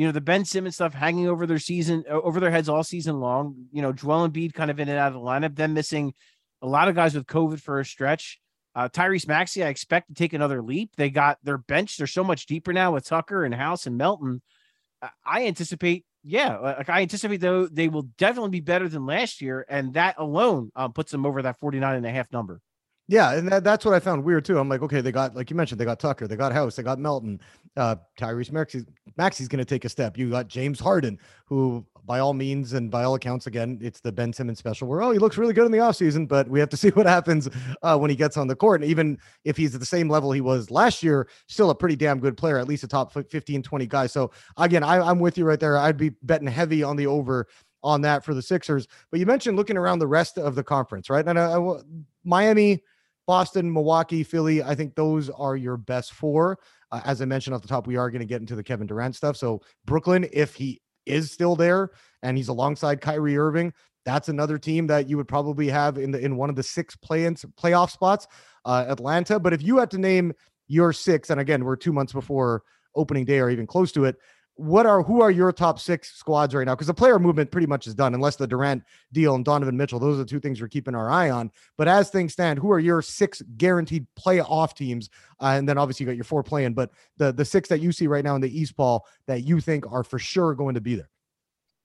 you 0.00 0.06
know, 0.06 0.12
the 0.12 0.20
Ben 0.22 0.46
Simmons 0.46 0.76
stuff 0.76 0.94
hanging 0.94 1.28
over 1.28 1.46
their 1.46 1.58
season, 1.58 2.04
over 2.08 2.40
their 2.40 2.50
heads 2.50 2.70
all 2.70 2.82
season 2.82 3.20
long. 3.20 3.66
You 3.70 3.82
know, 3.82 3.92
Joel 3.92 4.26
Embiid 4.26 4.54
kind 4.54 4.70
of 4.70 4.80
in 4.80 4.88
and 4.88 4.98
out 4.98 5.08
of 5.08 5.12
the 5.12 5.20
lineup, 5.20 5.56
them 5.56 5.74
missing 5.74 6.14
a 6.62 6.66
lot 6.66 6.88
of 6.88 6.94
guys 6.94 7.14
with 7.14 7.26
COVID 7.26 7.60
for 7.60 7.80
a 7.80 7.84
stretch. 7.84 8.40
Uh, 8.74 8.88
Tyrese 8.88 9.28
Maxey, 9.28 9.62
I 9.62 9.68
expect 9.68 10.08
to 10.08 10.14
take 10.14 10.32
another 10.32 10.62
leap. 10.62 10.92
They 10.96 11.10
got 11.10 11.36
their 11.42 11.58
bench; 11.58 11.98
they're 11.98 12.06
so 12.06 12.24
much 12.24 12.46
deeper 12.46 12.72
now 12.72 12.94
with 12.94 13.04
Tucker 13.04 13.44
and 13.44 13.54
House 13.54 13.84
and 13.84 13.98
Melton. 13.98 14.40
I 15.22 15.44
anticipate, 15.44 16.06
yeah, 16.24 16.56
like 16.56 16.88
I 16.88 17.02
anticipate 17.02 17.42
though 17.42 17.66
they 17.66 17.88
will 17.88 18.08
definitely 18.16 18.52
be 18.52 18.60
better 18.60 18.88
than 18.88 19.04
last 19.04 19.42
year, 19.42 19.66
and 19.68 19.92
that 19.92 20.14
alone 20.16 20.72
um, 20.74 20.94
puts 20.94 21.12
them 21.12 21.26
over 21.26 21.42
that 21.42 21.60
49 21.60 21.96
and 21.96 22.06
a 22.06 22.10
half 22.10 22.32
number. 22.32 22.62
Yeah, 23.10 23.32
and 23.32 23.50
that, 23.50 23.64
that's 23.64 23.84
what 23.84 23.92
I 23.92 23.98
found 23.98 24.22
weird 24.22 24.44
too. 24.44 24.56
I'm 24.56 24.68
like, 24.68 24.82
okay, 24.82 25.00
they 25.00 25.10
got 25.10 25.34
like 25.34 25.50
you 25.50 25.56
mentioned, 25.56 25.80
they 25.80 25.84
got 25.84 25.98
Tucker, 25.98 26.28
they 26.28 26.36
got 26.36 26.52
House, 26.52 26.76
they 26.76 26.84
got 26.84 27.00
Melton, 27.00 27.40
uh, 27.76 27.96
Tyrese 28.16 28.52
Maxey. 28.52 28.84
Maxey's 29.16 29.48
going 29.48 29.58
to 29.58 29.64
take 29.64 29.84
a 29.84 29.88
step. 29.88 30.16
You 30.16 30.30
got 30.30 30.46
James 30.46 30.78
Harden, 30.78 31.18
who 31.44 31.84
by 32.04 32.20
all 32.20 32.34
means 32.34 32.72
and 32.72 32.88
by 32.88 33.02
all 33.02 33.16
accounts, 33.16 33.48
again, 33.48 33.80
it's 33.82 33.98
the 33.98 34.12
Ben 34.12 34.32
Simmons 34.32 34.60
special. 34.60 34.86
Where 34.86 35.02
oh, 35.02 35.10
he 35.10 35.18
looks 35.18 35.36
really 35.36 35.52
good 35.52 35.66
in 35.66 35.72
the 35.72 35.78
offseason, 35.78 36.28
but 36.28 36.48
we 36.48 36.60
have 36.60 36.68
to 36.68 36.76
see 36.76 36.90
what 36.90 37.06
happens 37.06 37.48
uh, 37.82 37.98
when 37.98 38.10
he 38.10 38.16
gets 38.16 38.36
on 38.36 38.46
the 38.46 38.54
court. 38.54 38.80
And 38.80 38.88
even 38.88 39.18
if 39.44 39.56
he's 39.56 39.74
at 39.74 39.80
the 39.80 39.86
same 39.86 40.08
level 40.08 40.30
he 40.30 40.40
was 40.40 40.70
last 40.70 41.02
year, 41.02 41.26
still 41.48 41.70
a 41.70 41.74
pretty 41.74 41.96
damn 41.96 42.20
good 42.20 42.36
player, 42.36 42.58
at 42.58 42.68
least 42.68 42.84
a 42.84 42.88
top 42.88 43.12
15, 43.12 43.60
20 43.60 43.86
guy. 43.88 44.06
So 44.06 44.30
again, 44.56 44.84
I, 44.84 45.00
I'm 45.00 45.18
with 45.18 45.36
you 45.36 45.44
right 45.44 45.58
there. 45.58 45.76
I'd 45.76 45.96
be 45.96 46.10
betting 46.22 46.46
heavy 46.46 46.84
on 46.84 46.94
the 46.94 47.08
over 47.08 47.48
on 47.82 48.02
that 48.02 48.24
for 48.24 48.34
the 48.34 48.42
Sixers. 48.42 48.86
But 49.10 49.18
you 49.18 49.26
mentioned 49.26 49.56
looking 49.56 49.76
around 49.76 49.98
the 49.98 50.06
rest 50.06 50.38
of 50.38 50.54
the 50.54 50.62
conference, 50.62 51.10
right? 51.10 51.26
And 51.26 51.36
I, 51.36 51.58
I, 51.58 51.80
Miami 52.24 52.82
Boston, 53.30 53.72
Milwaukee, 53.72 54.24
Philly. 54.24 54.60
I 54.60 54.74
think 54.74 54.96
those 54.96 55.30
are 55.30 55.54
your 55.54 55.76
best 55.76 56.14
four. 56.14 56.58
Uh, 56.90 57.00
as 57.04 57.22
I 57.22 57.26
mentioned 57.26 57.54
off 57.54 57.62
the 57.62 57.68
top, 57.68 57.86
we 57.86 57.94
are 57.94 58.10
going 58.10 58.18
to 58.18 58.26
get 58.26 58.40
into 58.40 58.56
the 58.56 58.64
Kevin 58.64 58.88
Durant 58.88 59.14
stuff. 59.14 59.36
So 59.36 59.60
Brooklyn, 59.84 60.28
if 60.32 60.56
he 60.56 60.82
is 61.06 61.30
still 61.30 61.54
there 61.54 61.90
and 62.24 62.36
he's 62.36 62.48
alongside 62.48 63.00
Kyrie 63.00 63.38
Irving, 63.38 63.72
that's 64.04 64.28
another 64.28 64.58
team 64.58 64.88
that 64.88 65.08
you 65.08 65.16
would 65.16 65.28
probably 65.28 65.68
have 65.68 65.96
in 65.96 66.10
the 66.10 66.18
in 66.18 66.34
one 66.36 66.50
of 66.50 66.56
the 66.56 66.64
six 66.64 66.96
play-in 66.96 67.36
playoff 67.36 67.92
spots. 67.92 68.26
Uh, 68.64 68.86
Atlanta, 68.88 69.38
but 69.38 69.52
if 69.52 69.62
you 69.62 69.78
had 69.78 69.92
to 69.92 69.98
name 69.98 70.32
your 70.66 70.92
six, 70.92 71.30
and 71.30 71.40
again, 71.40 71.64
we're 71.64 71.76
two 71.76 71.92
months 71.92 72.12
before 72.12 72.64
opening 72.96 73.24
day 73.24 73.38
or 73.38 73.48
even 73.48 73.64
close 73.64 73.92
to 73.92 74.06
it 74.06 74.16
what 74.56 74.84
are 74.84 75.02
who 75.02 75.22
are 75.22 75.30
your 75.30 75.52
top 75.52 75.80
six 75.80 76.12
squads 76.12 76.54
right 76.54 76.66
now? 76.66 76.74
Because 76.74 76.86
the 76.86 76.94
player 76.94 77.18
movement 77.18 77.50
pretty 77.50 77.66
much 77.66 77.86
is 77.86 77.94
done, 77.94 78.14
unless 78.14 78.36
the 78.36 78.46
Durant 78.46 78.82
deal 79.12 79.34
and 79.34 79.44
Donovan 79.44 79.76
Mitchell. 79.76 79.98
Those 79.98 80.16
are 80.16 80.24
the 80.24 80.28
two 80.28 80.40
things 80.40 80.60
we're 80.60 80.68
keeping 80.68 80.94
our 80.94 81.10
eye 81.10 81.30
on. 81.30 81.50
But 81.78 81.88
as 81.88 82.10
things 82.10 82.34
stand, 82.34 82.58
who 82.58 82.70
are 82.70 82.78
your 82.78 83.00
six 83.00 83.42
guaranteed 83.56 84.06
playoff 84.18 84.74
teams? 84.74 85.08
Uh, 85.40 85.54
and 85.56 85.68
then 85.68 85.78
obviously 85.78 86.04
you 86.04 86.10
got 86.10 86.16
your 86.16 86.24
four 86.24 86.42
playing, 86.42 86.74
but 86.74 86.90
the 87.16 87.32
the 87.32 87.44
six 87.44 87.68
that 87.70 87.80
you 87.80 87.90
see 87.90 88.06
right 88.06 88.24
now 88.24 88.34
in 88.34 88.40
the 88.40 88.58
East 88.58 88.76
Ball 88.76 89.06
that 89.26 89.44
you 89.44 89.60
think 89.60 89.90
are 89.90 90.04
for 90.04 90.18
sure 90.18 90.54
going 90.54 90.74
to 90.74 90.80
be 90.80 90.94
there. 90.94 91.10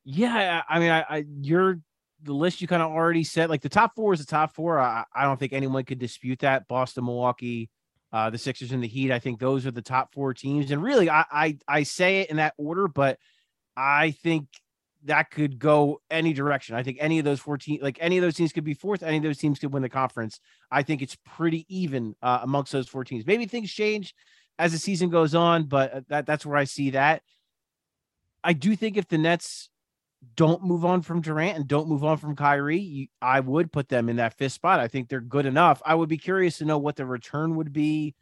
Yeah, 0.03 0.61
I 0.69 0.79
mean, 0.79 0.91
I, 0.91 1.05
I 1.09 1.25
you're 1.41 1.79
the 2.23 2.33
list 2.33 2.61
you 2.61 2.67
kind 2.67 2.81
of 2.81 2.91
already 2.91 3.23
said. 3.23 3.49
Like 3.49 3.61
the 3.61 3.69
top 3.69 3.95
four 3.95 4.13
is 4.13 4.19
the 4.19 4.25
top 4.25 4.53
four. 4.53 4.79
I, 4.79 5.05
I 5.13 5.23
don't 5.23 5.39
think 5.39 5.53
anyone 5.53 5.83
could 5.85 5.99
dispute 5.99 6.39
that. 6.39 6.67
Boston, 6.67 7.05
Milwaukee, 7.05 7.69
uh, 8.15 8.29
the 8.29 8.37
Sixers 8.37 8.71
and 8.71 8.81
the 8.81 8.87
Heat. 8.87 9.11
I 9.11 9.19
think 9.19 9.39
those 9.39 9.65
are 9.65 9.71
the 9.71 9.81
top 9.81 10.13
four 10.13 10.33
teams. 10.33 10.71
And 10.71 10.81
really, 10.81 11.09
I, 11.09 11.25
I, 11.29 11.57
I 11.67 11.83
say 11.83 12.21
it 12.21 12.29
in 12.29 12.37
that 12.37 12.53
order, 12.57 12.87
but 12.87 13.19
I 13.75 14.11
think 14.11 14.47
that 15.03 15.31
could 15.31 15.59
go 15.59 15.99
any 16.09 16.31
direction. 16.31 16.77
I 16.77 16.83
think 16.83 16.97
any 17.01 17.19
of 17.19 17.25
those 17.25 17.41
four 17.41 17.57
teams, 17.57 17.83
like 17.83 17.97
any 17.99 18.17
of 18.17 18.21
those 18.21 18.35
teams 18.35 18.53
could 18.53 18.63
be 18.63 18.73
fourth. 18.73 19.03
Any 19.03 19.17
of 19.17 19.23
those 19.23 19.37
teams 19.37 19.59
could 19.59 19.73
win 19.73 19.83
the 19.83 19.89
conference. 19.89 20.39
I 20.71 20.81
think 20.81 21.01
it's 21.01 21.17
pretty 21.25 21.65
even 21.67 22.15
uh, 22.21 22.39
amongst 22.41 22.71
those 22.71 22.87
four 22.87 23.03
teams. 23.03 23.27
Maybe 23.27 23.47
things 23.47 23.69
change 23.69 24.15
as 24.57 24.71
the 24.71 24.77
season 24.77 25.09
goes 25.09 25.35
on, 25.35 25.63
but 25.65 25.93
uh, 25.93 26.01
that 26.07 26.25
that's 26.25 26.45
where 26.45 26.57
I 26.57 26.63
see 26.63 26.91
that. 26.91 27.21
I 28.45 28.53
do 28.53 28.77
think 28.77 28.95
if 28.95 29.09
the 29.09 29.17
Nets 29.17 29.69
don't 30.35 30.63
move 30.63 30.85
on 30.85 31.01
from 31.01 31.21
Durant 31.21 31.57
and 31.57 31.67
don't 31.67 31.87
move 31.87 32.03
on 32.03 32.17
from 32.17 32.35
Kyrie, 32.35 32.79
you, 32.79 33.07
I 33.21 33.39
would 33.39 33.71
put 33.71 33.89
them 33.89 34.09
in 34.09 34.15
that 34.15 34.37
fifth 34.37 34.53
spot. 34.53 34.79
I 34.79 34.87
think 34.87 35.07
they're 35.07 35.21
good 35.21 35.45
enough. 35.45 35.81
I 35.85 35.95
would 35.95 36.09
be 36.09 36.17
curious 36.17 36.57
to 36.57 36.65
know 36.65 36.77
what 36.77 36.95
the 36.95 37.05
return 37.05 37.55
would 37.55 37.71
be 37.71 38.15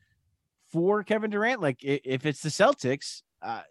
for 0.71 1.03
Kevin 1.03 1.31
Durant. 1.31 1.61
Like 1.61 1.77
if 1.81 2.25
it's 2.25 2.41
the 2.41 2.49
Celtics 2.49 3.21
uh, 3.41 3.61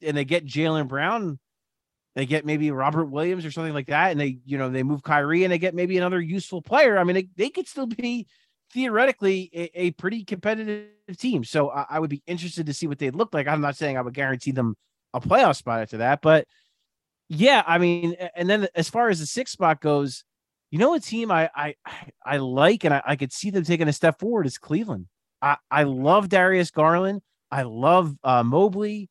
and 0.00 0.16
they 0.16 0.24
get 0.24 0.46
Jaylen 0.46 0.88
Brown, 0.88 1.38
they 2.14 2.26
get 2.26 2.46
maybe 2.46 2.70
Robert 2.70 3.06
Williams 3.06 3.44
or 3.44 3.50
something 3.50 3.74
like 3.74 3.88
that, 3.88 4.10
and 4.10 4.20
they, 4.20 4.38
you 4.44 4.58
know, 4.58 4.70
they 4.70 4.82
move 4.82 5.02
Kyrie 5.02 5.44
and 5.44 5.52
they 5.52 5.58
get 5.58 5.74
maybe 5.74 5.98
another 5.98 6.20
useful 6.20 6.62
player. 6.62 6.98
I 6.98 7.04
mean, 7.04 7.14
they, 7.14 7.28
they 7.36 7.50
could 7.50 7.68
still 7.68 7.86
be 7.86 8.26
theoretically 8.72 9.50
a, 9.52 9.80
a 9.86 9.90
pretty 9.92 10.24
competitive 10.24 10.88
team. 11.18 11.44
So 11.44 11.70
I, 11.70 11.86
I 11.90 12.00
would 12.00 12.10
be 12.10 12.22
interested 12.26 12.66
to 12.66 12.74
see 12.74 12.86
what 12.86 12.98
they 12.98 13.10
look 13.10 13.34
like. 13.34 13.46
I'm 13.46 13.60
not 13.60 13.76
saying 13.76 13.96
I 13.96 14.02
would 14.02 14.14
guarantee 14.14 14.52
them 14.52 14.76
a 15.12 15.20
playoff 15.20 15.56
spot 15.56 15.82
after 15.82 15.98
that, 15.98 16.22
but– 16.22 16.46
yeah, 17.28 17.62
I 17.66 17.78
mean, 17.78 18.16
and 18.34 18.48
then 18.48 18.68
as 18.74 18.88
far 18.88 19.08
as 19.08 19.20
the 19.20 19.26
six 19.26 19.52
spot 19.52 19.80
goes, 19.80 20.24
you 20.70 20.78
know, 20.78 20.94
a 20.94 21.00
team 21.00 21.30
I 21.30 21.50
I 21.54 21.74
I 22.24 22.36
like 22.38 22.84
and 22.84 22.94
I, 22.94 23.02
I 23.04 23.16
could 23.16 23.32
see 23.32 23.50
them 23.50 23.64
taking 23.64 23.88
a 23.88 23.92
step 23.92 24.18
forward 24.18 24.46
is 24.46 24.58
Cleveland. 24.58 25.06
I 25.42 25.56
I 25.70 25.84
love 25.84 26.28
Darius 26.28 26.70
Garland. 26.70 27.22
I 27.50 27.62
love 27.62 28.14
uh, 28.24 28.42
Mobley. 28.42 29.08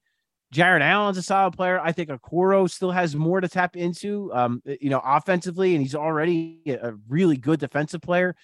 Jarrett 0.51 0.83
Allen's 0.83 1.17
a 1.17 1.21
solid 1.21 1.51
player. 1.51 1.81
I 1.81 1.91
think 1.91 2.09
Okoro 2.09 2.69
still 2.69 2.91
has 2.91 3.13
more 3.13 3.41
to 3.41 3.49
tap 3.49 3.75
into, 3.75 4.31
um, 4.33 4.61
you 4.79 4.89
know, 4.89 5.01
offensively, 5.03 5.73
and 5.73 5.81
he's 5.81 5.95
already 5.95 6.61
a 6.67 6.93
really 7.09 7.35
good 7.35 7.59
defensive 7.59 8.01
player. 8.01 8.35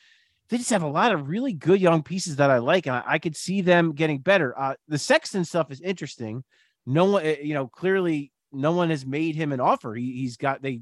They 0.49 0.57
just 0.57 0.71
have 0.71 0.83
a 0.83 0.87
lot 0.87 1.13
of 1.13 1.29
really 1.29 1.53
good 1.53 1.79
young 1.79 2.03
pieces 2.03 2.35
that 2.35 2.49
I 2.49 2.57
like, 2.57 2.85
and 2.85 2.95
I, 2.95 3.03
I 3.05 3.19
could 3.19 3.37
see 3.37 3.61
them 3.61 3.93
getting 3.93 4.19
better. 4.19 4.57
Uh, 4.59 4.73
the 4.89 4.97
Sexton 4.97 5.45
stuff 5.45 5.71
is 5.71 5.79
interesting. 5.79 6.43
No 6.85 7.05
one, 7.05 7.23
eh, 7.23 7.37
you 7.43 7.53
know, 7.53 7.67
clearly 7.67 8.33
no 8.51 8.71
one 8.71 8.89
has 8.89 9.05
made 9.05 9.35
him 9.35 9.51
an 9.51 9.59
offer. 9.59 9.93
He, 9.93 10.13
he's 10.13 10.37
got 10.37 10.61
they, 10.61 10.81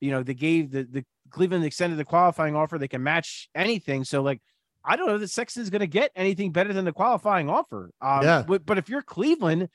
you 0.00 0.10
know, 0.10 0.22
they 0.22 0.34
gave 0.34 0.70
the 0.70 0.84
the 0.84 1.04
Cleveland 1.30 1.64
extended 1.64 1.98
the 1.98 2.04
qualifying 2.04 2.54
offer. 2.54 2.78
They 2.78 2.88
can 2.88 3.02
match 3.02 3.48
anything. 3.54 4.04
So 4.04 4.22
like, 4.22 4.40
I 4.84 4.96
don't 4.96 5.06
know 5.06 5.18
that 5.18 5.28
Sexton's 5.28 5.70
going 5.70 5.80
to 5.80 5.86
get 5.86 6.10
anything 6.14 6.52
better 6.52 6.72
than 6.72 6.84
the 6.84 6.92
qualifying 6.92 7.48
offer. 7.48 7.90
Um, 8.00 8.22
yeah. 8.22 8.44
But, 8.46 8.66
but 8.66 8.78
if 8.78 8.88
you're 8.88 9.02
Cleveland, 9.02 9.68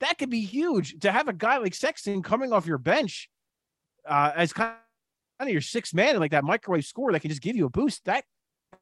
that 0.00 0.18
could 0.18 0.30
be 0.30 0.42
huge 0.42 1.00
to 1.00 1.12
have 1.12 1.28
a 1.28 1.32
guy 1.32 1.58
like 1.58 1.74
Sexton 1.74 2.22
coming 2.22 2.52
off 2.52 2.66
your 2.66 2.78
bench 2.78 3.30
uh, 4.06 4.32
as 4.34 4.52
kind 4.52 4.74
of 5.40 5.48
your 5.48 5.60
sixth 5.60 5.94
man, 5.94 6.10
and 6.10 6.20
like 6.20 6.32
that 6.32 6.44
microwave 6.44 6.84
score 6.84 7.12
that 7.12 7.20
can 7.20 7.30
just 7.30 7.42
give 7.42 7.56
you 7.56 7.66
a 7.66 7.70
boost. 7.70 8.04
That 8.04 8.24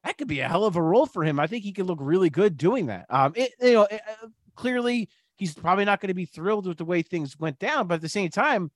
that 0.03 0.17
could 0.17 0.27
be 0.27 0.39
a 0.39 0.47
hell 0.47 0.65
of 0.65 0.75
a 0.75 0.81
role 0.81 1.05
for 1.05 1.23
him. 1.23 1.39
I 1.39 1.47
think 1.47 1.63
he 1.63 1.73
could 1.73 1.85
look 1.85 1.99
really 2.01 2.29
good 2.29 2.57
doing 2.57 2.87
that. 2.87 3.05
Um, 3.09 3.33
it, 3.35 3.51
you 3.61 3.73
know, 3.73 3.83
it, 3.83 4.01
uh, 4.07 4.27
clearly 4.55 5.09
he's 5.41 5.55
probably 5.55 5.83
not 5.83 5.99
going 5.99 6.09
to 6.09 6.13
be 6.13 6.25
thrilled 6.25 6.67
with 6.67 6.77
the 6.77 6.85
way 6.85 7.01
things 7.01 7.39
went 7.39 7.57
down. 7.57 7.87
But 7.87 7.95
at 7.95 8.01
the 8.01 8.09
same 8.09 8.29
time, 8.29 8.69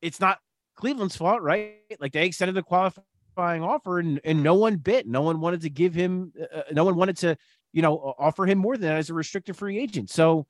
it's 0.00 0.20
not 0.20 0.38
Cleveland's 0.76 1.16
fault, 1.16 1.42
right? 1.42 1.78
Like 1.98 2.12
they 2.12 2.24
extended 2.24 2.54
the 2.54 2.62
qualifying 2.62 3.64
offer 3.64 3.98
and, 3.98 4.20
and 4.22 4.40
no 4.40 4.54
one 4.54 4.76
bit. 4.76 5.08
No 5.08 5.22
one 5.22 5.40
wanted 5.40 5.62
to 5.62 5.68
give 5.68 5.94
him, 5.94 6.32
uh, 6.40 6.58
uh 6.58 6.62
no 6.70 6.84
one 6.84 6.94
wanted 6.94 7.16
to, 7.18 7.36
you 7.72 7.82
know, 7.82 8.14
offer 8.20 8.46
him 8.46 8.58
more 8.58 8.76
than 8.76 8.92
as 8.92 9.10
a 9.10 9.14
restricted 9.14 9.56
free 9.56 9.80
agent. 9.80 10.08
So 10.08 10.46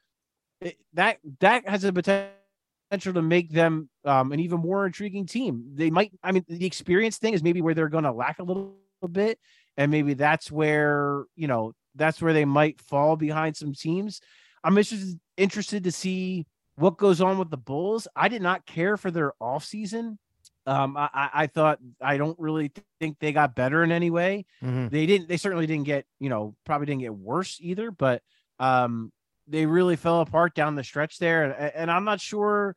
it, 0.60 0.76
that 0.92 1.20
that 1.40 1.66
has 1.66 1.84
a 1.84 1.92
potential 1.92 3.14
to 3.14 3.22
make 3.22 3.50
them 3.50 3.88
um, 4.04 4.32
an 4.32 4.40
even 4.40 4.60
more 4.60 4.84
intriguing 4.84 5.24
team. 5.24 5.64
They 5.72 5.88
might, 5.88 6.12
I 6.22 6.32
mean, 6.32 6.44
the 6.48 6.66
experience 6.66 7.16
thing 7.16 7.32
is 7.32 7.42
maybe 7.42 7.62
where 7.62 7.72
they're 7.72 7.88
going 7.88 8.04
to 8.04 8.12
lack 8.12 8.40
a 8.40 8.44
little 8.44 8.74
bit. 9.10 9.38
And 9.78 9.90
maybe 9.90 10.12
that's 10.12 10.52
where, 10.52 11.24
you 11.34 11.46
know, 11.46 11.72
that's 11.94 12.20
where 12.20 12.34
they 12.34 12.44
might 12.44 12.78
fall 12.82 13.16
behind 13.16 13.56
some 13.56 13.72
teams. 13.72 14.20
I'm 14.66 14.76
interested 14.76 15.20
interested 15.36 15.84
to 15.84 15.92
see 15.92 16.44
what 16.74 16.98
goes 16.98 17.20
on 17.20 17.38
with 17.38 17.50
the 17.50 17.56
Bulls. 17.56 18.08
I 18.16 18.26
did 18.26 18.42
not 18.42 18.66
care 18.66 18.96
for 18.96 19.12
their 19.12 19.32
offseason. 19.40 20.18
Um, 20.66 20.96
I, 20.96 21.30
I 21.32 21.46
thought 21.46 21.78
I 22.02 22.16
don't 22.16 22.36
really 22.40 22.72
think 22.98 23.18
they 23.20 23.32
got 23.32 23.54
better 23.54 23.84
in 23.84 23.92
any 23.92 24.10
way. 24.10 24.44
Mm-hmm. 24.64 24.88
They 24.88 25.06
didn't. 25.06 25.28
They 25.28 25.36
certainly 25.36 25.66
didn't 25.68 25.84
get 25.84 26.04
you 26.18 26.28
know 26.28 26.56
probably 26.66 26.86
didn't 26.86 27.02
get 27.02 27.14
worse 27.14 27.58
either. 27.60 27.92
But 27.92 28.22
um, 28.58 29.12
they 29.46 29.66
really 29.66 29.94
fell 29.94 30.20
apart 30.20 30.56
down 30.56 30.74
the 30.74 30.82
stretch 30.82 31.18
there, 31.18 31.44
and, 31.44 31.72
and 31.76 31.90
I'm 31.90 32.04
not 32.04 32.20
sure. 32.20 32.74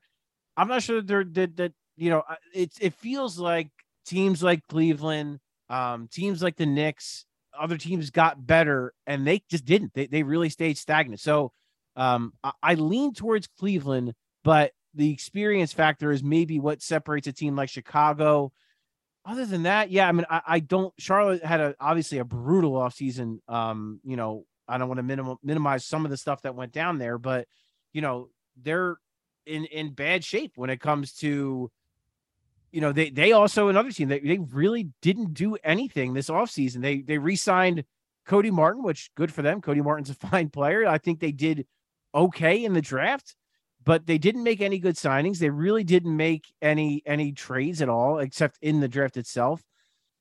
I'm 0.56 0.68
not 0.68 0.84
sure 0.84 1.02
they're 1.02 1.24
that 1.24 1.58
that 1.58 1.74
you 1.98 2.12
know 2.12 2.22
it 2.54 2.72
it 2.80 2.94
feels 2.94 3.40
like 3.40 3.70
teams 4.06 4.44
like 4.44 4.62
Cleveland, 4.70 5.40
um, 5.70 6.08
teams 6.12 6.44
like 6.44 6.56
the 6.56 6.68
Knicks, 6.68 7.26
other 7.60 7.78
teams 7.78 8.12
got 8.12 8.46
better, 8.46 8.94
and 9.08 9.26
they 9.26 9.42
just 9.50 9.66
didn't. 9.66 9.96
They 9.96 10.06
they 10.06 10.22
really 10.22 10.50
stayed 10.50 10.78
stagnant. 10.78 11.22
So 11.22 11.52
um, 12.00 12.34
I, 12.44 12.52
I 12.64 12.74
lean 12.76 13.14
towards 13.14 13.48
Cleveland, 13.48 14.14
but 14.44 14.72
the 14.94 15.12
experience 15.12 15.74
factor 15.74 16.12
is 16.12 16.24
maybe 16.24 16.60
what 16.60 16.82
separates 16.82 17.28
a 17.28 17.34
team 17.34 17.56
like 17.56 17.70
Chicago. 17.70 18.52
Other 19.26 19.46
than 19.46 19.64
that, 19.64 19.92
yeah, 19.92 20.08
I 20.08 20.12
mean, 20.14 20.26
I, 20.30 20.42
I 20.48 20.60
don't. 20.62 20.94
Charlotte 20.98 21.44
had 21.44 21.60
a 21.60 21.76
obviously 21.80 22.20
a 22.20 22.26
brutal 22.26 22.72
offseason. 22.72 23.40
Um, 23.50 24.00
you 24.04 24.16
know, 24.16 24.46
I 24.68 24.78
don't 24.78 24.88
want 24.88 25.00
to 25.00 25.04
minim- 25.04 25.38
minimize 25.44 25.86
some 25.86 26.06
of 26.06 26.12
the 26.12 26.18
stuff 26.18 26.42
that 26.44 26.56
went 26.56 26.72
down 26.72 26.98
there, 27.00 27.18
but 27.18 27.48
you 27.92 28.02
know, 28.02 28.30
they're 28.62 28.96
in 29.46 29.66
in 29.66 29.92
bad 29.92 30.24
shape 30.24 30.54
when 30.56 30.70
it 30.70 30.80
comes 30.80 31.14
to 31.16 31.70
you 32.72 32.82
know, 32.82 32.92
they 32.92 33.10
they 33.10 33.32
also 33.34 33.68
another 33.68 33.92
team 33.92 34.08
they, 34.08 34.20
they 34.20 34.38
really 34.38 34.90
didn't 35.02 35.34
do 35.34 35.58
anything 35.64 36.14
this 36.14 36.30
offseason. 36.30 36.82
They 36.82 37.02
they 37.02 37.18
re-signed 37.18 37.84
Cody 38.26 38.52
Martin, 38.52 38.84
which 38.84 39.12
good 39.16 39.34
for 39.34 39.42
them. 39.42 39.60
Cody 39.60 39.82
Martin's 39.82 40.10
a 40.10 40.14
fine 40.28 40.50
player. 40.50 40.88
I 40.88 40.98
think 40.98 41.20
they 41.20 41.32
did 41.32 41.66
okay 42.14 42.64
in 42.64 42.74
the 42.74 42.82
draft, 42.82 43.36
but 43.84 44.06
they 44.06 44.18
didn't 44.18 44.44
make 44.44 44.62
any 44.62 44.80
good 44.80 44.96
signings. 44.96 45.38
They 45.38 45.50
really 45.50 45.84
didn't 45.84 46.16
make 46.16 46.46
any 46.62 47.02
any 47.06 47.32
trades 47.32 47.82
at 47.82 47.90
all, 47.90 48.20
except 48.20 48.58
in 48.62 48.80
the 48.80 48.88
draft 48.88 49.18
itself. 49.18 49.64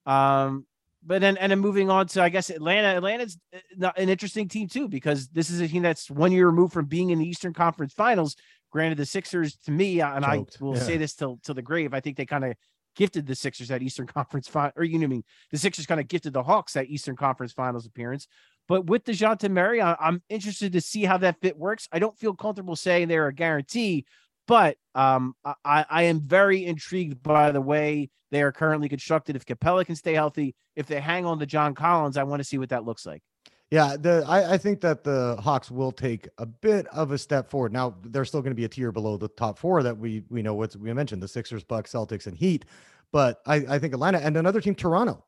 Um, 0.07 0.67
but 1.05 1.21
then 1.21 1.37
and 1.37 1.53
then 1.53 1.59
moving 1.61 1.91
on 1.91 2.07
to 2.09 2.23
I 2.23 2.29
guess 2.29 2.51
Atlanta. 2.51 2.97
Atlanta's 2.97 3.39
uh, 3.83 3.91
an 3.97 4.09
interesting 4.09 4.49
team 4.49 4.69
too 4.69 4.89
because 4.89 5.29
this 5.29 5.51
is 5.51 5.61
a 5.61 5.69
team 5.69 5.83
that's 5.83 6.11
one 6.11 6.33
year 6.33 6.47
removed 6.47 6.73
from 6.73 6.87
being 6.87 7.11
in 7.11 7.19
the 7.19 7.29
Eastern 7.29 7.53
Conference 7.53 7.93
Finals. 7.93 8.37
Granted, 8.71 8.99
the 8.99 9.07
Sixers 9.07 9.57
to 9.65 9.71
me, 9.71 10.01
and 10.01 10.25
Choked, 10.25 10.59
I 10.61 10.65
will 10.65 10.75
yeah. 10.75 10.83
say 10.83 10.97
this 10.97 11.15
till 11.15 11.39
till 11.43 11.55
the 11.55 11.63
grave, 11.63 11.95
I 11.95 12.01
think 12.01 12.17
they 12.17 12.27
kind 12.27 12.45
of 12.45 12.55
gifted 12.97 13.27
the 13.27 13.35
Sixers 13.35 13.69
that 13.69 13.81
Eastern 13.81 14.07
Conference 14.07 14.49
final, 14.49 14.73
or 14.77 14.85
you 14.85 14.99
know 14.99 15.05
I 15.05 15.09
mean, 15.09 15.25
the 15.51 15.59
Sixers 15.59 15.87
kind 15.87 16.01
of 16.01 16.09
gifted 16.09 16.33
the 16.33 16.43
Hawks 16.43 16.75
that 16.75 16.89
Eastern 16.89 17.17
Conference 17.17 17.53
Finals 17.53 17.87
appearance. 17.87 18.27
But 18.69 18.87
with 18.87 19.05
DeJounte 19.05 19.51
Murray, 19.51 19.81
I, 19.81 19.97
I'm 19.99 20.23
interested 20.29 20.73
to 20.75 20.81
see 20.81 21.05
how 21.05 21.17
that 21.19 21.41
fit 21.41 21.57
works. 21.57 21.89
I 21.91 21.99
don't 21.99 22.17
feel 22.19 22.35
comfortable 22.35 22.77
saying 22.77 23.09
they're 23.09 23.27
a 23.27 23.35
guarantee, 23.35 24.05
but 24.47 24.77
um, 24.95 25.35
I, 25.65 25.87
I 25.89 26.03
am 26.05 26.21
very 26.21 26.65
intrigued 26.67 27.23
by 27.23 27.51
the 27.51 27.61
way 27.61 28.11
they 28.31 28.43
are 28.43 28.53
currently 28.53 28.89
constructed. 28.89 29.37
If 29.37 29.47
Capela 29.47 29.87
can 29.87 29.97
stay 29.97 30.15
healthy, 30.15 30.55
if 30.77 30.87
they 30.87 31.01
hang 31.01 31.25
on 31.25 31.39
to 31.39 31.47
John 31.47 31.75
Collins, 31.75 32.17
I 32.17 32.25
want 32.25 32.41
to 32.41 32.45
see 32.45 32.59
what 32.59 32.69
that 32.69 32.85
looks 32.85 33.07
like. 33.07 33.23
Yeah, 33.71 33.97
the 33.99 34.25
I, 34.27 34.55
I 34.55 34.59
think 34.59 34.81
that 34.81 35.05
the 35.05 35.37
Hawks 35.41 35.71
will 35.71 35.93
take 35.93 36.27
a 36.39 36.47
bit 36.47 36.87
of 36.87 37.13
a 37.13 37.19
step 37.19 37.51
forward. 37.51 37.73
Now 37.73 37.97
they're 38.03 38.25
still 38.25 38.41
going 38.41 38.53
to 38.53 38.57
be 38.57 38.65
a 38.65 38.69
tier 38.69 38.93
below 38.93 39.19
the 39.19 39.29
top 39.29 39.59
four 39.59 39.83
that 39.83 39.97
we 39.97 40.25
we 40.31 40.41
know 40.41 40.55
what 40.55 40.75
we 40.77 40.93
mentioned 40.95 41.23
the 41.23 41.29
Sixers, 41.29 41.65
Bucks, 41.65 41.93
Celtics, 41.93 42.27
and 42.27 42.37
Heat. 42.37 42.65
But 43.13 43.41
I, 43.47 43.57
I 43.57 43.79
think 43.79 43.93
Atlanta 43.93 44.19
and 44.19 44.37
another 44.37 44.61
team, 44.61 44.75
Toronto, 44.75 45.25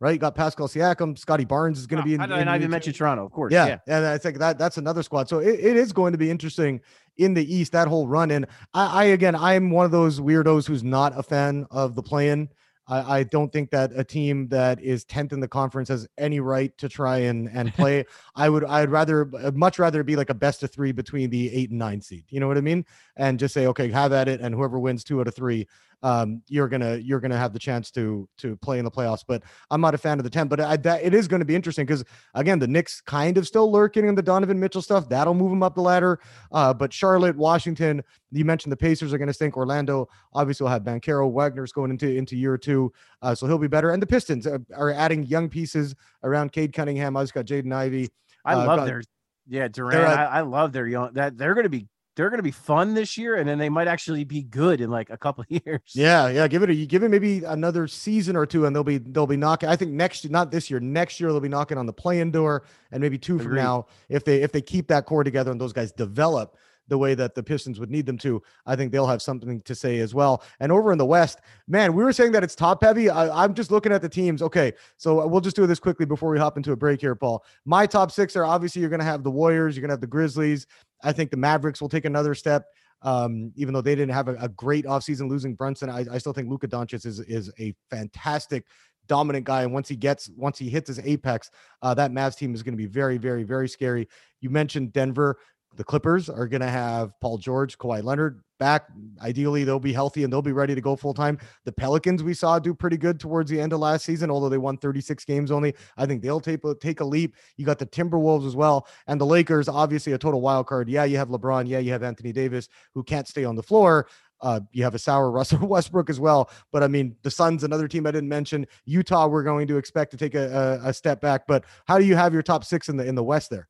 right? 0.00 0.12
You 0.12 0.18
got 0.18 0.34
Pascal 0.34 0.66
Siakam, 0.66 1.16
Scottie 1.16 1.44
Barnes 1.44 1.78
is 1.78 1.86
going 1.86 2.02
to 2.02 2.08
be 2.08 2.14
in. 2.14 2.20
I, 2.20 2.24
in 2.24 2.32
and 2.32 2.50
I 2.50 2.56
even 2.56 2.70
mentioned 2.70 2.96
Toronto, 2.96 3.24
of 3.24 3.32
course. 3.32 3.52
Yeah, 3.52 3.66
yeah. 3.66 3.78
and 3.86 4.06
I 4.06 4.18
think 4.18 4.38
that 4.38 4.58
that's 4.58 4.78
another 4.78 5.02
squad. 5.02 5.28
So 5.28 5.38
it, 5.38 5.60
it 5.60 5.76
is 5.76 5.92
going 5.92 6.12
to 6.12 6.18
be 6.18 6.30
interesting 6.30 6.80
in 7.18 7.34
the 7.34 7.54
East 7.54 7.72
that 7.72 7.86
whole 7.86 8.08
run. 8.08 8.30
And 8.30 8.46
I, 8.74 9.02
I 9.02 9.04
again, 9.04 9.36
I'm 9.36 9.70
one 9.70 9.84
of 9.84 9.90
those 9.90 10.18
weirdos 10.18 10.66
who's 10.66 10.82
not 10.82 11.16
a 11.16 11.22
fan 11.22 11.66
of 11.70 11.94
the 11.94 12.02
play-in. 12.02 12.48
I, 12.90 13.18
I 13.18 13.22
don't 13.22 13.52
think 13.52 13.70
that 13.70 13.92
a 13.94 14.02
team 14.02 14.48
that 14.48 14.82
is 14.82 15.04
10th 15.04 15.32
in 15.32 15.40
the 15.40 15.48
conference 15.48 15.88
has 15.88 16.08
any 16.18 16.40
right 16.40 16.76
to 16.78 16.88
try 16.88 17.18
and 17.18 17.48
and 17.52 17.72
play. 17.76 18.04
I 18.34 18.48
would 18.48 18.64
I'd 18.64 18.90
rather 18.90 19.30
I'd 19.44 19.56
much 19.56 19.78
rather 19.78 20.02
be 20.02 20.16
like 20.16 20.30
a 20.30 20.34
best 20.34 20.62
of 20.62 20.70
three 20.72 20.92
between 20.92 21.30
the 21.30 21.54
eight 21.54 21.70
and 21.70 21.78
nine 21.78 22.00
seed. 22.00 22.24
You 22.28 22.40
know 22.40 22.48
what 22.48 22.58
I 22.58 22.62
mean? 22.62 22.84
And 23.16 23.38
just 23.38 23.54
say 23.54 23.66
okay, 23.66 23.90
have 23.90 24.12
at 24.12 24.28
it, 24.28 24.40
and 24.40 24.54
whoever 24.54 24.78
wins 24.78 25.04
two 25.04 25.20
out 25.20 25.28
of 25.28 25.34
three, 25.34 25.68
um, 26.02 26.42
you're 26.48 26.68
gonna 26.68 26.96
you're 26.96 27.20
gonna 27.20 27.36
have 27.36 27.52
the 27.52 27.58
chance 27.58 27.90
to 27.92 28.28
to 28.38 28.56
play 28.56 28.78
in 28.78 28.84
the 28.84 28.90
playoffs. 28.90 29.24
But 29.26 29.42
I'm 29.70 29.80
not 29.80 29.94
a 29.94 29.98
fan 29.98 30.18
of 30.18 30.24
the 30.24 30.30
10. 30.30 30.48
But 30.48 30.60
I, 30.60 30.76
that 30.78 31.02
it 31.02 31.12
is 31.14 31.28
going 31.28 31.40
to 31.40 31.44
be 31.44 31.54
interesting 31.54 31.84
because 31.86 32.04
again, 32.34 32.58
the 32.58 32.66
Knicks 32.66 33.00
kind 33.00 33.36
of 33.38 33.46
still 33.46 33.70
lurking 33.70 34.06
in 34.08 34.14
the 34.14 34.22
Donovan 34.22 34.58
Mitchell 34.58 34.82
stuff. 34.82 35.08
That'll 35.08 35.34
move 35.34 35.50
them 35.50 35.62
up 35.62 35.74
the 35.74 35.82
ladder. 35.82 36.20
Uh, 36.52 36.72
but 36.72 36.92
Charlotte, 36.92 37.36
Washington, 37.36 38.02
you 38.32 38.44
mentioned 38.44 38.72
the 38.72 38.76
Pacers 38.76 39.12
are 39.12 39.18
going 39.18 39.28
to 39.28 39.34
stink. 39.34 39.56
Orlando 39.56 40.08
obviously 40.32 40.64
will 40.64 40.70
have 40.70 40.82
Banchero. 40.82 41.30
Wagner's 41.30 41.72
going 41.72 41.90
into 41.90 42.08
into 42.08 42.36
year 42.36 42.56
two, 42.56 42.92
uh, 43.22 43.34
so 43.34 43.46
he'll 43.46 43.58
be 43.58 43.68
better. 43.68 43.90
And 43.90 44.00
the 44.02 44.06
Pistons 44.06 44.46
are, 44.46 44.60
are 44.74 44.90
adding 44.90 45.24
young 45.24 45.48
pieces 45.48 45.94
around 46.24 46.52
Cade 46.52 46.72
Cunningham. 46.72 47.16
I 47.16 47.22
just 47.22 47.34
got 47.34 47.44
Jaden 47.44 47.72
Ivey. 47.72 48.08
I 48.44 48.54
Uh, 48.54 48.66
love 48.66 48.78
got- 48.78 48.84
their 48.86 49.02
yeah 49.48 49.68
Durant. 49.68 50.06
I, 50.06 50.24
I 50.24 50.40
love 50.42 50.72
their 50.72 50.86
young 50.86 51.12
that 51.14 51.36
they're 51.36 51.54
going 51.54 51.64
to 51.64 51.70
be 51.70 51.86
they're 52.16 52.30
going 52.30 52.38
to 52.38 52.44
be 52.44 52.50
fun 52.50 52.94
this 52.94 53.16
year, 53.16 53.36
and 53.36 53.48
then 53.48 53.58
they 53.58 53.68
might 53.68 53.88
actually 53.88 54.24
be 54.24 54.42
good 54.42 54.80
in 54.80 54.90
like 54.90 55.10
a 55.10 55.16
couple 55.16 55.42
of 55.42 55.62
years. 55.66 55.80
Yeah, 55.94 56.28
yeah. 56.28 56.48
Give 56.48 56.62
it 56.62 56.70
a 56.70 56.74
you 56.74 56.86
give 56.86 57.02
it 57.02 57.08
maybe 57.08 57.44
another 57.44 57.86
season 57.86 58.36
or 58.36 58.46
two, 58.46 58.66
and 58.66 58.74
they'll 58.74 58.84
be 58.84 58.98
they'll 58.98 59.26
be 59.26 59.36
knocking. 59.36 59.68
I 59.68 59.76
think 59.76 59.92
next 59.92 60.28
not 60.28 60.50
this 60.50 60.70
year, 60.70 60.80
next 60.80 61.20
year 61.20 61.30
they'll 61.30 61.40
be 61.40 61.48
knocking 61.48 61.78
on 61.78 61.86
the 61.86 61.92
play-in 61.92 62.30
door, 62.30 62.64
and 62.92 63.00
maybe 63.00 63.18
two 63.18 63.38
from 63.38 63.54
now 63.54 63.86
if 64.08 64.24
they 64.24 64.42
if 64.42 64.52
they 64.52 64.62
keep 64.62 64.88
that 64.88 65.06
core 65.06 65.24
together 65.24 65.50
and 65.50 65.60
those 65.60 65.72
guys 65.72 65.92
develop 65.92 66.56
the 66.90 66.98
way 66.98 67.14
that 67.14 67.34
the 67.34 67.42
Pistons 67.42 67.80
would 67.80 67.90
need 67.90 68.04
them 68.04 68.18
to, 68.18 68.42
I 68.66 68.76
think 68.76 68.92
they'll 68.92 69.06
have 69.06 69.22
something 69.22 69.62
to 69.62 69.74
say 69.74 70.00
as 70.00 70.14
well. 70.14 70.42
And 70.60 70.70
over 70.70 70.92
in 70.92 70.98
the 70.98 71.06
West, 71.06 71.40
man, 71.66 71.94
we 71.94 72.04
were 72.04 72.12
saying 72.12 72.32
that 72.32 72.44
it's 72.44 72.54
top 72.54 72.82
heavy. 72.82 73.08
I, 73.08 73.44
I'm 73.44 73.54
just 73.54 73.70
looking 73.70 73.92
at 73.92 74.02
the 74.02 74.08
teams. 74.08 74.42
Okay, 74.42 74.74
so 74.98 75.26
we'll 75.26 75.40
just 75.40 75.56
do 75.56 75.66
this 75.66 75.80
quickly 75.80 76.04
before 76.04 76.30
we 76.30 76.38
hop 76.38 76.58
into 76.58 76.72
a 76.72 76.76
break 76.76 77.00
here, 77.00 77.14
Paul. 77.14 77.42
My 77.64 77.86
top 77.86 78.10
six 78.10 78.36
are 78.36 78.44
obviously 78.44 78.80
you're 78.80 78.90
going 78.90 79.00
to 79.00 79.06
have 79.06 79.22
the 79.22 79.30
Warriors, 79.30 79.74
you're 79.74 79.80
going 79.80 79.88
to 79.88 79.94
have 79.94 80.02
the 80.02 80.06
Grizzlies. 80.06 80.66
I 81.02 81.12
think 81.12 81.30
the 81.30 81.38
Mavericks 81.38 81.80
will 81.80 81.88
take 81.88 82.04
another 82.04 82.34
step. 82.34 82.66
Um, 83.02 83.50
even 83.56 83.72
though 83.72 83.80
they 83.80 83.94
didn't 83.94 84.12
have 84.12 84.28
a, 84.28 84.34
a 84.34 84.48
great 84.50 84.84
offseason 84.84 85.30
losing 85.30 85.54
Brunson, 85.54 85.88
I, 85.88 86.04
I 86.12 86.18
still 86.18 86.34
think 86.34 86.50
Luka 86.50 86.68
Doncic 86.68 87.06
is 87.06 87.18
is 87.20 87.50
a 87.58 87.74
fantastic 87.88 88.66
dominant 89.06 89.44
guy. 89.44 89.62
And 89.62 89.72
once 89.72 89.88
he 89.88 89.96
gets 89.96 90.30
once 90.36 90.58
he 90.58 90.68
hits 90.68 90.88
his 90.88 91.00
apex, 91.00 91.50
uh, 91.82 91.94
that 91.94 92.12
Mavs 92.12 92.36
team 92.36 92.54
is 92.54 92.62
going 92.62 92.74
to 92.74 92.78
be 92.78 92.86
very, 92.86 93.18
very, 93.18 93.42
very 93.42 93.68
scary. 93.68 94.08
You 94.40 94.50
mentioned 94.50 94.92
Denver. 94.92 95.38
The 95.76 95.84
Clippers 95.84 96.28
are 96.28 96.48
going 96.48 96.60
to 96.60 96.68
have 96.68 97.12
Paul 97.20 97.38
George, 97.38 97.78
Kawhi 97.78 98.02
Leonard 98.02 98.42
back. 98.58 98.88
Ideally, 99.22 99.64
they'll 99.64 99.80
be 99.80 99.92
healthy 99.92 100.22
and 100.22 100.32
they'll 100.32 100.42
be 100.42 100.52
ready 100.52 100.74
to 100.74 100.80
go 100.80 100.94
full 100.94 101.14
time. 101.14 101.38
The 101.64 101.72
Pelicans 101.72 102.22
we 102.22 102.34
saw 102.34 102.58
do 102.58 102.74
pretty 102.74 102.96
good 102.96 103.18
towards 103.18 103.50
the 103.50 103.60
end 103.60 103.72
of 103.72 103.80
last 103.80 104.04
season, 104.04 104.30
although 104.30 104.48
they 104.48 104.58
won 104.58 104.76
36 104.76 105.24
games 105.24 105.50
only. 105.50 105.74
I 105.96 106.06
think 106.06 106.22
they'll 106.22 106.40
take 106.40 106.64
a, 106.64 106.74
take 106.74 107.00
a 107.00 107.04
leap. 107.04 107.34
You 107.56 107.64
got 107.64 107.78
the 107.78 107.86
Timberwolves 107.86 108.46
as 108.46 108.54
well, 108.54 108.86
and 109.06 109.20
the 109.20 109.26
Lakers, 109.26 109.68
obviously 109.68 110.12
a 110.12 110.18
total 110.18 110.40
wild 110.40 110.66
card. 110.66 110.88
Yeah, 110.88 111.04
you 111.04 111.16
have 111.16 111.28
LeBron. 111.28 111.68
Yeah, 111.68 111.78
you 111.78 111.92
have 111.92 112.02
Anthony 112.02 112.32
Davis, 112.32 112.68
who 112.94 113.02
can't 113.02 113.26
stay 113.26 113.44
on 113.44 113.56
the 113.56 113.62
floor. 113.62 114.06
Uh, 114.42 114.60
you 114.72 114.84
have 114.84 114.94
a 114.94 114.98
sour 114.98 115.30
Russell 115.32 115.66
Westbrook 115.66 116.10
as 116.10 116.20
well. 116.20 116.50
But 116.72 116.82
I 116.82 116.88
mean, 116.88 117.16
the 117.22 117.30
Suns, 117.30 117.64
another 117.64 117.88
team 117.88 118.06
I 118.06 118.10
didn't 118.10 118.28
mention. 118.28 118.66
Utah, 118.84 119.26
we're 119.26 119.42
going 119.42 119.66
to 119.68 119.76
expect 119.76 120.10
to 120.12 120.16
take 120.16 120.34
a, 120.34 120.80
a, 120.84 120.88
a 120.88 120.92
step 120.92 121.20
back. 121.20 121.46
But 121.46 121.64
how 121.86 121.98
do 121.98 122.04
you 122.04 122.16
have 122.16 122.32
your 122.32 122.42
top 122.42 122.64
six 122.64 122.88
in 122.88 122.96
the 122.96 123.06
in 123.06 123.14
the 123.14 123.24
West 123.24 123.50
there? 123.50 123.68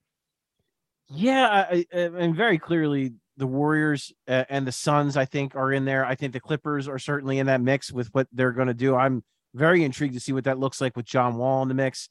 Yeah, 1.12 1.66
I, 1.70 1.85
I, 1.92 1.99
and 1.99 2.35
very 2.37 2.59
clearly 2.59 3.12
the 3.37 3.46
Warriors 3.46 4.12
uh, 4.29 4.44
and 4.49 4.66
the 4.66 4.73
Suns, 4.73 5.16
I 5.16 5.25
think, 5.25 5.57
are 5.57 5.73
in 5.73 5.85
there. 5.85 6.05
I 6.05 6.14
think 6.14 6.33
the 6.33 6.40
Clippers 6.40 6.87
are 6.87 6.99
certainly 6.99 7.38
in 7.38 7.46
that 7.46 7.61
mix 7.61 7.90
with 7.90 8.09
what 8.12 8.29
they're 8.33 8.53
going 8.53 8.68
to 8.68 8.75
do. 8.75 8.94
I'm 8.94 9.25
very 9.55 9.83
intrigued 9.83 10.14
to 10.14 10.20
see 10.20 10.33
what 10.33 10.44
that 10.44 10.59
looks 10.59 10.81
like 10.81 10.96
with 10.96 11.07
John 11.07 11.37
Wall 11.37 11.62
in 11.62 11.68
the 11.68 11.75
mix. 11.75 12.09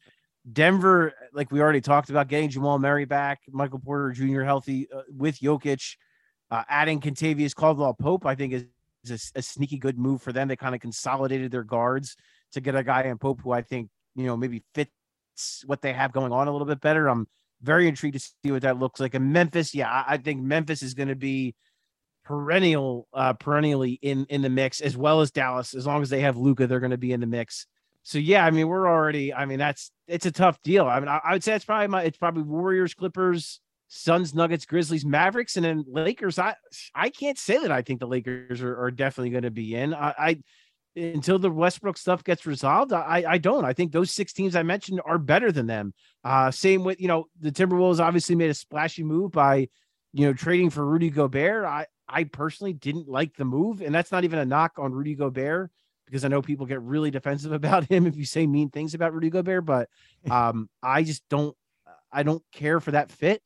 Denver, 0.51 1.13
like 1.33 1.51
we 1.51 1.61
already 1.61 1.81
talked 1.81 2.09
about, 2.09 2.27
getting 2.27 2.49
Jamal 2.49 2.79
Murray 2.79 3.05
back, 3.05 3.41
Michael 3.49 3.79
Porter 3.79 4.11
Jr. 4.11 4.41
healthy 4.41 4.87
uh, 4.91 5.03
with 5.15 5.39
Jokic, 5.39 5.95
uh, 6.51 6.63
adding 6.67 6.99
Kentavious 6.99 7.53
Caldwell 7.53 7.93
Pope, 7.93 8.25
I 8.25 8.35
think 8.35 8.53
is, 8.53 8.65
is 9.03 9.31
a, 9.35 9.39
a 9.39 9.41
sneaky 9.41 9.77
good 9.77 9.97
move 9.97 10.21
for 10.21 10.33
them. 10.33 10.47
They 10.47 10.55
kind 10.55 10.75
of 10.75 10.81
consolidated 10.81 11.51
their 11.51 11.63
guards 11.63 12.15
to 12.53 12.61
get 12.61 12.75
a 12.75 12.83
guy 12.83 13.03
in 13.03 13.17
Pope 13.17 13.41
who 13.43 13.51
I 13.51 13.61
think 13.61 13.89
you 14.15 14.25
know 14.25 14.35
maybe 14.35 14.63
fits 14.73 14.91
what 15.65 15.81
they 15.81 15.93
have 15.93 16.11
going 16.11 16.31
on 16.31 16.47
a 16.47 16.51
little 16.51 16.67
bit 16.67 16.81
better. 16.81 17.07
I'm 17.07 17.27
very 17.61 17.87
intrigued 17.87 18.15
to 18.15 18.19
see 18.19 18.51
what 18.51 18.61
that 18.61 18.79
looks 18.79 18.99
like. 18.99 19.13
And 19.13 19.33
Memphis, 19.33 19.73
yeah, 19.75 19.89
I, 19.89 20.13
I 20.13 20.17
think 20.17 20.41
Memphis 20.41 20.81
is 20.81 20.93
going 20.93 21.09
to 21.09 21.15
be 21.15 21.55
perennial, 22.23 23.07
uh, 23.13 23.33
perennially 23.33 23.99
in 24.01 24.25
in 24.29 24.41
the 24.41 24.49
mix 24.49 24.81
as 24.81 24.95
well 24.95 25.21
as 25.21 25.31
Dallas. 25.31 25.73
As 25.73 25.85
long 25.85 26.01
as 26.01 26.09
they 26.09 26.21
have 26.21 26.37
Luka, 26.37 26.67
they're 26.67 26.79
going 26.79 26.91
to 26.91 26.97
be 26.97 27.11
in 27.11 27.19
the 27.19 27.27
mix. 27.27 27.65
So 28.03 28.17
yeah, 28.17 28.45
I 28.45 28.51
mean, 28.51 28.67
we're 28.67 28.87
already. 28.87 29.33
I 29.33 29.45
mean, 29.45 29.59
that's 29.59 29.91
it's 30.07 30.25
a 30.25 30.31
tough 30.31 30.61
deal. 30.63 30.87
I 30.87 30.99
mean, 30.99 31.09
I, 31.09 31.19
I 31.23 31.33
would 31.33 31.43
say 31.43 31.53
it's 31.55 31.65
probably 31.65 31.87
my 31.87 32.03
it's 32.03 32.17
probably 32.17 32.43
Warriors, 32.43 32.93
Clippers, 32.93 33.59
Suns, 33.87 34.33
Nuggets, 34.33 34.65
Grizzlies, 34.65 35.05
Mavericks, 35.05 35.57
and 35.57 35.65
then 35.65 35.83
Lakers. 35.87 36.39
I 36.39 36.55
I 36.95 37.09
can't 37.09 37.37
say 37.37 37.57
that 37.59 37.71
I 37.71 37.81
think 37.81 37.99
the 37.99 38.07
Lakers 38.07 38.61
are, 38.61 38.83
are 38.83 38.91
definitely 38.91 39.31
going 39.31 39.43
to 39.43 39.51
be 39.51 39.75
in. 39.75 39.93
I, 39.93 40.13
I 40.17 40.41
until 40.95 41.39
the 41.39 41.51
Westbrook 41.51 41.97
stuff 41.97 42.23
gets 42.23 42.45
resolved, 42.45 42.93
I 42.93 43.23
I 43.27 43.37
don't. 43.37 43.65
I 43.65 43.73
think 43.73 43.91
those 43.91 44.11
six 44.11 44.33
teams 44.33 44.55
I 44.55 44.63
mentioned 44.63 45.01
are 45.05 45.17
better 45.17 45.51
than 45.51 45.67
them. 45.67 45.93
Uh, 46.23 46.51
same 46.51 46.83
with 46.83 46.99
you 46.99 47.07
know 47.07 47.27
the 47.39 47.51
Timberwolves 47.51 47.99
obviously 47.99 48.35
made 48.35 48.49
a 48.49 48.53
splashy 48.53 49.03
move 49.03 49.31
by 49.31 49.69
you 50.13 50.25
know 50.25 50.33
trading 50.33 50.69
for 50.69 50.85
Rudy 50.85 51.09
Gobert. 51.09 51.65
I 51.65 51.85
I 52.07 52.25
personally 52.25 52.73
didn't 52.73 53.07
like 53.07 53.35
the 53.35 53.45
move, 53.45 53.81
and 53.81 53.93
that's 53.93 54.11
not 54.11 54.23
even 54.23 54.39
a 54.39 54.45
knock 54.45 54.73
on 54.77 54.93
Rudy 54.93 55.15
Gobert 55.15 55.71
because 56.05 56.25
I 56.25 56.27
know 56.27 56.41
people 56.41 56.65
get 56.65 56.81
really 56.81 57.11
defensive 57.11 57.51
about 57.53 57.85
him 57.85 58.05
if 58.05 58.17
you 58.17 58.25
say 58.25 58.47
mean 58.47 58.69
things 58.69 58.93
about 58.93 59.13
Rudy 59.13 59.29
Gobert, 59.29 59.65
but 59.65 59.89
um, 60.31 60.69
I 60.83 61.03
just 61.03 61.23
don't 61.29 61.55
I 62.11 62.23
don't 62.23 62.43
care 62.51 62.79
for 62.79 62.91
that 62.91 63.11
fit. 63.11 63.41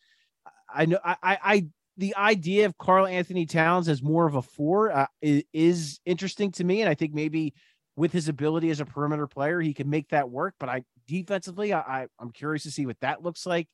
I 0.73 0.85
know 0.85 0.99
I 1.03 1.15
I, 1.21 1.37
I 1.43 1.65
the 1.97 2.15
idea 2.15 2.65
of 2.65 2.77
Karl 2.77 3.05
Anthony 3.05 3.45
Towns 3.45 3.87
as 3.87 4.01
more 4.01 4.25
of 4.25 4.33
a 4.35 4.41
four 4.41 4.91
uh, 4.91 5.05
is, 5.21 5.43
is 5.53 5.99
interesting 6.05 6.51
to 6.53 6.63
me, 6.63 6.81
and 6.81 6.89
I 6.89 6.95
think 6.95 7.13
maybe 7.13 7.53
with 7.95 8.11
his 8.11 8.27
ability 8.27 8.71
as 8.71 8.79
a 8.79 8.85
perimeter 8.85 9.27
player, 9.27 9.61
he 9.61 9.73
can 9.73 9.89
make 9.89 10.09
that 10.09 10.29
work. 10.29 10.55
But 10.59 10.69
I 10.69 10.83
defensively, 11.07 11.73
I, 11.73 11.79
I 11.79 12.07
I'm 12.19 12.31
curious 12.31 12.63
to 12.63 12.71
see 12.71 12.85
what 12.85 12.99
that 13.01 13.23
looks 13.23 13.45
like. 13.45 13.67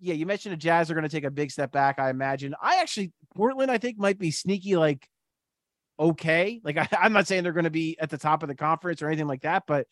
Yeah, 0.00 0.14
you 0.14 0.26
mentioned 0.26 0.52
the 0.52 0.56
Jazz 0.56 0.90
are 0.90 0.94
going 0.94 1.04
to 1.04 1.10
take 1.10 1.24
a 1.24 1.30
big 1.30 1.50
step 1.50 1.70
back. 1.70 1.98
I 1.98 2.10
imagine. 2.10 2.54
I 2.60 2.80
actually 2.80 3.12
Portland, 3.34 3.70
I 3.70 3.78
think, 3.78 3.98
might 3.98 4.18
be 4.18 4.30
sneaky 4.30 4.76
like 4.76 5.06
okay. 5.98 6.60
Like 6.64 6.76
I, 6.78 6.88
I'm 7.00 7.12
not 7.12 7.26
saying 7.26 7.42
they're 7.42 7.52
going 7.52 7.64
to 7.64 7.70
be 7.70 7.98
at 7.98 8.10
the 8.10 8.18
top 8.18 8.42
of 8.42 8.48
the 8.48 8.54
conference 8.54 9.02
or 9.02 9.08
anything 9.08 9.26
like 9.28 9.42
that, 9.42 9.64
but 9.66 9.86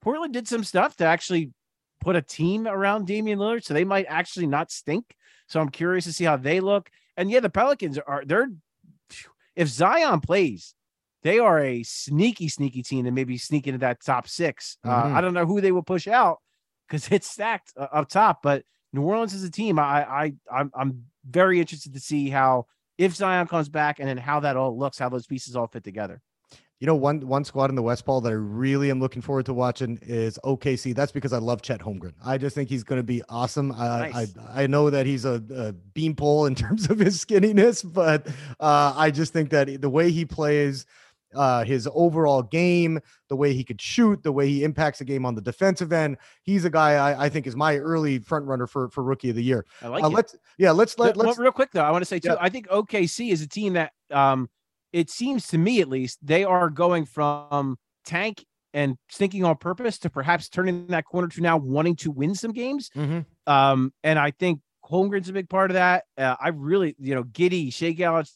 Portland 0.00 0.32
did 0.32 0.48
some 0.48 0.64
stuff 0.64 0.96
to 0.96 1.04
actually 1.04 1.52
put 2.00 2.16
a 2.16 2.22
team 2.22 2.66
around 2.66 3.06
Damian 3.06 3.38
Lillard, 3.38 3.64
so 3.64 3.74
they 3.74 3.84
might 3.84 4.06
actually 4.08 4.46
not 4.46 4.70
stink. 4.70 5.14
So 5.48 5.60
I'm 5.60 5.68
curious 5.68 6.04
to 6.04 6.12
see 6.12 6.24
how 6.24 6.36
they 6.36 6.60
look. 6.60 6.90
And 7.16 7.30
yeah, 7.30 7.40
the 7.40 7.50
Pelicans 7.50 7.98
are 7.98 8.24
they're 8.24 8.48
if 9.56 9.68
Zion 9.68 10.20
plays, 10.20 10.74
they 11.22 11.38
are 11.38 11.60
a 11.60 11.82
sneaky, 11.82 12.48
sneaky 12.48 12.82
team 12.82 13.06
and 13.06 13.14
maybe 13.14 13.36
sneak 13.36 13.66
into 13.66 13.78
that 13.78 14.02
top 14.02 14.26
6 14.28 14.78
Mhm. 14.84 14.90
Uh, 14.90 15.14
I 15.16 15.20
don't 15.20 15.34
know 15.34 15.46
who 15.46 15.60
they 15.60 15.72
will 15.72 15.82
push 15.82 16.08
out 16.08 16.38
because 16.88 17.08
it's 17.12 17.28
stacked 17.28 17.72
uh, 17.76 17.86
up 17.92 18.08
top, 18.08 18.42
but 18.42 18.64
New 18.92 19.02
Orleans 19.02 19.34
is 19.34 19.44
a 19.44 19.50
team. 19.50 19.78
I 19.78 20.04
I 20.04 20.32
I'm, 20.52 20.70
I'm 20.74 21.04
very 21.28 21.60
interested 21.60 21.94
to 21.94 22.00
see 22.00 22.28
how 22.28 22.66
if 22.98 23.14
Zion 23.14 23.46
comes 23.46 23.68
back 23.68 23.98
and 24.00 24.08
then 24.08 24.16
how 24.18 24.40
that 24.40 24.56
all 24.56 24.76
looks, 24.76 24.98
how 24.98 25.08
those 25.08 25.26
pieces 25.26 25.56
all 25.56 25.66
fit 25.68 25.84
together. 25.84 26.20
You 26.80 26.86
know, 26.86 26.94
one 26.96 27.20
one 27.26 27.44
squad 27.44 27.68
in 27.68 27.76
the 27.76 27.82
West 27.82 28.06
Ball 28.06 28.22
that 28.22 28.30
I 28.30 28.32
really 28.32 28.90
am 28.90 29.00
looking 29.00 29.20
forward 29.20 29.44
to 29.46 29.54
watching 29.54 29.98
is 30.00 30.38
OKC. 30.44 30.94
That's 30.94 31.12
because 31.12 31.34
I 31.34 31.38
love 31.38 31.60
Chet 31.60 31.80
Holmgren. 31.80 32.14
I 32.24 32.38
just 32.38 32.54
think 32.54 32.70
he's 32.70 32.82
going 32.84 32.98
to 32.98 33.02
be 33.04 33.22
awesome. 33.28 33.68
Nice. 33.68 34.34
I 34.36 34.62
I 34.62 34.66
know 34.66 34.88
that 34.88 35.04
he's 35.04 35.26
a, 35.26 35.42
a 35.54 35.72
beanpole 35.72 36.46
in 36.46 36.54
terms 36.64 36.88
of 36.88 36.98
his 36.98 37.22
skinniness, 37.22 37.84
but 37.84 38.26
uh, 38.58 38.94
I 38.96 39.10
just 39.10 39.32
think 39.34 39.50
that 39.50 39.82
the 39.82 39.90
way 39.90 40.10
he 40.10 40.24
plays, 40.24 40.86
uh, 41.34 41.64
his 41.64 41.88
overall 41.92 42.42
game, 42.42 43.00
the 43.28 43.36
way 43.36 43.52
he 43.52 43.64
could 43.64 43.80
shoot, 43.80 44.22
the 44.22 44.32
way 44.32 44.48
he 44.48 44.64
impacts 44.64 44.98
the 44.98 45.04
game 45.04 45.24
on 45.24 45.34
the 45.34 45.40
defensive 45.40 45.92
end. 45.92 46.16
He's 46.42 46.64
a 46.64 46.70
guy 46.70 46.92
I, 46.92 47.26
I 47.26 47.28
think 47.28 47.46
is 47.46 47.56
my 47.56 47.76
early 47.76 48.18
front 48.18 48.46
runner 48.46 48.66
for 48.66 48.88
for 48.90 49.02
rookie 49.02 49.30
of 49.30 49.36
the 49.36 49.44
year. 49.44 49.64
I 49.82 49.88
like 49.88 50.04
uh, 50.04 50.08
it. 50.08 50.12
Let's 50.12 50.36
yeah, 50.58 50.70
let's 50.72 50.98
let 50.98 51.16
let's 51.16 51.38
real 51.38 51.52
quick 51.52 51.70
though. 51.72 51.84
I 51.84 51.90
want 51.90 52.02
to 52.02 52.06
say 52.06 52.18
too. 52.18 52.30
Yeah. 52.30 52.36
I 52.40 52.48
think 52.48 52.68
OKC 52.68 53.30
is 53.30 53.42
a 53.42 53.48
team 53.48 53.74
that 53.74 53.92
um 54.10 54.48
it 54.92 55.10
seems 55.10 55.46
to 55.48 55.58
me 55.58 55.80
at 55.80 55.88
least 55.88 56.18
they 56.22 56.44
are 56.44 56.68
going 56.68 57.04
from 57.04 57.78
tank 58.04 58.44
and 58.72 58.96
thinking 59.10 59.44
on 59.44 59.56
purpose 59.56 59.98
to 59.98 60.10
perhaps 60.10 60.48
turning 60.48 60.86
that 60.88 61.04
corner 61.04 61.28
to 61.28 61.40
now 61.40 61.56
wanting 61.56 61.96
to 61.96 62.10
win 62.10 62.34
some 62.34 62.52
games. 62.52 62.90
Mm-hmm. 62.96 63.52
Um, 63.52 63.92
and 64.04 64.18
I 64.18 64.30
think 64.30 64.60
Holmgren's 64.90 65.28
a 65.28 65.32
big 65.32 65.48
part 65.48 65.70
of 65.70 65.74
that. 65.74 66.04
Uh, 66.18 66.36
I 66.40 66.48
really, 66.48 66.96
you 66.98 67.14
know, 67.14 67.24
Giddey, 67.24 67.72
Shai 67.72 67.92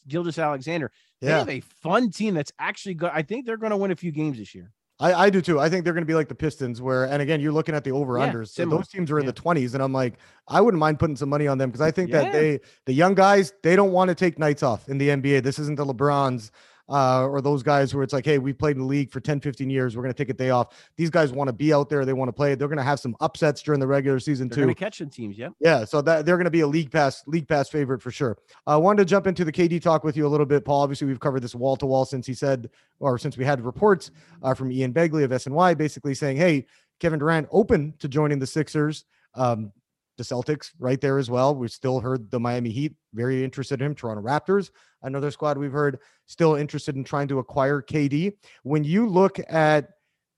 Gilgeous-Alexander, 0.07 0.91
they 1.21 1.27
yeah. 1.27 1.39
have 1.39 1.49
a 1.49 1.59
fun 1.59 2.11
team 2.11 2.33
that's 2.33 2.51
actually 2.59 2.95
good. 2.95 3.11
I 3.13 3.21
think 3.21 3.45
they're 3.45 3.57
going 3.57 3.71
to 3.71 3.77
win 3.77 3.91
a 3.91 3.95
few 3.95 4.11
games 4.11 4.37
this 4.37 4.55
year. 4.55 4.71
I, 4.97 5.13
I 5.25 5.29
do 5.29 5.41
too. 5.41 5.59
I 5.59 5.67
think 5.67 5.83
they're 5.83 5.93
going 5.93 6.03
to 6.03 6.07
be 6.07 6.13
like 6.13 6.29
the 6.29 6.35
Pistons, 6.35 6.81
where, 6.81 7.03
and 7.05 7.21
again, 7.21 7.41
you're 7.41 7.51
looking 7.51 7.75
at 7.75 7.83
the 7.83 7.91
over 7.91 8.13
unders. 8.13 8.57
Yeah, 8.57 8.65
those 8.65 8.87
teams 8.87 9.11
are 9.11 9.19
in 9.19 9.25
yeah. 9.25 9.31
the 9.31 9.41
20s, 9.41 9.73
and 9.73 9.83
I'm 9.83 9.91
like, 9.91 10.17
I 10.47 10.61
wouldn't 10.61 10.79
mind 10.79 10.99
putting 10.99 11.17
some 11.17 11.27
money 11.27 11.47
on 11.47 11.57
them 11.57 11.69
because 11.69 11.81
I 11.81 11.91
think 11.91 12.11
yeah. 12.11 12.21
that 12.21 12.31
they, 12.31 12.59
the 12.85 12.93
young 12.93 13.13
guys, 13.13 13.51
they 13.61 13.75
don't 13.75 13.91
want 13.91 14.07
to 14.07 14.15
take 14.15 14.39
nights 14.39 14.63
off 14.63 14.87
in 14.87 14.97
the 14.97 15.09
NBA. 15.09 15.43
This 15.43 15.59
isn't 15.59 15.75
the 15.75 15.85
LeBrons 15.85 16.49
uh, 16.89 17.25
or 17.25 17.41
those 17.41 17.63
guys 17.63 17.93
where 17.93 18.03
it's 18.03 18.13
like, 18.13 18.25
hey, 18.25 18.37
we 18.37 18.53
played 18.53 18.75
in 18.75 18.81
the 18.81 18.87
league 18.87 19.11
for 19.11 19.19
10, 19.19 19.39
15 19.39 19.69
years. 19.69 19.95
We're 19.95 20.03
going 20.03 20.13
to 20.13 20.17
take 20.17 20.29
a 20.29 20.37
day 20.37 20.51
off. 20.51 20.87
These 20.97 21.09
guys 21.09 21.31
want 21.31 21.47
to 21.47 21.53
be 21.53 21.73
out 21.73 21.89
there. 21.89 22.05
They 22.05 22.13
want 22.13 22.29
to 22.29 22.33
play. 22.33 22.55
They're 22.55 22.67
going 22.67 22.77
to 22.77 22.83
have 22.83 22.99
some 22.99 23.15
upsets 23.19 23.61
during 23.61 23.79
the 23.79 23.87
regular 23.87 24.19
season 24.19 24.47
they're 24.47 24.65
too. 24.65 24.75
Catching 24.75 25.09
teams, 25.09 25.37
yeah. 25.37 25.49
Yeah. 25.59 25.85
So 25.85 26.01
that 26.01 26.25
they're 26.25 26.37
going 26.37 26.45
to 26.45 26.51
be 26.51 26.61
a 26.61 26.67
league 26.67 26.91
pass, 26.91 27.23
league 27.27 27.47
pass 27.47 27.69
favorite 27.69 28.01
for 28.01 28.11
sure. 28.11 28.37
I 28.67 28.73
uh, 28.73 28.79
wanted 28.79 28.99
to 28.99 29.05
jump 29.05 29.27
into 29.27 29.43
the 29.43 29.51
KD 29.51 29.81
talk 29.81 30.03
with 30.03 30.15
you 30.15 30.27
a 30.27 30.29
little 30.29 30.45
bit, 30.45 30.65
Paul. 30.65 30.81
Obviously, 30.81 31.07
we've 31.07 31.19
covered 31.19 31.41
this 31.41 31.55
wall 31.55 31.75
to 31.77 31.85
wall 31.85 32.05
since 32.05 32.27
he 32.27 32.33
said, 32.33 32.69
or 32.99 33.17
since 33.17 33.37
we 33.37 33.45
had 33.45 33.61
reports 33.61 34.11
uh, 34.43 34.53
from 34.53 34.71
Ian 34.71 34.93
Begley 34.93 35.23
of 35.23 35.31
SNY 35.31 35.77
basically 35.77 36.13
saying, 36.13 36.37
hey, 36.37 36.65
Kevin 36.99 37.19
Durant 37.19 37.47
open 37.51 37.93
to 37.99 38.07
joining 38.07 38.39
the 38.39 38.47
Sixers. 38.47 39.05
Um, 39.33 39.71
the 40.17 40.23
Celtics 40.23 40.71
right 40.79 40.99
there 40.99 41.17
as 41.17 41.29
well. 41.29 41.55
We've 41.55 41.71
still 41.71 41.99
heard 41.99 42.31
the 42.31 42.39
Miami 42.39 42.69
Heat 42.69 42.93
very 43.13 43.43
interested 43.43 43.81
in 43.81 43.87
him. 43.87 43.95
Toronto 43.95 44.21
Raptors, 44.21 44.71
another 45.03 45.31
squad 45.31 45.57
we've 45.57 45.71
heard 45.71 45.99
still 46.25 46.55
interested 46.55 46.95
in 46.95 47.03
trying 47.03 47.27
to 47.29 47.39
acquire 47.39 47.81
KD. 47.81 48.33
When 48.63 48.83
you 48.83 49.07
look 49.07 49.39
at 49.49 49.89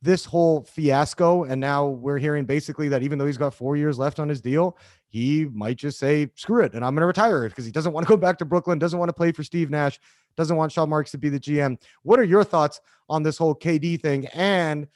this 0.02 0.26
whole 0.26 0.64
fiasco, 0.64 1.46
and 1.46 1.60
now 1.60 1.88
we're 1.88 2.20
hearing 2.20 2.46
basically 2.46 2.88
that 2.90 3.02
even 3.02 3.18
though 3.18 3.26
he's 3.26 3.38
got 3.38 3.54
four 3.54 3.76
years 3.76 3.98
left 3.98 4.20
on 4.20 4.30
his 4.30 4.42
deal, 4.42 4.78
he 5.10 5.46
might 5.54 5.78
just 5.78 5.98
say, 5.98 6.30
screw 6.36 6.64
it, 6.64 6.74
and 6.74 6.86
I'm 6.86 6.94
going 6.94 7.02
to 7.02 7.08
retire 7.08 7.50
because 7.50 7.66
he 7.66 7.72
doesn't 7.72 7.94
want 7.94 8.06
to 8.06 8.10
go 8.10 8.18
back 8.18 8.38
to 8.40 8.46
Brooklyn, 8.46 8.78
doesn't 8.78 9.00
want 9.00 9.10
to 9.10 9.14
play 9.14 9.32
for 9.32 9.44
Steve 9.44 9.70
Nash, 9.70 10.00
doesn't 10.36 10.56
want 10.56 10.72
Sean 10.72 10.90
Marks 10.90 11.12
to 11.12 11.18
be 11.18 11.30
the 11.30 11.40
GM. 11.40 11.78
What 12.04 12.20
are 12.20 12.24
your 12.24 12.44
thoughts 12.44 12.80
on 13.10 13.24
this 13.24 13.38
whole 13.38 13.56
KD 13.56 14.00
thing 14.00 14.28
and 14.28 14.88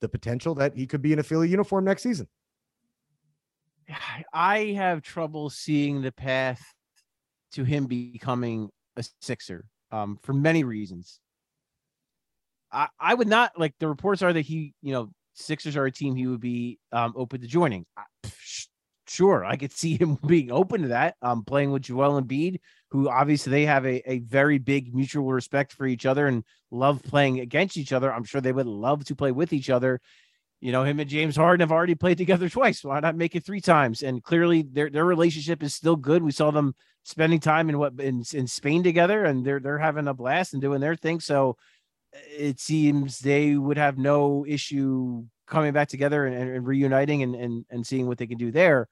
the 0.00 0.08
potential 0.08 0.54
that 0.54 0.74
he 0.74 0.86
could 0.86 1.02
be 1.02 1.12
in 1.12 1.18
a 1.18 1.22
Philly 1.22 1.48
uniform 1.48 1.84
next 1.84 2.02
season? 2.02 2.26
I 4.32 4.74
have 4.76 5.02
trouble 5.02 5.50
seeing 5.50 6.02
the 6.02 6.12
path 6.12 6.62
to 7.52 7.64
him 7.64 7.86
becoming 7.86 8.70
a 8.96 9.04
Sixer 9.20 9.64
um, 9.90 10.18
for 10.22 10.32
many 10.32 10.64
reasons. 10.64 11.20
I, 12.72 12.88
I 12.98 13.14
would 13.14 13.28
not 13.28 13.52
like 13.58 13.74
the 13.78 13.88
reports 13.88 14.22
are 14.22 14.32
that 14.32 14.42
he, 14.42 14.74
you 14.82 14.92
know, 14.92 15.10
Sixers 15.34 15.76
are 15.76 15.86
a 15.86 15.92
team 15.92 16.16
he 16.16 16.26
would 16.26 16.40
be 16.40 16.78
um, 16.92 17.12
open 17.16 17.40
to 17.40 17.46
joining. 17.46 17.84
I, 17.96 18.04
sure, 19.06 19.44
I 19.44 19.56
could 19.56 19.72
see 19.76 19.96
him 19.96 20.18
being 20.26 20.50
open 20.50 20.82
to 20.82 20.88
that. 20.88 21.16
Um, 21.22 21.44
playing 21.44 21.70
with 21.72 21.82
Joel 21.82 22.20
Embiid, 22.20 22.58
who 22.90 23.08
obviously 23.08 23.50
they 23.50 23.66
have 23.66 23.86
a, 23.86 24.10
a 24.10 24.20
very 24.20 24.58
big 24.58 24.94
mutual 24.94 25.30
respect 25.30 25.72
for 25.72 25.86
each 25.86 26.06
other 26.06 26.26
and 26.26 26.44
love 26.70 27.02
playing 27.02 27.40
against 27.40 27.76
each 27.76 27.92
other. 27.92 28.12
I'm 28.12 28.24
sure 28.24 28.40
they 28.40 28.52
would 28.52 28.66
love 28.66 29.04
to 29.06 29.14
play 29.14 29.32
with 29.32 29.52
each 29.52 29.70
other 29.70 30.00
you 30.60 30.72
know, 30.72 30.84
him 30.84 31.00
and 31.00 31.08
James 31.08 31.36
Harden 31.36 31.60
have 31.60 31.72
already 31.72 31.94
played 31.94 32.18
together 32.18 32.48
twice. 32.50 32.82
Why 32.84 33.00
not 33.00 33.16
make 33.16 33.34
it 33.34 33.44
three 33.44 33.60
times? 33.60 34.02
And 34.02 34.22
clearly 34.22 34.62
their 34.62 34.90
their 34.90 35.04
relationship 35.04 35.62
is 35.62 35.74
still 35.74 35.96
good. 35.96 36.22
We 36.22 36.32
saw 36.32 36.50
them 36.50 36.74
spending 37.04 37.40
time 37.40 37.68
in 37.68 37.78
what 37.78 37.92
in, 38.00 38.24
in 38.32 38.46
Spain 38.46 38.82
together 38.82 39.24
and 39.24 39.44
they're 39.44 39.60
they're 39.60 39.78
having 39.78 40.08
a 40.08 40.14
blast 40.14 40.52
and 40.52 40.62
doing 40.62 40.80
their 40.80 40.96
thing. 40.96 41.20
So 41.20 41.56
it 42.12 42.58
seems 42.58 43.18
they 43.18 43.56
would 43.56 43.76
have 43.76 43.98
no 43.98 44.44
issue 44.48 45.24
coming 45.46 45.72
back 45.72 45.88
together 45.88 46.26
and, 46.26 46.34
and 46.34 46.66
reuniting 46.66 47.22
and, 47.22 47.34
and 47.34 47.64
and 47.70 47.86
seeing 47.86 48.06
what 48.06 48.18
they 48.18 48.26
can 48.26 48.38
do 48.38 48.50
there. 48.50 48.88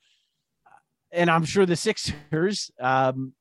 And 1.13 1.31
I'm 1.31 1.45
sure 1.45 1.65
the 1.65 1.77
Sixers, 1.77 2.73
um, 2.81 3.35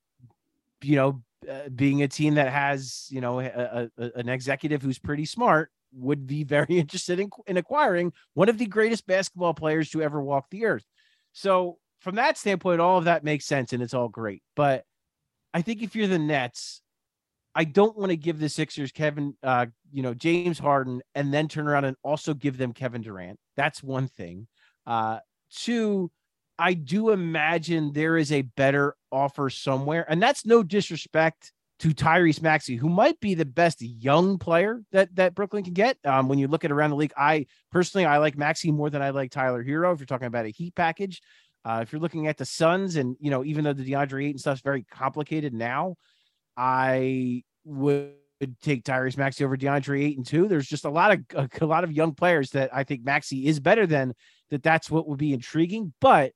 you 0.83 0.95
know, 0.95 1.23
uh, 1.49 1.69
being 1.69 2.03
a 2.03 2.07
team 2.07 2.35
that 2.35 2.51
has 2.51 3.07
you 3.09 3.19
know 3.19 3.39
a, 3.41 3.89
a, 3.97 4.11
an 4.15 4.29
executive 4.29 4.81
who's 4.81 4.99
pretty 4.99 5.25
smart 5.25 5.71
would 5.95 6.27
be 6.27 6.43
very 6.43 6.65
interested 6.79 7.19
in, 7.19 7.29
in 7.47 7.57
acquiring 7.57 8.13
one 8.33 8.49
of 8.49 8.57
the 8.57 8.65
greatest 8.65 9.07
basketball 9.07 9.53
players 9.53 9.89
to 9.91 10.01
ever 10.01 10.21
walk 10.21 10.49
the 10.49 10.65
earth. 10.65 10.85
So, 11.33 11.77
from 12.01 12.15
that 12.15 12.37
standpoint, 12.37 12.81
all 12.81 12.97
of 12.97 13.05
that 13.05 13.23
makes 13.23 13.45
sense 13.45 13.71
and 13.71 13.81
it's 13.81 13.93
all 13.93 14.09
great. 14.09 14.43
But 14.57 14.83
I 15.53 15.61
think 15.61 15.81
if 15.81 15.95
you're 15.95 16.07
the 16.07 16.19
Nets, 16.19 16.81
I 17.55 17.63
don't 17.63 17.97
want 17.97 18.09
to 18.09 18.17
give 18.17 18.39
the 18.39 18.49
Sixers 18.49 18.91
Kevin, 18.91 19.35
uh, 19.43 19.67
you 19.91 20.01
know, 20.01 20.13
James 20.13 20.59
Harden, 20.59 21.01
and 21.15 21.33
then 21.33 21.47
turn 21.47 21.67
around 21.67 21.85
and 21.85 21.95
also 22.03 22.33
give 22.33 22.57
them 22.57 22.73
Kevin 22.73 23.01
Durant. 23.01 23.39
That's 23.55 23.83
one 23.83 24.07
thing. 24.07 24.47
Uh, 24.87 25.19
two, 25.55 26.11
I 26.57 26.73
do 26.73 27.11
imagine 27.11 27.93
there 27.93 28.17
is 28.17 28.31
a 28.31 28.41
better 28.41 28.95
offer 29.11 29.49
somewhere, 29.49 30.05
and 30.09 30.21
that's 30.21 30.45
no 30.45 30.63
disrespect 30.63 31.51
to 31.83 31.89
Tyrese 31.89 32.41
Maxey, 32.41 32.77
who 32.77 32.87
might 32.87 33.19
be 33.19 33.33
the 33.33 33.43
best 33.43 33.81
young 33.81 34.37
player 34.37 34.81
that 34.93 35.13
that 35.17 35.35
Brooklyn 35.35 35.65
can 35.65 35.73
get. 35.73 35.97
Um, 36.05 36.29
when 36.29 36.39
you 36.39 36.47
look 36.47 36.63
at 36.63 36.71
around 36.71 36.91
the 36.91 36.95
league, 36.95 37.11
I 37.17 37.45
personally 37.73 38.05
I 38.05 38.19
like 38.19 38.37
Maxey 38.37 38.71
more 38.71 38.89
than 38.89 39.01
I 39.01 39.09
like 39.09 39.31
Tyler 39.31 39.61
Herro. 39.61 39.93
If 39.93 39.99
you're 39.99 40.05
talking 40.05 40.27
about 40.27 40.45
a 40.45 40.49
Heat 40.49 40.75
package, 40.75 41.21
uh, 41.65 41.79
if 41.81 41.91
you're 41.91 41.99
looking 41.99 42.27
at 42.27 42.37
the 42.37 42.45
Suns, 42.45 42.95
and 42.95 43.17
you 43.19 43.29
know 43.29 43.43
even 43.43 43.65
though 43.65 43.73
the 43.73 43.83
DeAndre 43.83 44.27
Ayton 44.27 44.37
stuff's 44.37 44.61
very 44.61 44.83
complicated 44.83 45.53
now, 45.53 45.95
I 46.55 47.43
would 47.65 48.13
take 48.61 48.85
Tyrese 48.85 49.17
Maxey 49.17 49.43
over 49.43 49.57
DeAndre 49.57 50.05
Ayton 50.05 50.23
too. 50.23 50.47
There's 50.47 50.67
just 50.67 50.85
a 50.85 50.89
lot 50.89 51.11
of 51.11 51.49
a, 51.61 51.65
lot 51.65 51.83
of 51.83 51.91
young 51.91 52.13
players 52.13 52.51
that 52.51 52.73
I 52.73 52.85
think 52.85 53.03
Maxey 53.03 53.45
is 53.45 53.59
better 53.59 53.85
than. 53.85 54.13
That 54.51 54.63
that's 54.63 54.89
what 54.89 55.05
would 55.09 55.19
be 55.19 55.33
intriguing. 55.33 55.93
But 55.99 56.31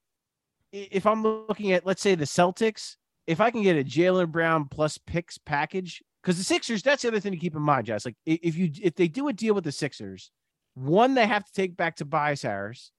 if 0.73 1.05
I'm 1.05 1.23
looking 1.23 1.71
at 1.71 1.85
let's 1.85 2.01
say 2.01 2.15
the 2.15 2.25
Celtics 2.25 2.97
if 3.27 3.41
I 3.41 3.51
can 3.51 3.61
get 3.61 3.77
a 3.77 3.83
Jaylen 3.83 4.31
Brown 4.31 4.65
plus 4.65 4.97
picks 4.97 5.37
package, 5.37 6.01
because 6.23 6.37
the 6.37 6.43
Sixers, 6.43 6.81
that's 6.81 7.01
the 7.03 7.09
other 7.09 7.19
thing 7.19 7.33
to 7.33 7.37
keep 7.37 7.55
in 7.55 7.61
mind, 7.61 7.85
Jess. 7.85 8.05
Like 8.05 8.15
if 8.25 8.55
you 8.55 8.71
if 8.81 8.95
they 8.95 9.07
do 9.07 9.27
a 9.27 9.33
deal 9.33 9.53
with 9.53 9.65
the 9.65 9.71
Sixers, 9.71 10.31
one, 10.73 11.13
they 11.13 11.27
have 11.27 11.45
to 11.45 11.51
take 11.51 11.75
back 11.77 11.95
Tobias 11.95 12.41
Harris. 12.41 12.91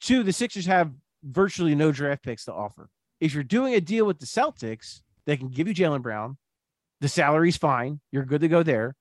Two, 0.00 0.22
the 0.24 0.32
Sixers 0.32 0.66
have 0.66 0.92
virtually 1.22 1.74
no 1.74 1.92
draft 1.92 2.22
picks 2.22 2.44
to 2.46 2.52
offer. 2.52 2.90
If 3.20 3.34
you're 3.34 3.44
doing 3.44 3.74
a 3.74 3.80
deal 3.80 4.04
with 4.04 4.18
the 4.18 4.26
Celtics, 4.26 5.00
they 5.26 5.36
can 5.36 5.48
give 5.48 5.68
you 5.68 5.74
Jaylen 5.74 6.02
Brown. 6.02 6.36
The 7.00 7.08
salary's 7.08 7.56
fine. 7.56 8.00
You're 8.10 8.24
good 8.24 8.40
to 8.40 8.48
go 8.48 8.62
there. 8.62 8.96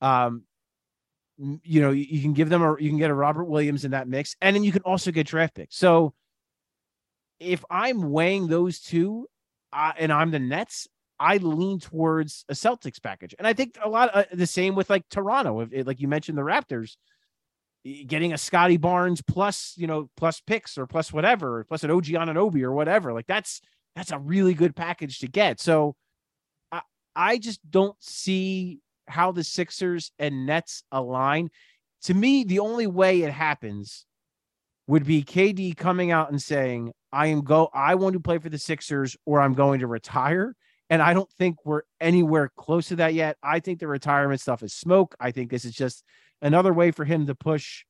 Um, 0.00 0.44
you 1.38 1.80
know, 1.80 1.90
you 1.90 2.20
can 2.20 2.32
give 2.32 2.48
them 2.48 2.62
a 2.62 2.76
you 2.80 2.88
can 2.88 2.98
get 2.98 3.10
a 3.10 3.14
Robert 3.14 3.44
Williams 3.44 3.84
in 3.84 3.92
that 3.92 4.08
mix, 4.08 4.36
and 4.40 4.54
then 4.54 4.64
you 4.64 4.72
can 4.72 4.82
also 4.82 5.10
get 5.10 5.26
draft 5.26 5.54
picks. 5.54 5.76
So 5.76 6.14
if 7.38 7.64
I'm 7.70 8.10
weighing 8.10 8.48
those 8.48 8.80
two, 8.80 9.28
and 9.72 10.12
I'm 10.12 10.30
the 10.30 10.38
Nets, 10.38 10.88
I 11.20 11.38
lean 11.38 11.80
towards 11.80 12.44
a 12.48 12.54
Celtics 12.54 13.02
package. 13.02 13.34
And 13.38 13.46
I 13.46 13.52
think 13.52 13.76
a 13.82 13.88
lot 13.88 14.10
of 14.10 14.24
uh, 14.24 14.26
the 14.32 14.46
same 14.46 14.74
with 14.74 14.88
like 14.88 15.08
Toronto, 15.08 15.60
if, 15.60 15.86
like 15.86 16.00
you 16.00 16.08
mentioned 16.08 16.38
the 16.38 16.42
Raptors, 16.42 16.96
getting 18.06 18.32
a 18.32 18.38
Scottie 18.38 18.76
Barnes 18.76 19.22
plus, 19.22 19.74
you 19.76 19.86
know, 19.86 20.10
plus 20.16 20.40
picks 20.40 20.78
or 20.78 20.86
plus 20.86 21.12
whatever, 21.12 21.64
plus 21.64 21.82
an 21.82 21.90
OG 21.90 22.06
Anunoby 22.06 22.62
or 22.62 22.72
whatever. 22.72 23.12
Like 23.12 23.26
that's 23.26 23.60
that's 23.96 24.12
a 24.12 24.18
really 24.18 24.54
good 24.54 24.76
package 24.76 25.18
to 25.20 25.28
get. 25.28 25.60
So 25.60 25.96
I 26.70 26.82
I 27.16 27.38
just 27.38 27.60
don't 27.68 27.96
see 28.00 28.80
how 29.08 29.32
the 29.32 29.44
Sixers 29.44 30.12
and 30.18 30.46
Nets 30.46 30.82
align. 30.92 31.50
To 32.02 32.14
me, 32.14 32.44
the 32.44 32.60
only 32.60 32.86
way 32.86 33.22
it 33.22 33.32
happens 33.32 34.06
would 34.86 35.04
be 35.04 35.22
KD 35.22 35.76
coming 35.76 36.12
out 36.12 36.30
and 36.30 36.40
saying, 36.40 36.92
I 37.12 37.28
am 37.28 37.42
go 37.42 37.68
I 37.72 37.94
want 37.94 38.14
to 38.14 38.20
play 38.20 38.38
for 38.38 38.48
the 38.48 38.58
Sixers 38.58 39.16
or 39.24 39.40
I'm 39.40 39.54
going 39.54 39.80
to 39.80 39.86
retire. 39.86 40.54
And 40.90 41.02
I 41.02 41.12
don't 41.12 41.30
think 41.32 41.64
we're 41.66 41.82
anywhere 42.00 42.50
close 42.56 42.88
to 42.88 42.96
that 42.96 43.12
yet. 43.12 43.36
I 43.42 43.60
think 43.60 43.78
the 43.78 43.86
retirement 43.86 44.40
stuff 44.40 44.62
is 44.62 44.72
smoke. 44.72 45.14
I 45.20 45.32
think 45.32 45.50
this 45.50 45.66
is 45.66 45.74
just 45.74 46.02
another 46.40 46.72
way 46.72 46.90
for 46.92 47.04
him 47.04 47.26
to 47.26 47.34
push 47.34 47.84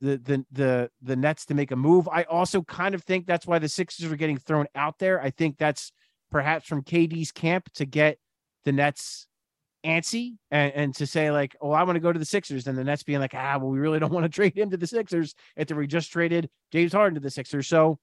the 0.00 0.18
the 0.18 0.44
the 0.52 0.90
the 1.02 1.16
Nets 1.16 1.46
to 1.46 1.54
make 1.54 1.70
a 1.70 1.76
move. 1.76 2.08
I 2.08 2.24
also 2.24 2.62
kind 2.62 2.94
of 2.94 3.02
think 3.02 3.26
that's 3.26 3.46
why 3.46 3.58
the 3.58 3.68
Sixers 3.68 4.10
are 4.10 4.16
getting 4.16 4.36
thrown 4.36 4.66
out 4.74 4.98
there. 4.98 5.20
I 5.20 5.30
think 5.30 5.56
that's 5.56 5.92
perhaps 6.30 6.66
from 6.66 6.82
KD's 6.82 7.32
camp 7.32 7.70
to 7.74 7.86
get 7.86 8.18
the 8.64 8.72
Nets 8.72 9.26
antsy 9.84 10.36
and, 10.50 10.72
and 10.74 10.94
to 10.96 11.06
say 11.06 11.30
like, 11.30 11.56
oh, 11.60 11.70
I 11.70 11.84
want 11.84 11.96
to 11.96 12.00
go 12.00 12.12
to 12.12 12.18
the 12.18 12.24
Sixers, 12.24 12.66
and 12.66 12.76
the 12.76 12.84
Nets 12.84 13.02
being 13.02 13.20
like, 13.20 13.34
ah, 13.34 13.58
well, 13.58 13.70
we 13.70 13.78
really 13.78 13.98
don't 13.98 14.12
want 14.12 14.24
to 14.24 14.28
trade 14.34 14.56
him 14.56 14.70
to 14.70 14.76
the 14.76 14.86
Sixers 14.86 15.34
after 15.56 15.76
we 15.76 15.86
just 15.86 16.10
traded 16.10 16.50
James 16.72 16.92
Harden 16.92 17.14
to 17.14 17.20
the 17.20 17.30
Sixers. 17.30 17.66
So 17.66 17.98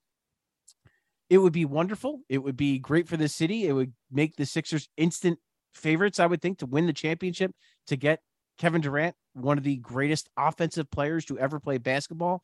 it 1.32 1.38
would 1.38 1.54
be 1.54 1.64
wonderful. 1.64 2.20
It 2.28 2.40
would 2.40 2.58
be 2.58 2.78
great 2.78 3.08
for 3.08 3.16
the 3.16 3.30
city. 3.30 3.66
It 3.66 3.72
would 3.72 3.94
make 4.12 4.36
the 4.36 4.46
Sixers 4.46 4.90
instant 4.98 5.40
favorites, 5.74 6.20
I 6.20 6.26
would 6.26 6.42
think, 6.42 6.58
to 6.58 6.66
win 6.66 6.88
the 6.88 6.94
championship, 6.94 7.52
to 7.88 7.96
get 7.96 8.20
Kevin 8.58 8.82
Durant, 8.82 9.16
one 9.32 9.58
of 9.58 9.64
the 9.64 9.78
greatest 9.78 10.30
offensive 10.36 10.92
players 10.92 11.24
to 11.26 11.40
ever 11.40 11.62
play 11.62 11.78
basketball. 11.78 12.44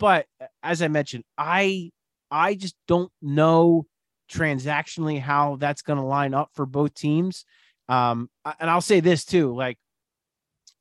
But 0.00 0.26
as 0.64 0.82
I 0.82 0.88
mentioned, 0.88 1.22
I 1.38 1.92
I 2.28 2.56
just 2.56 2.74
don't 2.88 3.12
know 3.22 3.86
transactionally 4.28 5.20
how 5.20 5.54
that's 5.54 5.82
going 5.82 6.00
to 6.00 6.04
line 6.04 6.34
up 6.34 6.50
for 6.54 6.66
both 6.66 6.94
teams. 6.94 7.44
Um, 7.88 8.30
and 8.58 8.68
I'll 8.68 8.80
say 8.80 8.98
this 8.98 9.24
too, 9.24 9.54
like 9.54 9.78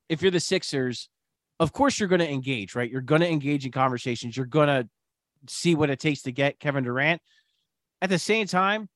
if 0.10 0.24
you're 0.24 0.32
the 0.32 0.40
Sixers, 0.40 1.08
of 1.60 1.72
course 1.72 2.00
you're 2.00 2.10
going 2.10 2.20
to 2.20 2.30
engage, 2.30 2.74
right? 2.74 2.90
You're 2.90 3.02
going 3.02 3.22
to 3.22 3.30
engage 3.30 3.64
in 3.64 3.72
conversations. 3.72 4.36
You're 4.36 4.48
going 4.48 4.70
to 4.70 4.90
see 5.48 5.76
what 5.76 5.90
it 5.90 6.00
takes 6.00 6.24
to 6.24 6.32
get 6.32 6.60
Kevin 6.60 6.84
Durant. 6.84 7.22
At 8.02 8.10
the 8.10 8.20
same 8.20 8.48
time, 8.48 8.90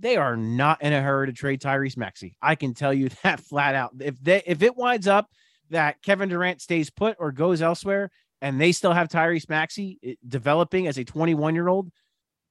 they 0.00 0.16
are 0.16 0.36
not 0.36 0.82
in 0.82 0.92
a 0.92 1.00
hurry 1.00 1.26
to 1.26 1.32
trade 1.32 1.60
Tyrese 1.60 1.96
Maxey. 1.96 2.36
I 2.42 2.54
can 2.54 2.74
tell 2.74 2.92
you 2.92 3.08
that 3.22 3.40
flat 3.40 3.74
out. 3.74 3.92
If 4.00 4.22
they 4.22 4.42
if 4.46 4.62
it 4.62 4.76
winds 4.76 5.06
up 5.06 5.28
that 5.70 6.02
Kevin 6.02 6.28
Durant 6.28 6.60
stays 6.60 6.90
put 6.90 7.16
or 7.18 7.32
goes 7.32 7.62
elsewhere, 7.62 8.10
and 8.42 8.60
they 8.60 8.72
still 8.72 8.92
have 8.92 9.08
Tyrese 9.08 9.48
Maxey 9.48 9.98
eh, 10.04 10.14
developing 10.26 10.86
as 10.86 10.98
a 10.98 11.04
21 11.04 11.54
year 11.54 11.68
old, 11.68 11.90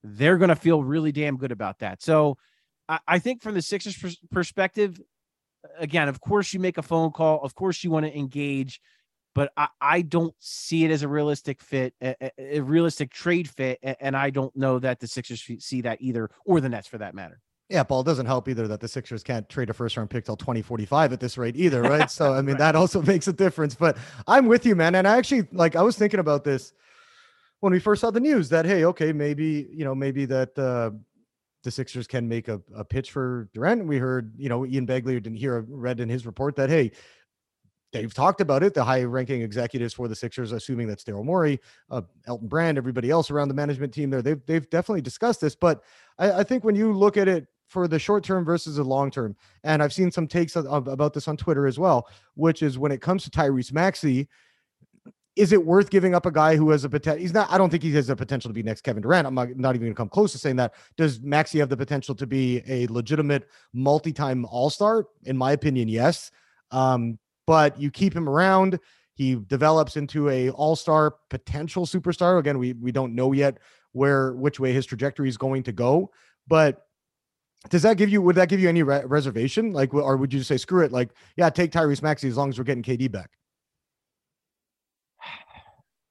they're 0.03 0.37
going 0.37 0.49
to 0.49 0.55
feel 0.55 0.83
really 0.83 1.11
damn 1.11 1.37
good 1.37 1.51
about 1.51 1.79
that. 1.79 2.01
So 2.01 2.37
I, 2.87 2.99
I 3.07 3.19
think 3.19 3.41
from 3.41 3.55
the 3.55 3.61
Sixers 3.61 3.97
pers- 3.97 4.19
perspective, 4.31 4.99
again, 5.77 6.07
of 6.07 6.21
course 6.21 6.53
you 6.53 6.59
make 6.59 6.77
a 6.77 6.83
phone 6.83 7.11
call, 7.11 7.41
of 7.43 7.55
course 7.55 7.83
you 7.83 7.91
want 7.91 8.05
to 8.05 8.17
engage, 8.17 8.79
but 9.35 9.51
I, 9.55 9.67
I 9.79 10.01
don't 10.01 10.33
see 10.39 10.85
it 10.85 10.91
as 10.91 11.03
a 11.03 11.07
realistic 11.07 11.61
fit, 11.61 11.93
a, 12.01 12.31
a, 12.37 12.59
realistic 12.61 13.11
trade 13.11 13.49
fit, 13.49 13.79
and 13.81 14.15
I 14.15 14.29
don't 14.29 14.55
know 14.55 14.79
that 14.79 14.99
the 14.99 15.07
Sixers 15.07 15.47
see 15.59 15.81
that 15.81 16.01
either, 16.01 16.29
or 16.45 16.61
the 16.61 16.69
Nets 16.69 16.87
for 16.87 16.97
that 16.97 17.13
matter. 17.13 17.41
Yeah, 17.69 17.83
Paul, 17.83 18.01
it 18.01 18.05
doesn't 18.05 18.25
help 18.25 18.49
either 18.49 18.67
that 18.67 18.79
the 18.79 18.87
Sixers 18.87 19.21
can't 19.21 19.47
trade 19.47 19.69
a 19.69 19.73
first 19.73 19.95
round 19.95 20.09
pick 20.09 20.25
till 20.25 20.35
2045 20.35 21.13
at 21.13 21.19
this 21.19 21.37
rate 21.37 21.55
either, 21.55 21.83
right? 21.83 22.09
So, 22.19 22.33
I 22.33 22.41
mean, 22.41 22.55
right. 22.55 22.57
that 22.59 22.75
also 22.75 23.01
makes 23.03 23.27
a 23.27 23.33
difference. 23.33 23.75
But 23.75 23.97
I'm 24.27 24.47
with 24.47 24.65
you, 24.65 24.75
man. 24.75 24.95
And 24.95 25.07
I 25.07 25.17
actually, 25.17 25.47
like, 25.51 25.75
I 25.75 25.83
was 25.83 25.95
thinking 25.95 26.19
about 26.19 26.43
this 26.43 26.73
when 27.59 27.71
we 27.71 27.79
first 27.79 28.01
saw 28.01 28.09
the 28.09 28.19
news 28.19 28.49
that, 28.49 28.65
hey, 28.65 28.85
okay, 28.85 29.13
maybe, 29.13 29.67
you 29.71 29.85
know, 29.85 29.93
maybe 29.93 30.25
that 30.25 30.57
uh, 30.57 30.89
the 31.63 31.69
Sixers 31.69 32.07
can 32.07 32.27
make 32.27 32.47
a, 32.47 32.59
a 32.75 32.83
pitch 32.83 33.11
for 33.11 33.49
Durant. 33.53 33.85
We 33.85 33.99
heard, 33.99 34.33
you 34.37 34.49
know, 34.49 34.65
Ian 34.65 34.87
Begley 34.87 35.13
didn't 35.21 35.35
hear, 35.35 35.63
read 35.69 35.99
in 35.99 36.09
his 36.09 36.25
report 36.25 36.55
that, 36.55 36.69
hey, 36.69 36.91
they've 37.91 38.13
talked 38.13 38.41
about 38.41 38.63
it. 38.63 38.73
The 38.73 38.83
high 38.83 39.03
ranking 39.03 39.41
executives 39.41 39.93
for 39.93 40.07
the 40.07 40.15
Sixers, 40.15 40.51
assuming 40.51 40.87
that's 40.87 41.03
Daryl 41.03 41.25
Morey, 41.25 41.59
uh, 41.89 42.01
Elton 42.27 42.47
Brand, 42.47 42.77
everybody 42.77 43.09
else 43.09 43.31
around 43.31 43.47
the 43.47 43.53
management 43.53 43.93
team 43.93 44.09
there, 44.09 44.21
they've, 44.21 44.45
they've 44.45 44.69
definitely 44.69 45.01
discussed 45.01 45.41
this. 45.41 45.55
But 45.55 45.83
I, 46.17 46.31
I 46.31 46.43
think 46.43 46.63
when 46.63 46.75
you 46.75 46.93
look 46.93 47.17
at 47.17 47.27
it 47.27 47.47
for 47.69 47.87
the 47.87 47.99
short 47.99 48.23
term 48.23 48.43
versus 48.43 48.75
the 48.75 48.83
long 48.83 49.11
term. 49.11 49.35
And 49.63 49.81
I've 49.81 49.93
seen 49.93 50.11
some 50.11 50.27
takes 50.27 50.55
of, 50.55 50.65
of, 50.65 50.87
about 50.87 51.13
this 51.13 51.27
on 51.27 51.37
Twitter 51.37 51.67
as 51.67 51.79
well, 51.79 52.07
which 52.33 52.61
is 52.63 52.77
when 52.77 52.91
it 52.91 52.99
comes 53.01 53.23
to 53.23 53.29
Tyrese 53.29 53.71
Maxey, 53.71 54.27
is 55.35 55.53
it 55.53 55.63
worth 55.63 55.89
giving 55.89 56.13
up 56.13 56.25
a 56.25 56.31
guy 56.31 56.57
who 56.57 56.71
has 56.71 56.83
a 56.83 56.89
potential? 56.89 57.21
He's 57.21 57.31
not. 57.31 57.49
I 57.49 57.57
don't 57.57 57.69
think 57.69 57.83
he 57.83 57.93
has 57.93 58.09
a 58.09 58.15
potential 58.15 58.49
to 58.49 58.53
be 58.53 58.63
next 58.63 58.81
Kevin 58.81 59.01
Durant. 59.01 59.25
I'm 59.25 59.35
not, 59.35 59.55
not 59.55 59.75
even 59.75 59.85
going 59.85 59.93
to 59.93 59.97
come 59.97 60.09
close 60.09 60.33
to 60.33 60.37
saying 60.37 60.57
that. 60.57 60.73
Does 60.97 61.21
Maxey 61.21 61.59
have 61.59 61.69
the 61.69 61.77
potential 61.77 62.13
to 62.15 62.27
be 62.27 62.61
a 62.67 62.87
legitimate 62.87 63.47
multi-time 63.71 64.45
All 64.45 64.69
Star? 64.69 65.05
In 65.23 65.37
my 65.37 65.53
opinion, 65.53 65.87
yes. 65.87 66.31
Um, 66.71 67.19
but 67.49 67.81
you 67.81 67.89
keep 67.89 68.15
him 68.15 68.29
around. 68.29 68.79
He 69.15 69.33
develops 69.33 69.97
into 69.97 70.29
a 70.29 70.51
All 70.51 70.75
Star 70.75 71.15
potential 71.31 71.87
superstar. 71.87 72.37
Again, 72.37 72.59
we 72.59 72.73
we 72.73 72.91
don't 72.91 73.15
know 73.15 73.31
yet 73.31 73.57
where 73.91 74.33
which 74.33 74.59
way 74.59 74.71
his 74.71 74.85
trajectory 74.85 75.27
is 75.27 75.35
going 75.35 75.63
to 75.63 75.71
go. 75.71 76.11
But 76.47 76.85
does 77.71 77.81
that 77.81 77.97
give 77.97 78.07
you 78.07 78.21
would 78.21 78.35
that 78.35 78.49
give 78.49 78.59
you 78.59 78.69
any 78.69 78.83
re- 78.83 79.03
reservation 79.03 79.73
like 79.73 79.93
or 79.95 80.15
would 80.15 80.31
you 80.31 80.43
say 80.43 80.57
screw 80.57 80.85
it 80.85 80.91
like 80.91 81.09
yeah 81.35 81.49
take 81.49 81.71
Tyrese 81.71 82.03
Maxey 82.03 82.27
as 82.27 82.37
long 82.37 82.49
as 82.49 82.57
we're 82.57 82.63
getting 82.63 82.83
KD 82.83 83.11
back 83.11 83.31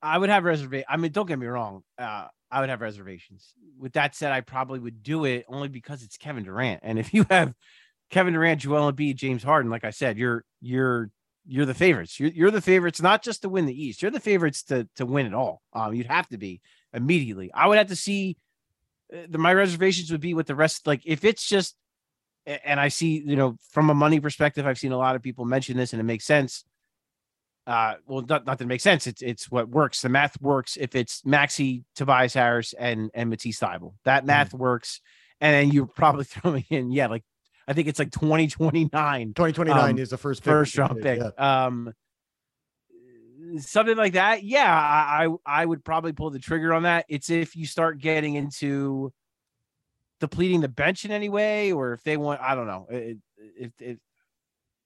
I 0.03 0.19
would 0.19 0.29
have 0.29 0.45
reservation 0.45 0.85
I 0.91 0.99
mean 0.99 1.11
don't 1.11 1.25
get 1.25 1.39
me 1.39 1.47
wrong 1.47 1.85
uh, 1.97 2.27
I 2.51 2.61
would 2.61 2.69
have 2.69 2.83
reservations 2.83 3.55
with 3.79 3.95
that 3.95 4.15
said 4.15 4.31
I 4.31 4.43
probably 4.43 4.79
would 4.79 5.03
do 5.03 5.25
it 5.25 5.47
only 5.49 5.69
because 5.69 6.03
it's 6.03 6.19
Kevin 6.19 6.45
Durant 6.45 6.81
and 6.83 6.99
if 6.99 7.15
you 7.15 7.25
have 7.31 7.55
Kevin 8.11 8.35
Durant 8.35 8.61
Joel 8.61 8.93
Embiid 8.93 9.15
James 9.15 9.43
Harden 9.43 9.71
like 9.71 9.85
I 9.85 9.91
said 9.91 10.19
you're 10.19 10.45
you're 10.61 11.11
you're 11.49 11.67
the 11.67 11.75
favorites 11.75 12.21
you're, 12.21 12.31
you're 12.31 12.51
the 12.51 12.61
favorites 12.61 13.01
not 13.01 13.23
just 13.23 13.43
to 13.43 13.49
win 13.49 13.67
the 13.67 13.85
East 13.85 14.03
you're 14.03 14.11
the 14.11 14.21
favorites 14.21 14.63
to 14.63 14.89
to 14.97 15.05
win 15.07 15.27
it 15.27 15.35
all 15.35 15.63
um 15.73 15.95
you'd 15.95 16.07
have 16.07 16.29
to 16.29 16.39
be 16.39 16.61
immediately 16.93 17.51
I 17.53 17.67
would 17.67 17.79
have 17.79 17.89
to 17.89 17.97
see 17.97 18.37
uh, 19.13 19.21
the, 19.29 19.39
my 19.39 19.53
reservations 19.55 20.11
would 20.11 20.21
be 20.21 20.35
with 20.35 20.47
the 20.47 20.55
rest. 20.55 20.87
Like 20.87 21.03
if 21.05 21.25
it's 21.25 21.47
just, 21.47 21.77
and 22.47 22.81
I 22.81 22.89
see, 22.89 23.23
you 23.25 23.37
know, 23.37 23.57
from 23.71 23.91
a 23.91 23.95
money 23.95 24.21
perspective, 24.21 24.67
I've 24.67 24.79
seen 24.79 24.93
a 24.93 24.99
lot 24.99 25.17
of 25.17 25.23
people 25.23 25.45
mention 25.45 25.77
this, 25.77 25.93
and 25.93 26.01
it 26.01 26.05
makes 26.05 26.25
sense. 26.25 26.65
Uh, 27.67 27.97
well, 28.07 28.25
not, 28.27 28.47
not 28.47 28.57
that 28.57 28.65
it 28.65 28.69
makes 28.69 28.83
sense. 28.83 29.07
It's 29.07 29.21
it's 29.21 29.51
what 29.51 29.69
works. 29.69 30.01
The 30.01 30.09
math 30.09 30.41
works 30.41 30.79
if 30.81 30.95
it's 30.95 31.25
Maxey, 31.27 31.85
Tobias 31.95 32.33
Harris, 32.33 32.73
and 32.73 33.11
and 33.13 33.29
Matisse 33.29 33.61
Thybulle. 33.61 33.93
That 34.05 34.23
mm. 34.23 34.29
math 34.29 34.53
mm. 34.53 34.61
works. 34.61 35.03
And 35.43 35.55
then 35.55 35.75
you're 35.75 35.87
probably 35.87 36.25
throwing 36.25 36.65
in, 36.71 36.91
yeah, 36.91 37.09
like 37.09 37.25
I 37.69 37.75
think 37.75 37.87
it's 37.87 37.99
like 37.99 38.11
2029. 38.11 38.91
2029 39.29 39.91
um, 39.91 39.99
is 39.99 40.09
the 40.09 40.17
first 40.17 40.43
pick 40.43 40.51
first 40.51 40.79
round 40.79 41.03
pick. 41.03 41.21
Yeah. 41.21 41.67
Um, 41.67 41.93
something 43.59 43.97
like 43.97 44.15
that, 44.15 44.43
yeah, 44.43 44.73
I 44.73 45.29
I 45.45 45.67
would 45.67 45.85
probably 45.85 46.13
pull 46.13 46.31
the 46.31 46.39
trigger 46.39 46.73
on 46.73 46.85
that. 46.85 47.05
It's 47.09 47.29
if 47.29 47.55
you 47.55 47.67
start 47.67 47.99
getting 47.99 48.35
into 48.35 49.13
depleting 50.19 50.63
the 50.63 50.69
bench 50.69 51.05
in 51.05 51.11
any 51.11 51.29
way, 51.29 51.73
or 51.73 51.93
if 51.93 52.03
they 52.03 52.17
want, 52.17 52.41
I 52.41 52.55
don't 52.55 52.67
know, 52.67 52.87
if 52.91 53.73
if 53.79 53.99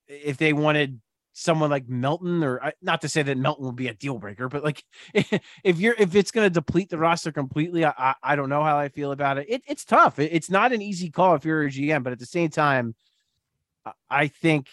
if 0.09 0.37
they 0.37 0.53
wanted 0.53 1.01
someone 1.33 1.71
like 1.71 1.89
Melton, 1.89 2.45
or 2.45 2.73
not 2.83 3.01
to 3.03 3.09
say 3.09 3.23
that 3.23 3.39
Melton 3.39 3.65
will 3.65 3.73
be 3.73 3.89
a 3.89 3.95
deal 3.95 4.19
breaker, 4.19 4.49
but 4.49 4.63
like 4.63 4.85
if 5.15 5.79
you're 5.79 5.95
if 5.99 6.15
it's 6.15 6.31
going 6.31 6.47
to 6.47 6.51
deplete 6.51 6.91
the 6.91 6.99
roster 6.99 7.33
completely, 7.33 7.85
I, 7.85 7.93
I, 7.97 8.15
I 8.23 8.37
don't 8.37 8.49
know 8.49 8.63
how 8.63 8.79
I 8.79 8.89
feel 8.89 9.13
about 9.13 9.39
it. 9.39 9.47
it 9.49 9.63
it's 9.67 9.85
tough. 9.85 10.19
It, 10.19 10.31
it's 10.33 10.51
not 10.51 10.73
an 10.73 10.83
easy 10.83 11.11
call 11.11 11.35
if 11.35 11.45
you're 11.45 11.63
a 11.63 11.71
GM, 11.71 12.03
but 12.03 12.13
at 12.13 12.19
the 12.19 12.27
same 12.27 12.51
time, 12.51 12.95
I 14.11 14.29
think 14.29 14.69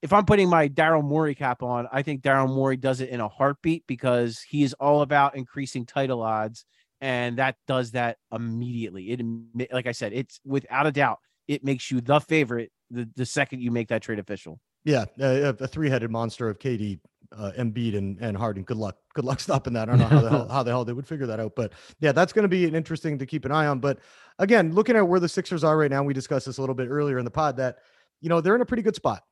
if 0.00 0.12
I'm 0.12 0.24
putting 0.24 0.48
my 0.48 0.68
Daryl 0.68 1.04
Morey 1.04 1.34
cap 1.34 1.62
on, 1.62 1.88
I 1.92 2.02
think 2.02 2.22
Daryl 2.22 2.48
Morey 2.48 2.76
does 2.76 3.00
it 3.00 3.10
in 3.10 3.20
a 3.20 3.28
heartbeat 3.28 3.86
because 3.86 4.40
he 4.40 4.64
is 4.64 4.74
all 4.74 5.02
about 5.02 5.36
increasing 5.36 5.86
title 5.86 6.22
odds, 6.22 6.64
and 7.00 7.38
that 7.38 7.56
does 7.66 7.92
that 7.92 8.18
immediately. 8.32 9.10
It, 9.10 9.72
like 9.72 9.86
I 9.86 9.92
said, 9.92 10.12
it's 10.12 10.40
without 10.44 10.86
a 10.86 10.92
doubt, 10.92 11.18
it 11.46 11.64
makes 11.64 11.90
you 11.90 12.00
the 12.00 12.20
favorite 12.20 12.72
the, 12.90 13.08
the 13.16 13.26
second 13.26 13.62
you 13.62 13.70
make 13.70 13.88
that 13.88 14.02
trade 14.02 14.18
official. 14.18 14.60
Yeah, 14.84 15.04
uh, 15.20 15.52
a 15.60 15.66
three-headed 15.66 16.10
monster 16.10 16.48
of 16.48 16.58
KD, 16.58 16.98
uh, 17.36 17.52
Embiid, 17.56 17.96
and 17.96 18.18
and 18.20 18.36
Harden. 18.36 18.64
Good 18.64 18.76
luck. 18.76 18.96
Good 19.14 19.24
luck 19.24 19.40
stopping 19.40 19.72
that. 19.74 19.88
I 19.88 19.96
don't 19.96 20.00
know 20.00 20.06
how 20.06 20.20
the 20.20 20.30
hell 20.30 20.48
how 20.50 20.62
the 20.62 20.70
hell 20.70 20.84
they 20.84 20.92
would 20.92 21.06
figure 21.06 21.26
that 21.26 21.40
out, 21.40 21.52
but 21.54 21.72
yeah, 22.00 22.12
that's 22.12 22.32
going 22.32 22.44
to 22.44 22.48
be 22.48 22.66
an 22.66 22.74
interesting 22.74 23.18
to 23.18 23.26
keep 23.26 23.44
an 23.44 23.52
eye 23.52 23.66
on. 23.66 23.78
But 23.78 23.98
again, 24.38 24.74
looking 24.74 24.96
at 24.96 25.06
where 25.06 25.20
the 25.20 25.28
Sixers 25.28 25.64
are 25.64 25.76
right 25.76 25.90
now, 25.90 26.02
we 26.02 26.14
discussed 26.14 26.46
this 26.46 26.58
a 26.58 26.60
little 26.60 26.74
bit 26.74 26.88
earlier 26.88 27.18
in 27.18 27.24
the 27.24 27.30
pod 27.30 27.56
that 27.58 27.78
you 28.20 28.28
know 28.28 28.40
they're 28.40 28.56
in 28.56 28.60
a 28.62 28.66
pretty 28.66 28.82
good 28.82 28.96
spot 28.96 29.22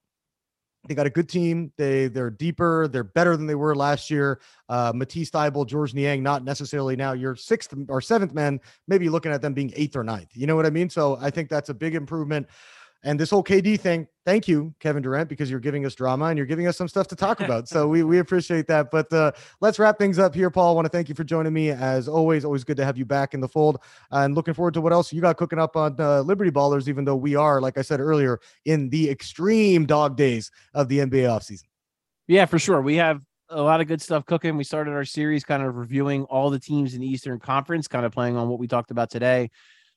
they 0.89 0.95
got 0.95 1.07
a 1.07 1.11
good 1.11 1.29
team. 1.29 1.73
They 1.77 2.09
they're 2.09 2.31
deeper. 2.31 2.89
They're 2.89 3.05
better 3.05 3.37
than 3.37 3.47
they 3.47 3.55
were 3.55 3.75
last 3.75 4.11
year. 4.11 4.41
Uh, 4.69 4.93
Matisse 4.95 5.31
Thybulle, 5.31 5.67
Georges 5.67 5.95
Niang, 5.95 6.23
not 6.23 6.43
necessarily 6.43 6.97
now 6.97 7.13
your 7.13 7.37
sixth 7.37 7.75
or 7.89 8.01
seventh 8.01 8.33
man. 8.33 8.61
Maybe 8.89 9.09
looking 9.09 9.33
at 9.33 9.43
them 9.43 9.53
being 9.53 9.73
eighth 9.77 9.95
or 9.95 10.05
ninth. 10.05 10.31
You 10.33 10.47
know 10.47 10.57
what 10.57 10.67
I 10.67 10.71
mean? 10.71 10.89
So 10.89 11.19
I 11.21 11.31
think 11.31 11.51
that's 11.51 11.69
a 11.69 11.75
big 11.75 11.95
improvement. 11.95 12.47
And 13.03 13.19
this 13.19 13.31
whole 13.31 13.43
KD 13.43 13.81
thing, 13.81 14.07
thank 14.27 14.47
you, 14.47 14.75
Kevin 14.79 15.03
Durant, 15.03 15.29
because 15.29 15.51
you're 15.51 15.61
giving 15.61 15.87
us 15.87 15.95
drama 15.95 16.27
and 16.27 16.37
you're 16.37 16.47
giving 16.47 16.67
us 16.67 16.77
some 16.77 16.87
stuff 16.87 17.09
to 17.09 17.17
talk 17.17 17.41
about. 17.41 17.67
so 17.69 17.89
we 17.89 18.03
we 18.03 18.19
appreciate 18.19 18.67
that. 18.67 18.91
But 18.91 19.11
uh, 19.13 19.33
let's 19.61 19.79
wrap 19.79 19.99
things 19.99 20.19
up 20.19 20.35
here, 20.35 20.51
Paul. 20.51 20.73
I 20.73 20.75
want 20.75 20.85
to 20.85 20.91
thank 20.91 21.09
you 21.09 21.15
for 21.15 21.25
joining 21.25 21.53
me 21.53 21.71
as 21.71 22.09
always. 22.09 22.45
Always 22.45 22.63
good 22.63 22.77
to 22.77 22.85
have 22.85 22.99
you 22.99 23.07
back 23.07 23.33
in 23.33 23.41
the 23.41 23.49
fold. 23.49 23.81
And 24.11 24.35
looking 24.35 24.53
forward 24.53 24.75
to 24.75 24.83
what 24.83 24.93
else 24.93 25.13
you 25.13 25.23
got 25.23 25.39
cooking 25.39 25.59
up 25.59 25.77
on 25.77 25.97
uh, 25.99 26.21
Liberty 26.21 26.51
Ballers. 26.51 26.89
Even 26.89 27.05
though 27.05 27.17
we 27.17 27.37
are, 27.37 27.61
like 27.61 27.79
I 27.79 27.83
said 27.83 28.01
earlier, 28.01 28.39
in 28.67 28.91
the 28.91 29.09
extreme 29.09 29.87
dog 29.87 30.17
days 30.17 30.51
of 30.75 30.89
the 30.89 30.99
NBA 30.99 31.25
offseason. 31.25 31.65
Yeah, 32.27 32.45
for 32.45 32.59
sure. 32.59 32.83
We 32.83 32.97
have 32.97 33.23
a 33.49 33.63
lot 33.63 33.81
of 33.81 33.89
good 33.89 34.03
stuff 34.03 34.27
cooking. 34.27 34.57
We 34.57 34.65
started 34.65 34.93
our 34.93 35.05
series 35.05 35.43
kind 35.43 35.63
of 35.63 35.77
reviewing 35.77 36.25
all 36.25 36.51
the 36.51 36.61
teams 36.61 36.95
in 36.95 37.01
the 37.01 37.07
Eastern 37.07 37.41
Conference, 37.41 37.89
kind 37.89 38.05
of 38.05 38.13
playing 38.13 38.37
on 38.37 38.49
what 38.49 38.59
we 38.59 38.69
talked 38.69 38.91
about 38.91 39.11
today 39.11 39.51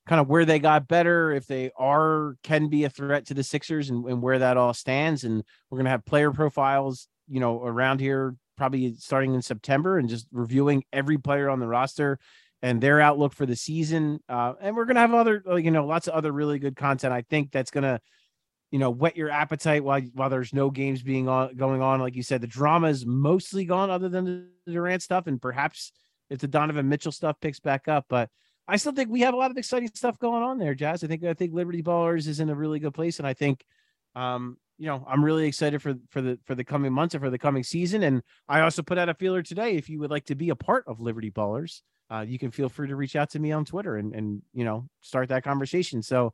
kind 0.08 0.20
of 0.20 0.28
where 0.28 0.46
they 0.46 0.60
got 0.60 0.88
better, 0.88 1.32
if 1.32 1.48
they 1.48 1.72
are 1.78 2.36
can 2.44 2.70
be 2.70 2.84
a 2.84 2.90
threat 2.90 3.28
to 3.28 3.34
the 3.34 3.44
Sixers, 3.44 3.90
and, 3.90 4.06
and 4.06 4.22
where 4.22 4.40
that 4.40 4.58
all 4.58 4.74
stands. 4.74 5.24
And 5.24 5.44
we're 5.70 5.78
gonna 5.78 5.90
have 5.90 6.06
player 6.06 6.32
profiles, 6.32 7.08
you 7.28 7.40
know, 7.40 7.64
around 7.64 8.00
here 8.00 8.36
probably 8.58 8.96
starting 8.96 9.34
in 9.34 9.42
September, 9.42 9.98
and 9.98 10.10
just 10.10 10.28
reviewing 10.32 10.84
every 10.94 11.18
player 11.18 11.50
on 11.50 11.60
the 11.60 11.68
roster 11.68 12.20
and 12.62 12.82
their 12.82 13.02
outlook 13.02 13.34
for 13.34 13.46
the 13.46 13.56
season. 13.56 14.20
Uh, 14.30 14.54
and 14.62 14.76
we're 14.76 14.86
gonna 14.86 15.00
have 15.00 15.14
other, 15.14 15.44
you 15.58 15.72
know, 15.72 15.86
lots 15.86 16.08
of 16.08 16.14
other 16.14 16.32
really 16.32 16.60
good 16.60 16.76
content. 16.76 17.14
I 17.14 17.22
think 17.22 17.52
that's 17.52 17.72
gonna 17.72 18.00
you 18.74 18.80
know, 18.80 18.90
whet 18.90 19.16
your 19.16 19.30
appetite 19.30 19.84
while 19.84 20.02
while 20.16 20.32
there's 20.32 20.52
no 20.52 20.72
games 20.72 21.04
being 21.04 21.30
on 21.30 21.56
going 21.56 21.80
on. 21.84 22.00
Like 22.00 22.16
you 22.16 22.24
said, 22.24 22.42
the 22.42 22.48
drama 22.48 22.88
is 22.88 23.06
mostly 23.06 23.66
gone, 23.66 23.92
other 23.92 24.10
than 24.10 24.26
the 24.66 24.72
Durant 24.72 25.04
stuff, 25.04 25.28
and 25.28 25.40
perhaps 25.40 25.92
if 26.32 26.40
the 26.40 26.48
Donovan 26.48 26.90
Mitchell 26.90 27.12
stuff 27.12 27.40
picks 27.40 27.60
back 27.60 27.88
up, 27.88 28.06
but 28.10 28.32
I 28.68 28.78
still 28.78 28.94
think 28.94 29.10
we 29.10 29.22
have 29.22 29.34
a 29.34 29.38
lot 29.38 29.52
of 29.52 29.58
exciting 29.58 29.90
stuff 29.94 30.18
going 30.20 30.44
on 30.44 30.58
there, 30.58 30.74
Jazz. 30.74 31.04
I 31.04 31.08
think 31.08 31.24
I 31.24 31.34
think 31.34 31.54
Liberty 31.54 31.84
Ballers 31.84 32.28
is 32.28 32.40
in 32.40 32.50
a 32.50 32.56
really 32.56 32.80
good 32.80 32.94
place, 32.94 33.20
and 33.20 33.28
I 33.28 33.34
think, 33.34 33.66
um, 34.16 34.58
you 34.78 34.88
know, 34.88 35.06
I'm 35.08 35.24
really 35.24 35.48
excited 35.48 35.82
for 35.82 35.96
for 36.10 36.22
the 36.22 36.40
for 36.46 36.56
the 36.56 36.64
coming 36.64 36.94
months 36.94 37.14
and 37.14 37.22
for 37.22 37.30
the 37.30 37.38
coming 37.38 37.64
season. 37.64 38.04
And 38.04 38.24
I 38.48 38.62
also 38.62 38.82
put 38.82 38.98
out 38.98 39.10
a 39.10 39.14
feeler 39.14 39.44
today. 39.44 39.76
If 39.76 39.90
you 39.90 40.00
would 40.00 40.12
like 40.12 40.26
to 40.26 40.36
be 40.36 40.50
a 40.50 40.56
part 40.56 40.86
of 40.88 41.02
Liberty 41.02 41.30
Ballers, 41.30 41.82
uh, 42.10 42.26
you 42.28 42.40
can 42.40 42.52
feel 42.52 42.70
free 42.70 42.88
to 42.88 42.96
reach 42.96 43.16
out 43.16 43.32
to 43.32 43.40
me 43.40 43.52
on 43.52 43.66
Twitter 43.66 43.98
and 43.98 44.16
and 44.16 44.42
you 44.54 44.64
know 44.64 44.88
start 45.02 45.30
that 45.30 45.44
conversation. 45.44 46.02
So. 46.02 46.34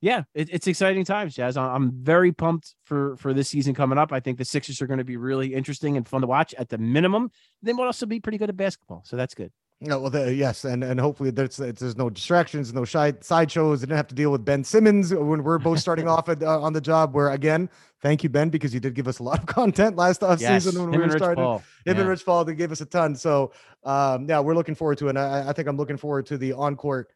Yeah, 0.00 0.22
it, 0.32 0.48
it's 0.52 0.68
exciting 0.68 1.04
times, 1.04 1.34
Jazz. 1.34 1.56
I'm 1.56 1.90
very 1.90 2.30
pumped 2.30 2.76
for 2.84 3.16
for 3.16 3.34
this 3.34 3.48
season 3.48 3.74
coming 3.74 3.98
up. 3.98 4.12
I 4.12 4.20
think 4.20 4.38
the 4.38 4.44
Sixers 4.44 4.80
are 4.80 4.86
going 4.86 4.98
to 4.98 5.04
be 5.04 5.16
really 5.16 5.52
interesting 5.52 5.96
and 5.96 6.06
fun 6.06 6.20
to 6.20 6.28
watch 6.28 6.54
at 6.54 6.68
the 6.68 6.78
minimum. 6.78 7.32
Then 7.62 7.76
we'll 7.76 7.86
also 7.86 8.06
be 8.06 8.20
pretty 8.20 8.38
good 8.38 8.48
at 8.48 8.56
basketball, 8.56 9.02
so 9.04 9.16
that's 9.16 9.34
good. 9.34 9.50
No, 9.80 10.00
well, 10.00 10.10
the, 10.10 10.34
yes, 10.34 10.64
and 10.64 10.82
and 10.82 10.98
hopefully 10.98 11.30
there's 11.30 11.56
there's 11.56 11.96
no 11.96 12.10
distractions, 12.10 12.74
no 12.74 12.84
shy 12.84 13.12
side 13.20 13.48
shows. 13.48 13.80
I 13.80 13.86
didn't 13.86 13.96
have 13.96 14.08
to 14.08 14.14
deal 14.14 14.32
with 14.32 14.44
Ben 14.44 14.64
Simmons 14.64 15.14
when 15.14 15.44
we're 15.44 15.58
both 15.58 15.78
starting 15.78 16.08
off 16.14 16.28
at, 16.28 16.42
uh, 16.42 16.60
on 16.60 16.72
the 16.72 16.80
job. 16.80 17.14
Where 17.14 17.30
again, 17.30 17.70
thank 18.02 18.24
you, 18.24 18.28
Ben, 18.28 18.48
because 18.48 18.74
you 18.74 18.80
did 18.80 18.94
give 18.94 19.06
us 19.06 19.20
a 19.20 19.22
lot 19.22 19.38
of 19.38 19.46
content 19.46 19.94
last 19.94 20.24
off 20.24 20.40
yes, 20.40 20.64
season 20.64 20.82
when 20.82 20.90
we 20.90 21.06
were 21.06 21.16
starting. 21.16 21.44
Him 21.44 21.60
yeah. 21.86 21.92
and 21.92 22.08
Rich 22.08 22.26
Paul, 22.26 22.44
they 22.44 22.56
gave 22.56 22.72
us 22.72 22.80
a 22.80 22.86
ton. 22.86 23.14
So 23.14 23.52
um, 23.84 24.28
yeah, 24.28 24.40
we're 24.40 24.56
looking 24.56 24.74
forward 24.74 24.98
to 24.98 25.06
it. 25.06 25.10
And 25.10 25.18
I, 25.18 25.50
I 25.50 25.52
think 25.52 25.68
I'm 25.68 25.76
looking 25.76 25.96
forward 25.96 26.26
to 26.26 26.38
the 26.38 26.54
on 26.54 26.74
court 26.74 27.12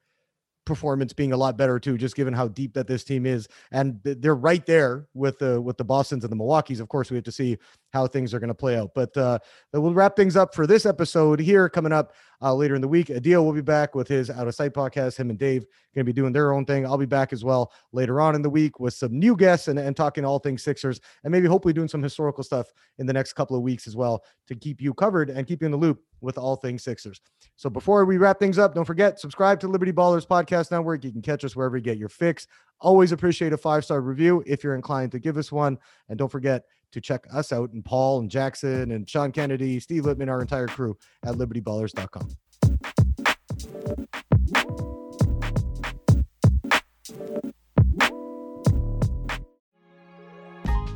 performance 0.65 1.13
being 1.13 1.33
a 1.33 1.37
lot 1.37 1.57
better 1.57 1.81
too, 1.81 1.99
just 1.99 2.15
given 2.15 2.33
how 2.33 2.47
deep 2.47 2.75
that 2.75 2.87
this 2.87 3.03
team 3.03 3.27
is, 3.27 3.49
and 3.73 3.99
they're 4.05 4.37
right 4.37 4.65
there 4.67 5.09
with 5.15 5.41
the 5.41 5.61
with 5.61 5.77
the 5.79 5.85
Boston's 5.85 6.23
and 6.23 6.31
the 6.31 6.37
Milwaukee's. 6.37 6.79
Of 6.79 6.89
course, 6.89 7.11
we 7.11 7.17
have 7.17 7.25
to 7.25 7.33
see 7.33 7.59
how 7.93 8.07
things 8.07 8.33
are 8.33 8.41
going 8.41 8.49
to 8.49 8.55
play 8.55 8.77
out. 8.77 8.91
But 8.95 9.17
uh, 9.17 9.39
we'll 9.73 9.95
wrap 9.95 10.17
things 10.17 10.37
up 10.37 10.55
for 10.55 10.67
this 10.67 10.87
episode 10.87 11.39
here. 11.39 11.69
Coming 11.69 11.93
up 11.93 12.15
uh, 12.41 12.55
later 12.55 12.75
in 12.75 12.81
the 12.81 12.89
week, 12.89 13.09
Adil 13.09 13.45
will 13.45 13.53
be 13.53 13.61
back 13.61 13.95
with 13.95 14.09
his 14.09 14.31
Out 14.31 14.49
of 14.49 14.55
Sight 14.55 14.73
podcast. 14.73 15.17
Him 15.17 15.31
and 15.31 15.39
Dave 15.39 15.67
going 15.95 16.05
to 16.07 16.13
be 16.13 16.13
doing 16.13 16.33
their 16.33 16.53
own 16.53 16.65
thing. 16.65 16.87
I'll 16.87 16.97
be 16.97 17.07
back 17.07 17.33
as 17.33 17.45
well 17.45 17.73
later 17.93 18.21
on 18.21 18.35
in 18.35 18.43
the 18.43 18.51
week 18.51 18.81
with 18.81 18.95
some 18.95 19.19
new 19.19 19.37
guests 19.37 19.69
and, 19.69 19.79
and 19.79 19.95
talking 19.95 20.25
all 20.25 20.39
things 20.39 20.63
Sixers, 20.63 21.01
and 21.25 21.31
maybe 21.31 21.47
hopefully 21.47 21.75
doing 21.75 21.89
some 21.89 22.03
historical 22.03 22.43
stuff 22.43 22.67
in 22.99 23.07
the 23.07 23.13
next 23.13 23.35
couple 23.35 23.57
of 23.57 23.63
weeks 23.63 23.87
as 23.87 23.95
well 23.95 24.25
to 24.49 24.55
keep 24.55 24.81
you 24.81 24.95
covered 24.95 25.29
and 25.29 25.47
keep 25.47 25.61
you 25.61 25.67
in 25.67 25.73
the 25.73 25.79
loop 25.79 26.03
with 26.23 26.39
all 26.39 26.57
things 26.57 26.83
Sixers. 26.83 27.21
So 27.57 27.69
before 27.69 28.05
we 28.05 28.17
wrap 28.17 28.39
things 28.39 28.59
up, 28.59 28.75
don't 28.75 28.85
forget 28.85 29.21
subscribe 29.21 29.61
to 29.61 29.69
Liberty 29.69 29.93
Ballers 29.93 30.27
Podcast 30.27 30.71
Network. 30.71 31.05
You 31.05 31.13
can 31.13 31.23
catch 31.23 31.45
us 31.45 31.55
wherever 31.55 31.77
you 31.77 31.83
get 31.83 31.99
your 31.99 32.09
fix. 32.09 32.47
Always 32.81 33.13
appreciate 33.13 33.53
a 33.53 33.59
five 33.59 33.85
star 33.85 34.01
review 34.01 34.43
if 34.47 34.65
you're 34.65 34.75
inclined 34.75 35.13
to 35.13 35.19
give 35.19 35.37
us 35.37 35.53
one, 35.53 35.79
and 36.09 36.19
don't 36.19 36.33
forget 36.33 36.65
to 36.93 37.01
check 37.01 37.27
us 37.33 37.53
out 37.53 37.73
and 37.73 37.85
Paul 37.85 38.21
and 38.21 38.31
Jackson 38.31 38.93
and 38.93 39.09
Sean 39.09 39.33
Kennedy, 39.33 39.81
Steve 39.81 40.05
Littman, 40.05 40.29
our 40.29 40.41
entire 40.41 40.69
crew 40.69 40.97
at 41.25 41.35
libertyballers.com. 41.35 42.29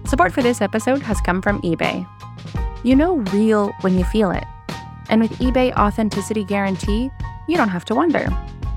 Support 0.06 0.32
for 0.32 0.42
this 0.42 0.60
episode 0.60 1.02
has 1.02 1.20
come 1.20 1.42
from 1.42 1.60
eBay. 1.62 2.08
You 2.84 2.94
know 2.94 3.16
real 3.32 3.72
when 3.80 3.98
you 3.98 4.04
feel 4.04 4.30
it. 4.30 4.44
And 5.08 5.20
with 5.20 5.32
eBay 5.32 5.76
Authenticity 5.76 6.44
Guarantee, 6.44 7.10
you 7.48 7.56
don't 7.56 7.68
have 7.68 7.84
to 7.86 7.94
wonder. 7.94 8.28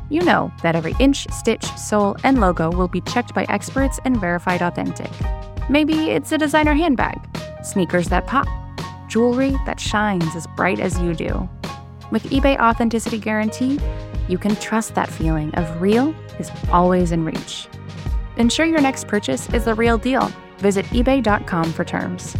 You 0.09 0.24
know 0.24 0.51
that 0.63 0.76
every 0.76 0.95
inch, 0.99 1.32
stitch, 1.32 1.65
sole, 1.78 2.15
and 2.24 2.41
logo 2.41 2.72
will 2.72 2.88
be 2.88 3.01
checked 3.01 3.36
by 3.36 3.45
experts 3.47 3.99
and 4.05 4.20
verified 4.20 4.63
authentic. 4.63 5.11
Maybe 5.70 6.09
it's 6.09 6.32
a 6.32 6.38
designer 6.38 6.74
handbag, 6.74 7.20
sneakers 7.63 8.09
that 8.09 8.26
pop, 8.26 8.47
jewelry 9.07 9.51
that 9.67 9.80
shines 9.80 10.36
as 10.36 10.47
bright 10.55 10.80
as 10.80 10.99
you 10.99 11.13
do. 11.13 11.47
With 12.11 12.24
eBay 12.24 12.59
Authenticity 12.59 13.20
Guarantee, 13.20 13.80
you 14.28 14.39
can 14.39 14.55
trust 14.55 14.95
that 14.95 15.09
feeling 15.09 15.53
of 15.53 15.80
real 15.80 16.15
is 16.39 16.49
always 16.72 17.11
in 17.11 17.24
reach. 17.24 17.67
Ensure 18.38 18.65
your 18.65 18.82
next 18.82 19.07
purchase 19.07 19.47
is 19.53 19.65
the 19.65 19.76
real 19.76 19.99
deal. 19.99 20.32
Visit 20.57 20.88
eBay.com 20.88 21.72
for 21.72 21.86
terms. 21.86 22.36